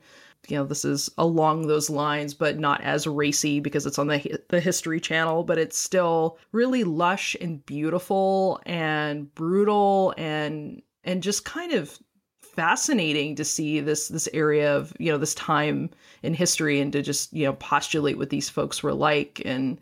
you 0.48 0.56
know 0.56 0.64
this 0.64 0.84
is 0.84 1.08
along 1.18 1.68
those 1.68 1.88
lines, 1.88 2.34
but 2.34 2.58
not 2.58 2.80
as 2.80 3.06
racy 3.06 3.60
because 3.60 3.86
it's 3.86 3.98
on 3.98 4.08
the 4.08 4.40
the 4.48 4.60
History 4.60 5.00
Channel. 5.00 5.44
But 5.44 5.58
it's 5.58 5.78
still 5.78 6.38
really 6.50 6.82
lush 6.82 7.36
and 7.40 7.64
beautiful 7.64 8.60
and 8.66 9.32
brutal 9.36 10.14
and 10.18 10.82
and 11.04 11.22
just 11.22 11.44
kind 11.44 11.72
of 11.72 11.98
fascinating 12.42 13.34
to 13.36 13.44
see 13.44 13.80
this 13.80 14.08
this 14.08 14.28
area 14.34 14.76
of 14.76 14.92
you 14.98 15.10
know 15.10 15.18
this 15.18 15.34
time 15.34 15.90
in 16.22 16.34
history 16.34 16.80
and 16.80 16.92
to 16.92 17.02
just 17.02 17.32
you 17.32 17.46
know 17.46 17.54
postulate 17.54 18.18
what 18.18 18.30
these 18.30 18.48
folks 18.48 18.82
were 18.82 18.92
like. 18.92 19.42
And 19.44 19.80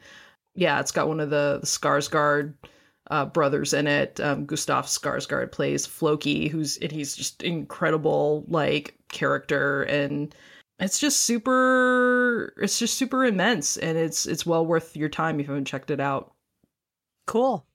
yeah 0.55 0.81
it's 0.81 0.93
got 0.93 1.09
one 1.09 1.21
of 1.21 1.31
the, 1.31 1.59
the 1.61 1.67
Skarsgård 1.67 2.55
uh, 3.11 3.27
brothers 3.27 3.75
in 3.75 3.87
it. 3.87 4.21
Um, 4.21 4.47
Gustaf 4.47 4.87
Skarsgård 4.87 5.53
plays 5.53 5.87
Floki 5.87 6.49
who's 6.49 6.77
and 6.79 6.93
he's 6.93 7.17
just 7.17 7.43
incredible 7.43 8.45
like 8.49 8.95
character. 9.09 9.83
And 9.83 10.35
it's 10.79 10.99
just 10.99 11.21
super 11.21 12.55
it's 12.57 12.79
just 12.79 12.97
super 12.97 13.25
immense. 13.25 13.77
And 13.77 13.99
it's 13.99 14.27
it's 14.27 14.47
well 14.47 14.65
worth 14.65 14.97
your 14.97 15.09
time 15.09 15.41
if 15.41 15.47
you 15.47 15.53
haven't 15.53 15.67
checked 15.67 15.91
it 15.91 16.01
out. 16.01 16.33
Cool. 17.27 17.67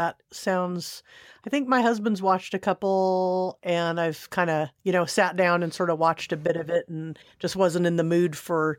That 0.00 0.16
sounds. 0.30 1.02
I 1.44 1.50
think 1.50 1.68
my 1.68 1.82
husband's 1.82 2.22
watched 2.22 2.54
a 2.54 2.58
couple, 2.58 3.58
and 3.62 4.00
I've 4.00 4.30
kind 4.30 4.48
of, 4.48 4.70
you 4.82 4.92
know, 4.92 5.04
sat 5.04 5.36
down 5.36 5.62
and 5.62 5.74
sort 5.74 5.90
of 5.90 5.98
watched 5.98 6.32
a 6.32 6.38
bit 6.38 6.56
of 6.56 6.70
it 6.70 6.88
and 6.88 7.18
just 7.38 7.54
wasn't 7.54 7.84
in 7.84 7.96
the 7.96 8.02
mood 8.02 8.34
for 8.34 8.78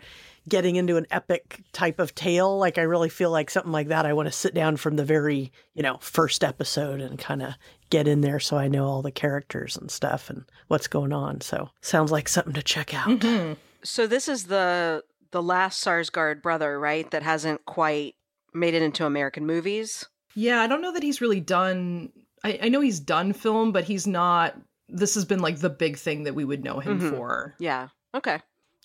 getting 0.49 0.77
into 0.77 0.97
an 0.97 1.05
epic 1.11 1.61
type 1.73 1.99
of 1.99 2.15
tale. 2.15 2.57
Like, 2.57 2.79
I 2.79 2.81
really 2.81 3.07
feel 3.07 3.29
like 3.29 3.51
something 3.51 3.71
like 3.71 3.89
that, 3.89 4.07
I 4.07 4.13
want 4.13 4.29
to 4.29 4.31
sit 4.31 4.55
down 4.55 4.77
from 4.77 4.95
the 4.95 5.05
very, 5.05 5.51
you 5.75 5.83
know, 5.83 5.99
first 6.01 6.43
episode 6.43 7.01
and 7.01 7.19
kind 7.19 7.43
of 7.43 7.53
get 7.91 8.07
in 8.07 8.21
there 8.21 8.39
so 8.39 8.57
I 8.57 8.67
know 8.67 8.87
all 8.87 9.03
the 9.03 9.11
characters 9.11 9.77
and 9.77 9.91
stuff 9.91 10.27
and 10.27 10.43
what's 10.69 10.87
going 10.87 11.13
on. 11.13 11.41
So, 11.41 11.69
sounds 11.81 12.11
like 12.11 12.27
something 12.27 12.53
to 12.53 12.63
check 12.63 12.95
out. 12.95 13.09
Mm-hmm. 13.09 13.53
So 13.83 14.07
this 14.07 14.27
is 14.27 14.45
the 14.45 15.03
the 15.29 15.43
last 15.43 15.85
Skarsgård 15.85 16.41
brother, 16.41 16.79
right? 16.79 17.11
That 17.11 17.21
hasn't 17.21 17.63
quite 17.65 18.15
made 18.55 18.73
it 18.73 18.81
into 18.81 19.05
American 19.05 19.45
movies. 19.45 20.07
Yeah, 20.35 20.61
I 20.61 20.67
don't 20.67 20.81
know 20.81 20.93
that 20.93 21.03
he's 21.03 21.21
really 21.21 21.39
done. 21.41 22.11
I, 22.43 22.59
I 22.63 22.69
know 22.69 22.81
he's 22.81 22.99
done 22.99 23.33
film, 23.33 23.71
but 23.71 23.83
he's 23.83 24.07
not. 24.07 24.55
This 24.89 25.15
has 25.15 25.25
been 25.25 25.39
like 25.39 25.59
the 25.59 25.69
big 25.69 25.97
thing 25.97 26.23
that 26.23 26.35
we 26.35 26.43
would 26.45 26.63
know 26.63 26.79
him 26.79 26.99
Mhm. 26.99 27.09
for. 27.11 27.55
Yeah. 27.59 27.89
Okay. 28.13 28.39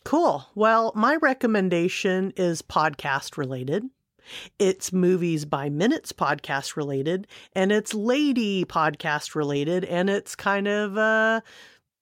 Cool. 0.05 0.47
Well, 0.55 0.93
my 0.95 1.17
recommendation 1.17 2.33
is 2.37 2.63
podcast 2.63 3.37
related. 3.37 3.85
It's 4.59 4.93
movies 4.93 5.45
by 5.45 5.69
minutes 5.69 6.13
podcast 6.13 6.75
related, 6.77 7.27
and 7.55 7.71
it's 7.71 7.95
lady 7.95 8.65
podcast 8.65 9.35
related, 9.35 9.85
and 9.85 10.11
it's 10.11 10.35
kind 10.35 10.67
of 10.69 10.97
uh 10.99 11.41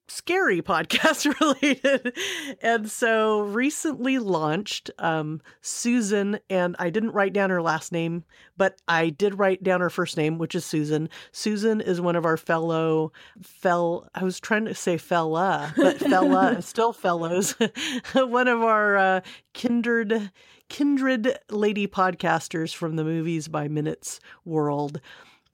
scary 0.09 0.61
podcast 0.63 1.39
related. 1.41 2.17
And 2.63 2.91
so 2.91 3.41
recently 3.41 4.19
launched 4.19 4.91
um 4.99 5.41
Susan 5.61 6.39
and 6.51 6.77
I 6.79 6.91
didn't 6.91 7.13
write 7.13 7.33
down 7.33 7.51
her 7.51 7.63
last 7.63 7.93
name, 7.93 8.25
but 8.57 8.81
I 8.87 9.11
did 9.11 9.39
write 9.39 9.63
down 9.63 9.81
her 9.81 9.91
first 9.91 10.17
name, 10.17 10.39
which 10.39 10.55
is 10.55 10.65
Susan. 10.65 11.09
Susan 11.33 11.81
is 11.81 12.01
one 12.01 12.17
of 12.17 12.25
our 12.25 12.37
fellow 12.37 13.13
fell 13.43 14.09
I 14.15 14.25
was 14.25 14.41
trying 14.41 14.67
to 14.67 14.75
say 14.75 14.97
fella, 14.97 15.73
but 15.77 15.99
fella 15.99 16.61
still 16.63 16.93
fellows. 16.93 17.55
one 18.15 18.49
of 18.49 18.63
our 18.63 18.97
uh, 18.97 19.21
kindred 19.53 20.31
kindred 20.69 21.39
lady 21.51 21.87
podcasters 21.87 22.75
from 22.75 22.97
the 22.97 23.05
movies 23.05 23.49
by 23.49 23.69
minutes 23.69 24.21
world. 24.45 25.01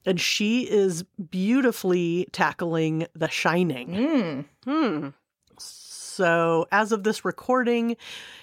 And 0.05 0.19
she 0.19 0.69
is 0.69 1.03
beautifully 1.29 2.27
tackling 2.31 3.07
The 3.13 3.29
Shining. 3.29 3.89
Mm. 3.89 4.45
Hmm. 4.63 5.09
So 6.21 6.67
as 6.71 6.91
of 6.91 7.03
this 7.03 7.23
recording, 7.23 7.95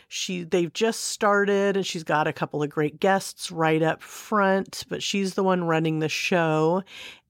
she 0.08 0.42
they've 0.42 0.72
just 0.72 1.00
started 1.00 1.76
and 1.76 1.86
she's 1.86 2.02
got 2.02 2.26
a 2.26 2.32
couple 2.32 2.62
of 2.62 2.70
great 2.70 2.98
guests 2.98 3.50
right 3.50 3.82
up 3.82 4.02
front, 4.02 4.84
but 4.88 5.02
she's 5.02 5.34
the 5.34 5.44
one 5.44 5.64
running 5.64 5.98
the 5.98 6.08
show 6.08 6.82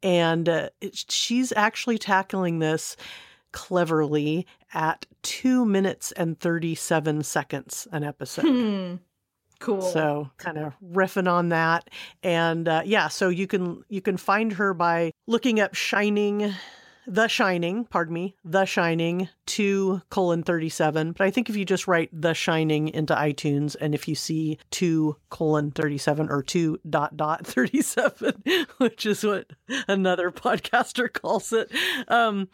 and 0.03 0.49
uh, 0.49 0.68
it, 0.81 1.05
she's 1.09 1.53
actually 1.53 1.99
tackling 1.99 2.61
this 2.61 2.97
cleverly 3.53 4.47
at 4.74 5.07
2 5.22 5.64
minutes 5.64 6.12
and 6.12 6.39
37 6.39 7.24
seconds 7.24 7.89
an 7.91 8.05
episode. 8.05 8.45
Hmm. 8.45 8.95
Cool. 9.61 9.82
So 9.82 10.30
kind 10.38 10.59
of 10.59 10.74
riffing 10.84 11.30
on 11.30 11.48
that. 11.48 11.90
And 12.22 12.68
uh, 12.68 12.82
yeah, 12.84 13.09
so 13.09 13.28
you 13.28 13.46
can 13.46 13.84
you 13.88 14.00
can 14.00 14.16
find 14.16 14.52
her 14.54 14.72
by 14.72 15.12
looking 15.26 15.61
up 15.61 15.74
Shining 15.74 16.54
the 17.09 17.26
Shining, 17.26 17.86
pardon 17.86 18.12
me, 18.12 18.36
The 18.44 18.66
Shining 18.66 19.30
2 19.46 20.02
colon 20.11 20.42
37. 20.42 21.12
But 21.12 21.24
I 21.24 21.30
think 21.30 21.48
if 21.48 21.56
you 21.56 21.64
just 21.64 21.88
write 21.88 22.11
The 22.12 22.34
Shining 22.34 22.88
into 22.88 23.14
iTunes 23.14 23.76
and 23.80 23.94
if 23.94 24.06
you 24.06 24.14
see 24.14 24.59
2 24.72 25.16
colon 25.30 25.70
37 25.70 26.28
or 26.28 26.42
2 26.42 26.80
dot 26.88 27.16
dot 27.16 27.46
37, 27.46 28.42
which 28.76 29.06
is 29.06 29.24
what 29.24 29.50
another 29.88 30.30
podcaster 30.30 31.11
calls 31.12 31.52
it, 31.52 31.72
um, 32.09 32.48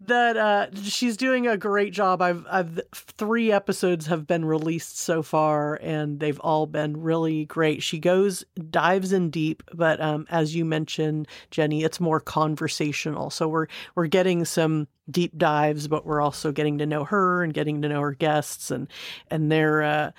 that 0.00 0.36
uh, 0.36 0.68
she's 0.82 1.16
doing 1.16 1.46
a 1.46 1.56
great 1.56 1.92
job. 1.92 2.22
I've, 2.22 2.46
I've 2.48 2.80
three 2.92 3.50
episodes 3.50 4.06
have 4.06 4.26
been 4.26 4.44
released 4.44 4.98
so 4.98 5.22
far, 5.22 5.78
and 5.82 6.20
they've 6.20 6.38
all 6.40 6.66
been 6.66 7.00
really 7.00 7.46
great. 7.46 7.82
She 7.82 7.98
goes 7.98 8.44
dives 8.70 9.12
in 9.12 9.30
deep, 9.30 9.62
but 9.74 10.00
um, 10.00 10.26
as 10.30 10.54
you 10.54 10.64
mentioned, 10.64 11.26
Jennie, 11.50 11.82
it's 11.82 11.98
more 11.98 12.20
conversational. 12.20 13.30
So 13.30 13.48
we're 13.48 13.66
we're 13.96 14.06
getting 14.06 14.44
some 14.44 14.86
deep 15.10 15.36
dives, 15.36 15.88
but 15.88 16.06
we're 16.06 16.20
also 16.20 16.52
getting 16.52 16.78
to 16.78 16.86
know 16.86 17.04
her 17.04 17.42
and 17.42 17.52
getting 17.52 17.82
to 17.82 17.88
know 17.88 18.00
her 18.00 18.12
guests, 18.12 18.70
and 18.70 18.88
and 19.30 19.50
their 19.50 19.82
uh, 19.82 20.10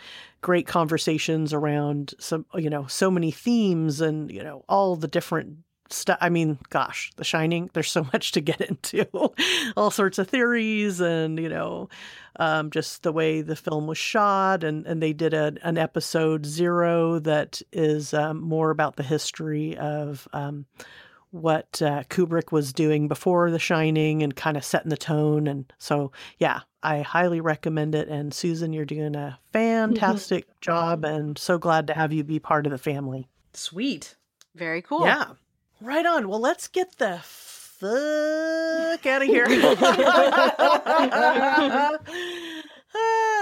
great 0.42 0.68
conversations 0.68 1.54
around 1.54 2.14
some 2.20 2.46
you 2.56 2.70
know 2.70 2.86
so 2.88 3.10
many 3.10 3.32
themes 3.32 4.02
and 4.02 4.30
you 4.30 4.44
know 4.44 4.66
all 4.68 4.98
the 4.98 5.08
different 5.08 5.58
stuff. 5.94 6.18
I 6.22 6.30
mean, 6.30 6.58
gosh, 6.70 7.12
The 7.16 7.24
Shining. 7.24 7.70
There's 7.74 7.92
so 7.92 8.04
much 8.14 8.32
to 8.34 8.42
get 8.42 8.62
into, 8.62 9.06
all 9.76 9.92
sorts 9.92 10.18
of 10.18 10.28
theories, 10.28 11.00
and 11.00 11.40
you 11.40 11.50
know, 11.50 11.90
um, 12.38 12.72
just 12.72 13.04
the 13.04 13.12
way 13.12 13.42
the 13.42 13.56
film 13.56 13.88
was 13.88 13.98
shot, 13.98 14.64
and 14.64 14.86
and 14.86 15.02
they 15.02 15.14
did 15.14 15.34
a, 15.34 15.54
an 15.64 15.78
episode 15.78 16.46
zero 16.46 17.20
that 17.20 17.62
is 17.72 18.14
um, 18.14 18.42
more 18.42 18.72
about 18.72 18.96
the 18.96 19.04
history 19.04 19.78
of. 19.78 20.28
Um, 20.34 20.66
what 21.32 21.82
uh, 21.82 22.04
Kubrick 22.10 22.52
was 22.52 22.74
doing 22.74 23.08
before 23.08 23.52
The 23.52 23.60
Shining 23.60 24.24
and 24.24 24.36
kind 24.36 24.58
of 24.58 24.64
setting 24.66 24.90
the 24.90 24.98
tone. 24.98 25.48
And 25.48 25.72
so, 25.78 26.12
yeah, 26.40 26.62
I 26.82 27.02
highly 27.02 27.42
recommend 27.42 27.96
it. 27.96 28.08
And 28.08 28.34
Susan, 28.34 28.74
you're 28.74 28.86
doing 28.86 29.16
a 29.16 29.38
fantastic 29.54 30.48
job 30.62 31.06
and 31.06 31.38
so 31.38 31.58
glad 31.58 31.88
to 31.88 31.94
have 31.94 32.12
you 32.12 32.24
be 32.24 32.40
part 32.40 32.66
of 32.66 32.72
the 32.72 32.78
family. 32.78 33.28
Sweet. 33.54 34.16
Very 34.56 34.82
cool. 34.82 35.06
Yeah. 35.06 35.34
Right 35.82 36.06
on. 36.06 36.28
Well, 36.28 36.40
let's 36.40 36.68
get 36.68 36.98
the 36.98 37.20
fuck 37.24 39.06
out 39.06 39.22
of 39.22 39.28
here. 39.28 39.48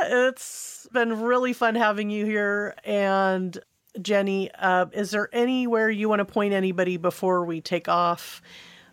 It's 0.09 0.88
been 0.91 1.21
really 1.21 1.53
fun 1.53 1.75
having 1.75 2.09
you 2.09 2.25
here. 2.25 2.75
And 2.83 3.57
Jennie, 4.01 4.51
uh, 4.51 4.88
is 4.93 5.11
there 5.11 5.29
anywhere 5.33 5.89
you 5.89 6.09
want 6.09 6.19
to 6.19 6.25
point 6.25 6.53
anybody 6.53 6.97
before 6.97 7.45
we 7.45 7.61
take 7.61 7.88
off 7.88 8.41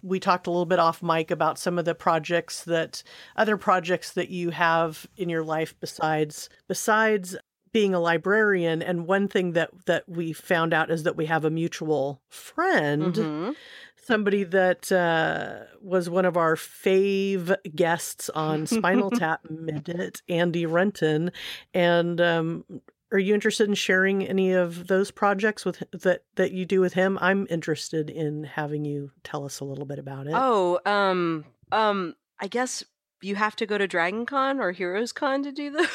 we 0.05 0.20
talked 0.20 0.47
a 0.47 0.51
little 0.51 0.66
bit 0.66 0.78
off 0.78 1.03
mic 1.03 1.30
about 1.30 1.59
some 1.59 1.78
of 1.78 1.86
the 1.86 1.95
projects 1.95 2.62
that 2.64 3.03
other 3.36 3.57
projects 3.57 4.12
that 4.12 4.28
you 4.28 4.51
have 4.51 5.07
in 5.16 5.30
your 5.30 5.42
life 5.42 5.74
besides 5.80 6.51
besides 6.68 7.36
being 7.75 7.93
a 7.93 8.01
librarian 8.01 8.81
and 8.81 9.07
one 9.07 9.29
thing 9.29 9.53
that 9.53 9.68
that 9.85 10.09
we 10.09 10.33
found 10.33 10.72
out 10.72 10.91
is 10.91 11.03
that 11.03 11.16
we 11.16 11.27
have 11.27 11.45
a 11.45 11.51
mutual 11.51 12.22
friend 12.31 13.14
Mm-hmm. 13.14 13.51
somebody 13.97 14.45
that 14.45 14.91
uh, 14.93 15.64
was 15.83 16.09
one 16.09 16.25
of 16.25 16.37
our 16.37 16.55
fave 16.57 17.55
guests 17.75 18.31
on 18.31 18.66
Spinal 18.66 19.11
Tap 19.20 19.41
Minute, 19.51 20.22
Andy 20.29 20.66
Runton. 20.66 21.33
And 21.72 22.20
um, 22.20 22.64
are 23.11 23.18
you 23.18 23.35
interested 23.35 23.68
in 23.68 23.75
sharing 23.75 24.27
any 24.27 24.53
of 24.53 24.87
those 24.89 25.11
projects 25.11 25.64
with 25.64 25.83
that 25.93 26.22
that 26.37 26.53
you 26.53 26.64
do 26.66 26.81
with 26.81 26.93
him? 26.93 27.18
I'm 27.20 27.47
interested 27.51 28.11
in 28.11 28.45
having 28.45 28.85
you 28.85 29.11
tell 29.25 29.45
us 29.45 29.61
a 29.61 29.64
little 29.64 29.87
bit 29.87 29.99
about 29.99 30.27
it. 30.27 30.35
Oh, 30.37 30.81
um, 30.87 31.45
um, 31.72 32.14
I 32.39 32.47
guess 32.47 32.85
you 33.22 33.37
have 33.37 33.57
to 33.57 33.66
go 33.66 33.79
to 33.79 33.89
Dragon 33.89 34.27
Con 34.27 34.61
or 34.61 34.72
Heroes 34.72 35.12
Con 35.12 35.43
to 35.45 35.51
do 35.53 35.70
the 35.70 35.89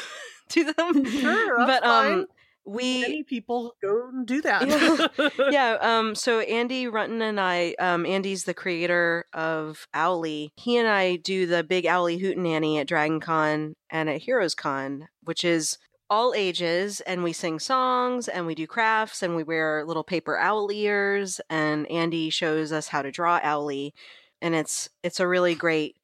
do 0.64 0.72
them. 0.72 1.04
Sure, 1.20 1.56
but 1.66 1.84
um, 1.84 2.04
fine. 2.04 2.26
we 2.66 3.00
Many 3.00 3.22
people 3.24 3.74
go 3.82 4.08
and 4.08 4.26
do 4.26 4.42
that. 4.42 5.40
yeah 5.50 5.76
um 5.80 6.14
so 6.14 6.40
andy 6.40 6.86
runton 6.86 7.22
and 7.22 7.40
i 7.40 7.74
um 7.78 8.04
andy's 8.04 8.44
the 8.44 8.54
creator 8.54 9.24
of 9.32 9.86
owly 9.94 10.52
he 10.56 10.76
and 10.76 10.86
i 10.86 11.16
do 11.16 11.46
the 11.46 11.64
big 11.64 11.86
owly 11.86 12.18
hootenanny 12.20 12.78
at 12.78 12.86
dragon 12.86 13.18
con 13.20 13.74
and 13.88 14.08
at 14.10 14.20
heroes 14.22 14.54
con 14.54 15.08
which 15.24 15.42
is 15.44 15.78
all 16.10 16.34
ages 16.36 17.00
and 17.02 17.22
we 17.22 17.32
sing 17.32 17.58
songs 17.58 18.28
and 18.28 18.44
we 18.46 18.54
do 18.54 18.66
crafts 18.66 19.22
and 19.22 19.36
we 19.36 19.42
wear 19.42 19.84
little 19.86 20.04
paper 20.04 20.36
owl 20.38 20.70
ears 20.72 21.40
and 21.48 21.90
andy 21.90 22.28
shows 22.30 22.72
us 22.72 22.88
how 22.88 23.00
to 23.00 23.10
draw 23.10 23.40
owly 23.42 23.94
and 24.42 24.54
it's 24.54 24.90
it's 25.02 25.20
a 25.20 25.26
really 25.26 25.54
great 25.54 25.96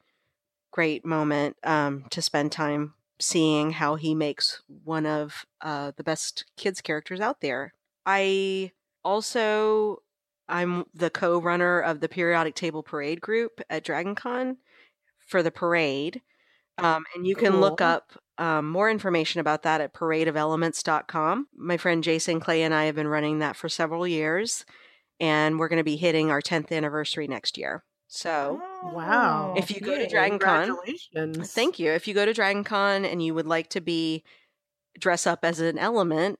great 0.72 1.04
moment 1.04 1.56
um 1.64 2.04
to 2.10 2.22
spend 2.22 2.50
time 2.52 2.94
seeing 3.18 3.72
how 3.72 3.96
he 3.96 4.14
makes 4.14 4.62
one 4.84 5.06
of 5.06 5.46
uh, 5.60 5.92
the 5.96 6.04
best 6.04 6.44
kids 6.56 6.80
characters 6.80 7.20
out 7.20 7.40
there. 7.40 7.72
I 8.04 8.72
also 9.04 10.02
I'm 10.48 10.84
the 10.94 11.10
co-runner 11.10 11.80
of 11.80 12.00
the 12.00 12.08
periodic 12.08 12.54
table 12.54 12.82
parade 12.82 13.20
group 13.20 13.60
at 13.68 13.84
DragonCon 13.84 14.56
for 15.26 15.42
the 15.42 15.50
parade. 15.50 16.22
Um, 16.78 17.04
and 17.14 17.26
you 17.26 17.34
can 17.34 17.60
look 17.60 17.80
up 17.80 18.12
um, 18.38 18.68
more 18.68 18.90
information 18.90 19.40
about 19.40 19.62
that 19.62 19.80
at 19.80 19.94
paradeofelements.com. 19.94 21.48
My 21.56 21.76
friend 21.78 22.04
Jason 22.04 22.38
Clay 22.38 22.62
and 22.62 22.74
I 22.74 22.84
have 22.84 22.94
been 22.94 23.08
running 23.08 23.38
that 23.38 23.56
for 23.56 23.68
several 23.68 24.06
years, 24.06 24.66
and 25.18 25.58
we're 25.58 25.68
going 25.68 25.78
to 25.78 25.84
be 25.84 25.96
hitting 25.96 26.30
our 26.30 26.42
10th 26.42 26.70
anniversary 26.70 27.26
next 27.26 27.56
year. 27.56 27.82
So, 28.08 28.60
Wow. 28.84 29.54
If 29.56 29.70
you 29.70 29.80
go 29.80 29.96
to. 29.96 30.06
Dragon 30.06 30.38
Con- 30.38 30.76
Thank 31.44 31.78
you. 31.78 31.90
If 31.90 32.06
you 32.06 32.14
go 32.14 32.24
to 32.24 32.32
Dragon 32.32 32.64
Con 32.64 33.04
and 33.04 33.22
you 33.22 33.34
would 33.34 33.46
like 33.46 33.68
to 33.70 33.80
be 33.80 34.22
dress 34.98 35.26
up 35.26 35.44
as 35.44 35.60
an 35.60 35.78
element 35.78 36.38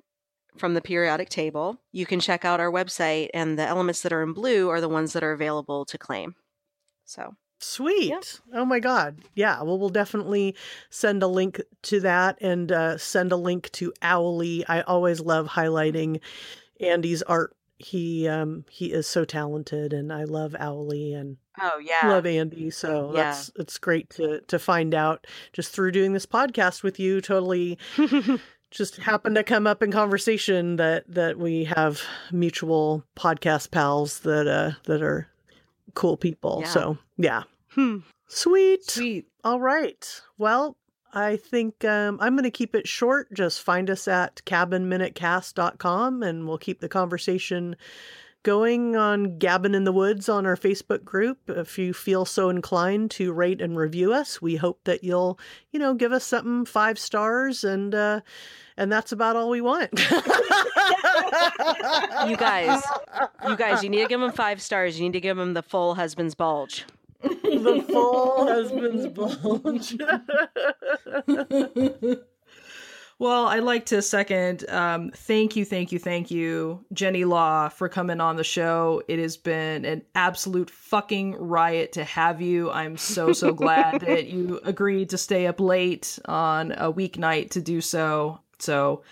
from 0.56 0.74
the 0.74 0.80
periodic 0.80 1.28
table, 1.28 1.80
you 1.92 2.06
can 2.06 2.20
check 2.20 2.44
out 2.44 2.60
our 2.60 2.70
website 2.70 3.28
and 3.34 3.58
the 3.58 3.66
elements 3.66 4.02
that 4.02 4.12
are 4.12 4.22
in 4.22 4.32
blue 4.32 4.68
are 4.68 4.80
the 4.80 4.88
ones 4.88 5.12
that 5.12 5.24
are 5.24 5.32
available 5.32 5.84
to 5.86 5.98
claim. 5.98 6.34
So, 7.04 7.34
Sweet. 7.58 8.40
Oh 8.52 8.66
my 8.66 8.80
God. 8.80 9.18
Yeah. 9.34 9.62
Well, 9.62 9.78
we'll 9.78 9.88
definitely 9.88 10.54
send 10.90 11.22
a 11.22 11.26
link 11.26 11.60
to 11.84 12.00
that 12.00 12.36
and 12.42 12.70
uh, 12.70 12.98
send 12.98 13.32
a 13.32 13.36
link 13.36 13.70
to 13.72 13.94
Owly. 14.02 14.64
I 14.68 14.82
always 14.82 15.20
love 15.20 15.48
highlighting 15.48 16.20
Andy's 16.80 17.22
art. 17.22 17.55
He 17.78 18.26
um 18.26 18.64
he 18.70 18.92
is 18.92 19.06
so 19.06 19.24
talented 19.24 19.92
and 19.92 20.12
I 20.12 20.24
love 20.24 20.56
Owly 20.58 21.12
and 21.12 21.36
oh 21.60 21.78
yeah. 21.78 22.08
love 22.08 22.24
Andy. 22.26 22.70
So 22.70 23.12
Yeah. 23.14 23.24
that's 23.24 23.50
it's 23.56 23.78
great 23.78 24.08
to 24.10 24.40
to 24.40 24.58
find 24.58 24.94
out 24.94 25.26
just 25.52 25.72
through 25.72 25.92
doing 25.92 26.12
this 26.12 26.26
podcast 26.26 26.82
with 26.82 26.98
you. 26.98 27.20
Totally 27.20 27.78
just 28.70 28.96
happened 28.96 29.36
to 29.36 29.44
come 29.44 29.66
up 29.66 29.82
in 29.82 29.92
conversation 29.92 30.76
that 30.76 31.04
that 31.08 31.38
we 31.38 31.64
have 31.64 32.02
mutual 32.32 33.04
podcast 33.16 33.70
pals 33.70 34.20
that 34.20 34.46
uh 34.48 34.72
that 34.84 35.02
are 35.02 35.28
cool 35.94 36.16
people. 36.16 36.60
Yeah. 36.62 36.68
So 36.68 36.98
yeah. 37.18 37.42
Hmm. 37.70 37.98
Sweet. 38.26 38.88
Sweet. 38.90 39.26
All 39.44 39.60
right. 39.60 40.20
Well, 40.38 40.76
I 41.16 41.38
think 41.38 41.82
um, 41.82 42.18
I'm 42.20 42.34
going 42.34 42.44
to 42.44 42.50
keep 42.50 42.74
it 42.74 42.86
short. 42.86 43.32
Just 43.32 43.62
find 43.62 43.88
us 43.88 44.06
at 44.06 44.42
cabinminutecast.com 44.44 46.22
and 46.22 46.46
we'll 46.46 46.58
keep 46.58 46.80
the 46.80 46.90
conversation 46.90 47.74
going 48.42 48.96
on 48.96 49.38
Gabbin 49.38 49.74
in 49.74 49.84
the 49.84 49.92
Woods 49.92 50.28
on 50.28 50.44
our 50.44 50.58
Facebook 50.58 51.04
group. 51.04 51.38
If 51.48 51.78
you 51.78 51.94
feel 51.94 52.26
so 52.26 52.50
inclined 52.50 53.10
to 53.12 53.32
rate 53.32 53.62
and 53.62 53.78
review 53.78 54.12
us, 54.12 54.42
we 54.42 54.56
hope 54.56 54.80
that 54.84 55.02
you'll, 55.02 55.38
you 55.70 55.80
know, 55.80 55.94
give 55.94 56.12
us 56.12 56.22
something 56.22 56.66
five 56.66 56.98
stars 56.98 57.64
and 57.64 57.94
uh 57.94 58.20
and 58.76 58.92
that's 58.92 59.10
about 59.10 59.36
all 59.36 59.48
we 59.48 59.62
want. 59.62 59.98
You 62.26 62.36
guys, 62.36 62.82
you 63.48 63.56
guys, 63.56 63.82
you 63.82 63.90
need 63.90 64.02
to 64.02 64.08
give 64.08 64.20
them 64.20 64.32
five 64.32 64.60
stars. 64.60 64.98
You 64.98 65.06
need 65.06 65.12
to 65.12 65.20
give 65.20 65.36
them 65.36 65.54
the 65.54 65.62
full 65.62 65.94
husband's 65.94 66.34
bulge. 66.34 66.84
The 67.22 67.84
full 67.88 68.46
husband's 68.48 69.06
bulge. 69.08 69.96
Well, 73.18 73.46
I'd 73.46 73.62
like 73.62 73.86
to 73.86 74.02
second. 74.02 74.68
Um, 74.68 75.10
thank 75.10 75.56
you, 75.56 75.64
thank 75.64 75.90
you, 75.90 75.98
thank 75.98 76.30
you, 76.30 76.84
Jennie 76.92 77.24
Law, 77.24 77.70
for 77.70 77.88
coming 77.88 78.20
on 78.20 78.36
the 78.36 78.44
show. 78.44 79.02
It 79.08 79.18
has 79.18 79.38
been 79.38 79.86
an 79.86 80.02
absolute 80.14 80.68
fucking 80.68 81.34
riot 81.36 81.92
to 81.92 82.04
have 82.04 82.42
you. 82.42 82.70
I'm 82.70 82.98
so, 82.98 83.32
so 83.32 83.54
glad 83.54 84.00
that 84.06 84.26
you 84.26 84.60
agreed 84.64 85.08
to 85.10 85.18
stay 85.18 85.46
up 85.46 85.60
late 85.60 86.18
on 86.26 86.72
a 86.72 86.92
weeknight 86.92 87.50
to 87.52 87.62
do 87.62 87.80
so. 87.80 88.40
So, 88.58 89.02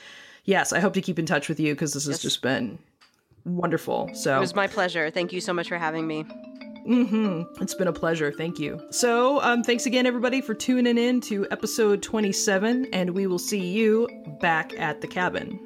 yes, 0.44 0.74
I 0.74 0.80
hope 0.80 0.92
to 0.94 1.00
keep 1.00 1.18
in 1.18 1.24
touch 1.24 1.48
with 1.48 1.58
you 1.58 1.72
because 1.72 1.94
this 1.94 2.04
has 2.04 2.20
just 2.20 2.42
been 2.42 2.78
wonderful. 3.46 4.10
So, 4.12 4.36
It 4.36 4.40
was 4.40 4.54
my 4.54 4.66
pleasure. 4.66 5.08
Thank 5.08 5.32
you 5.32 5.40
so 5.40 5.54
much 5.54 5.68
for 5.68 5.78
having 5.78 6.06
me. 6.06 6.26
Mm-hmm. 6.86 7.62
It's 7.62 7.74
been 7.74 7.88
a 7.88 7.92
pleasure. 7.92 8.32
Thank 8.32 8.58
you. 8.58 8.80
So, 8.90 9.40
um, 9.42 9.62
thanks 9.62 9.86
again, 9.86 10.06
everybody, 10.06 10.40
for 10.40 10.54
tuning 10.54 10.98
in 10.98 11.20
to 11.22 11.46
episode 11.50 12.02
27, 12.02 12.86
and 12.92 13.10
we 13.10 13.26
will 13.26 13.38
see 13.38 13.66
you 13.66 14.08
back 14.40 14.78
at 14.78 15.00
the 15.00 15.06
cabin. 15.06 15.58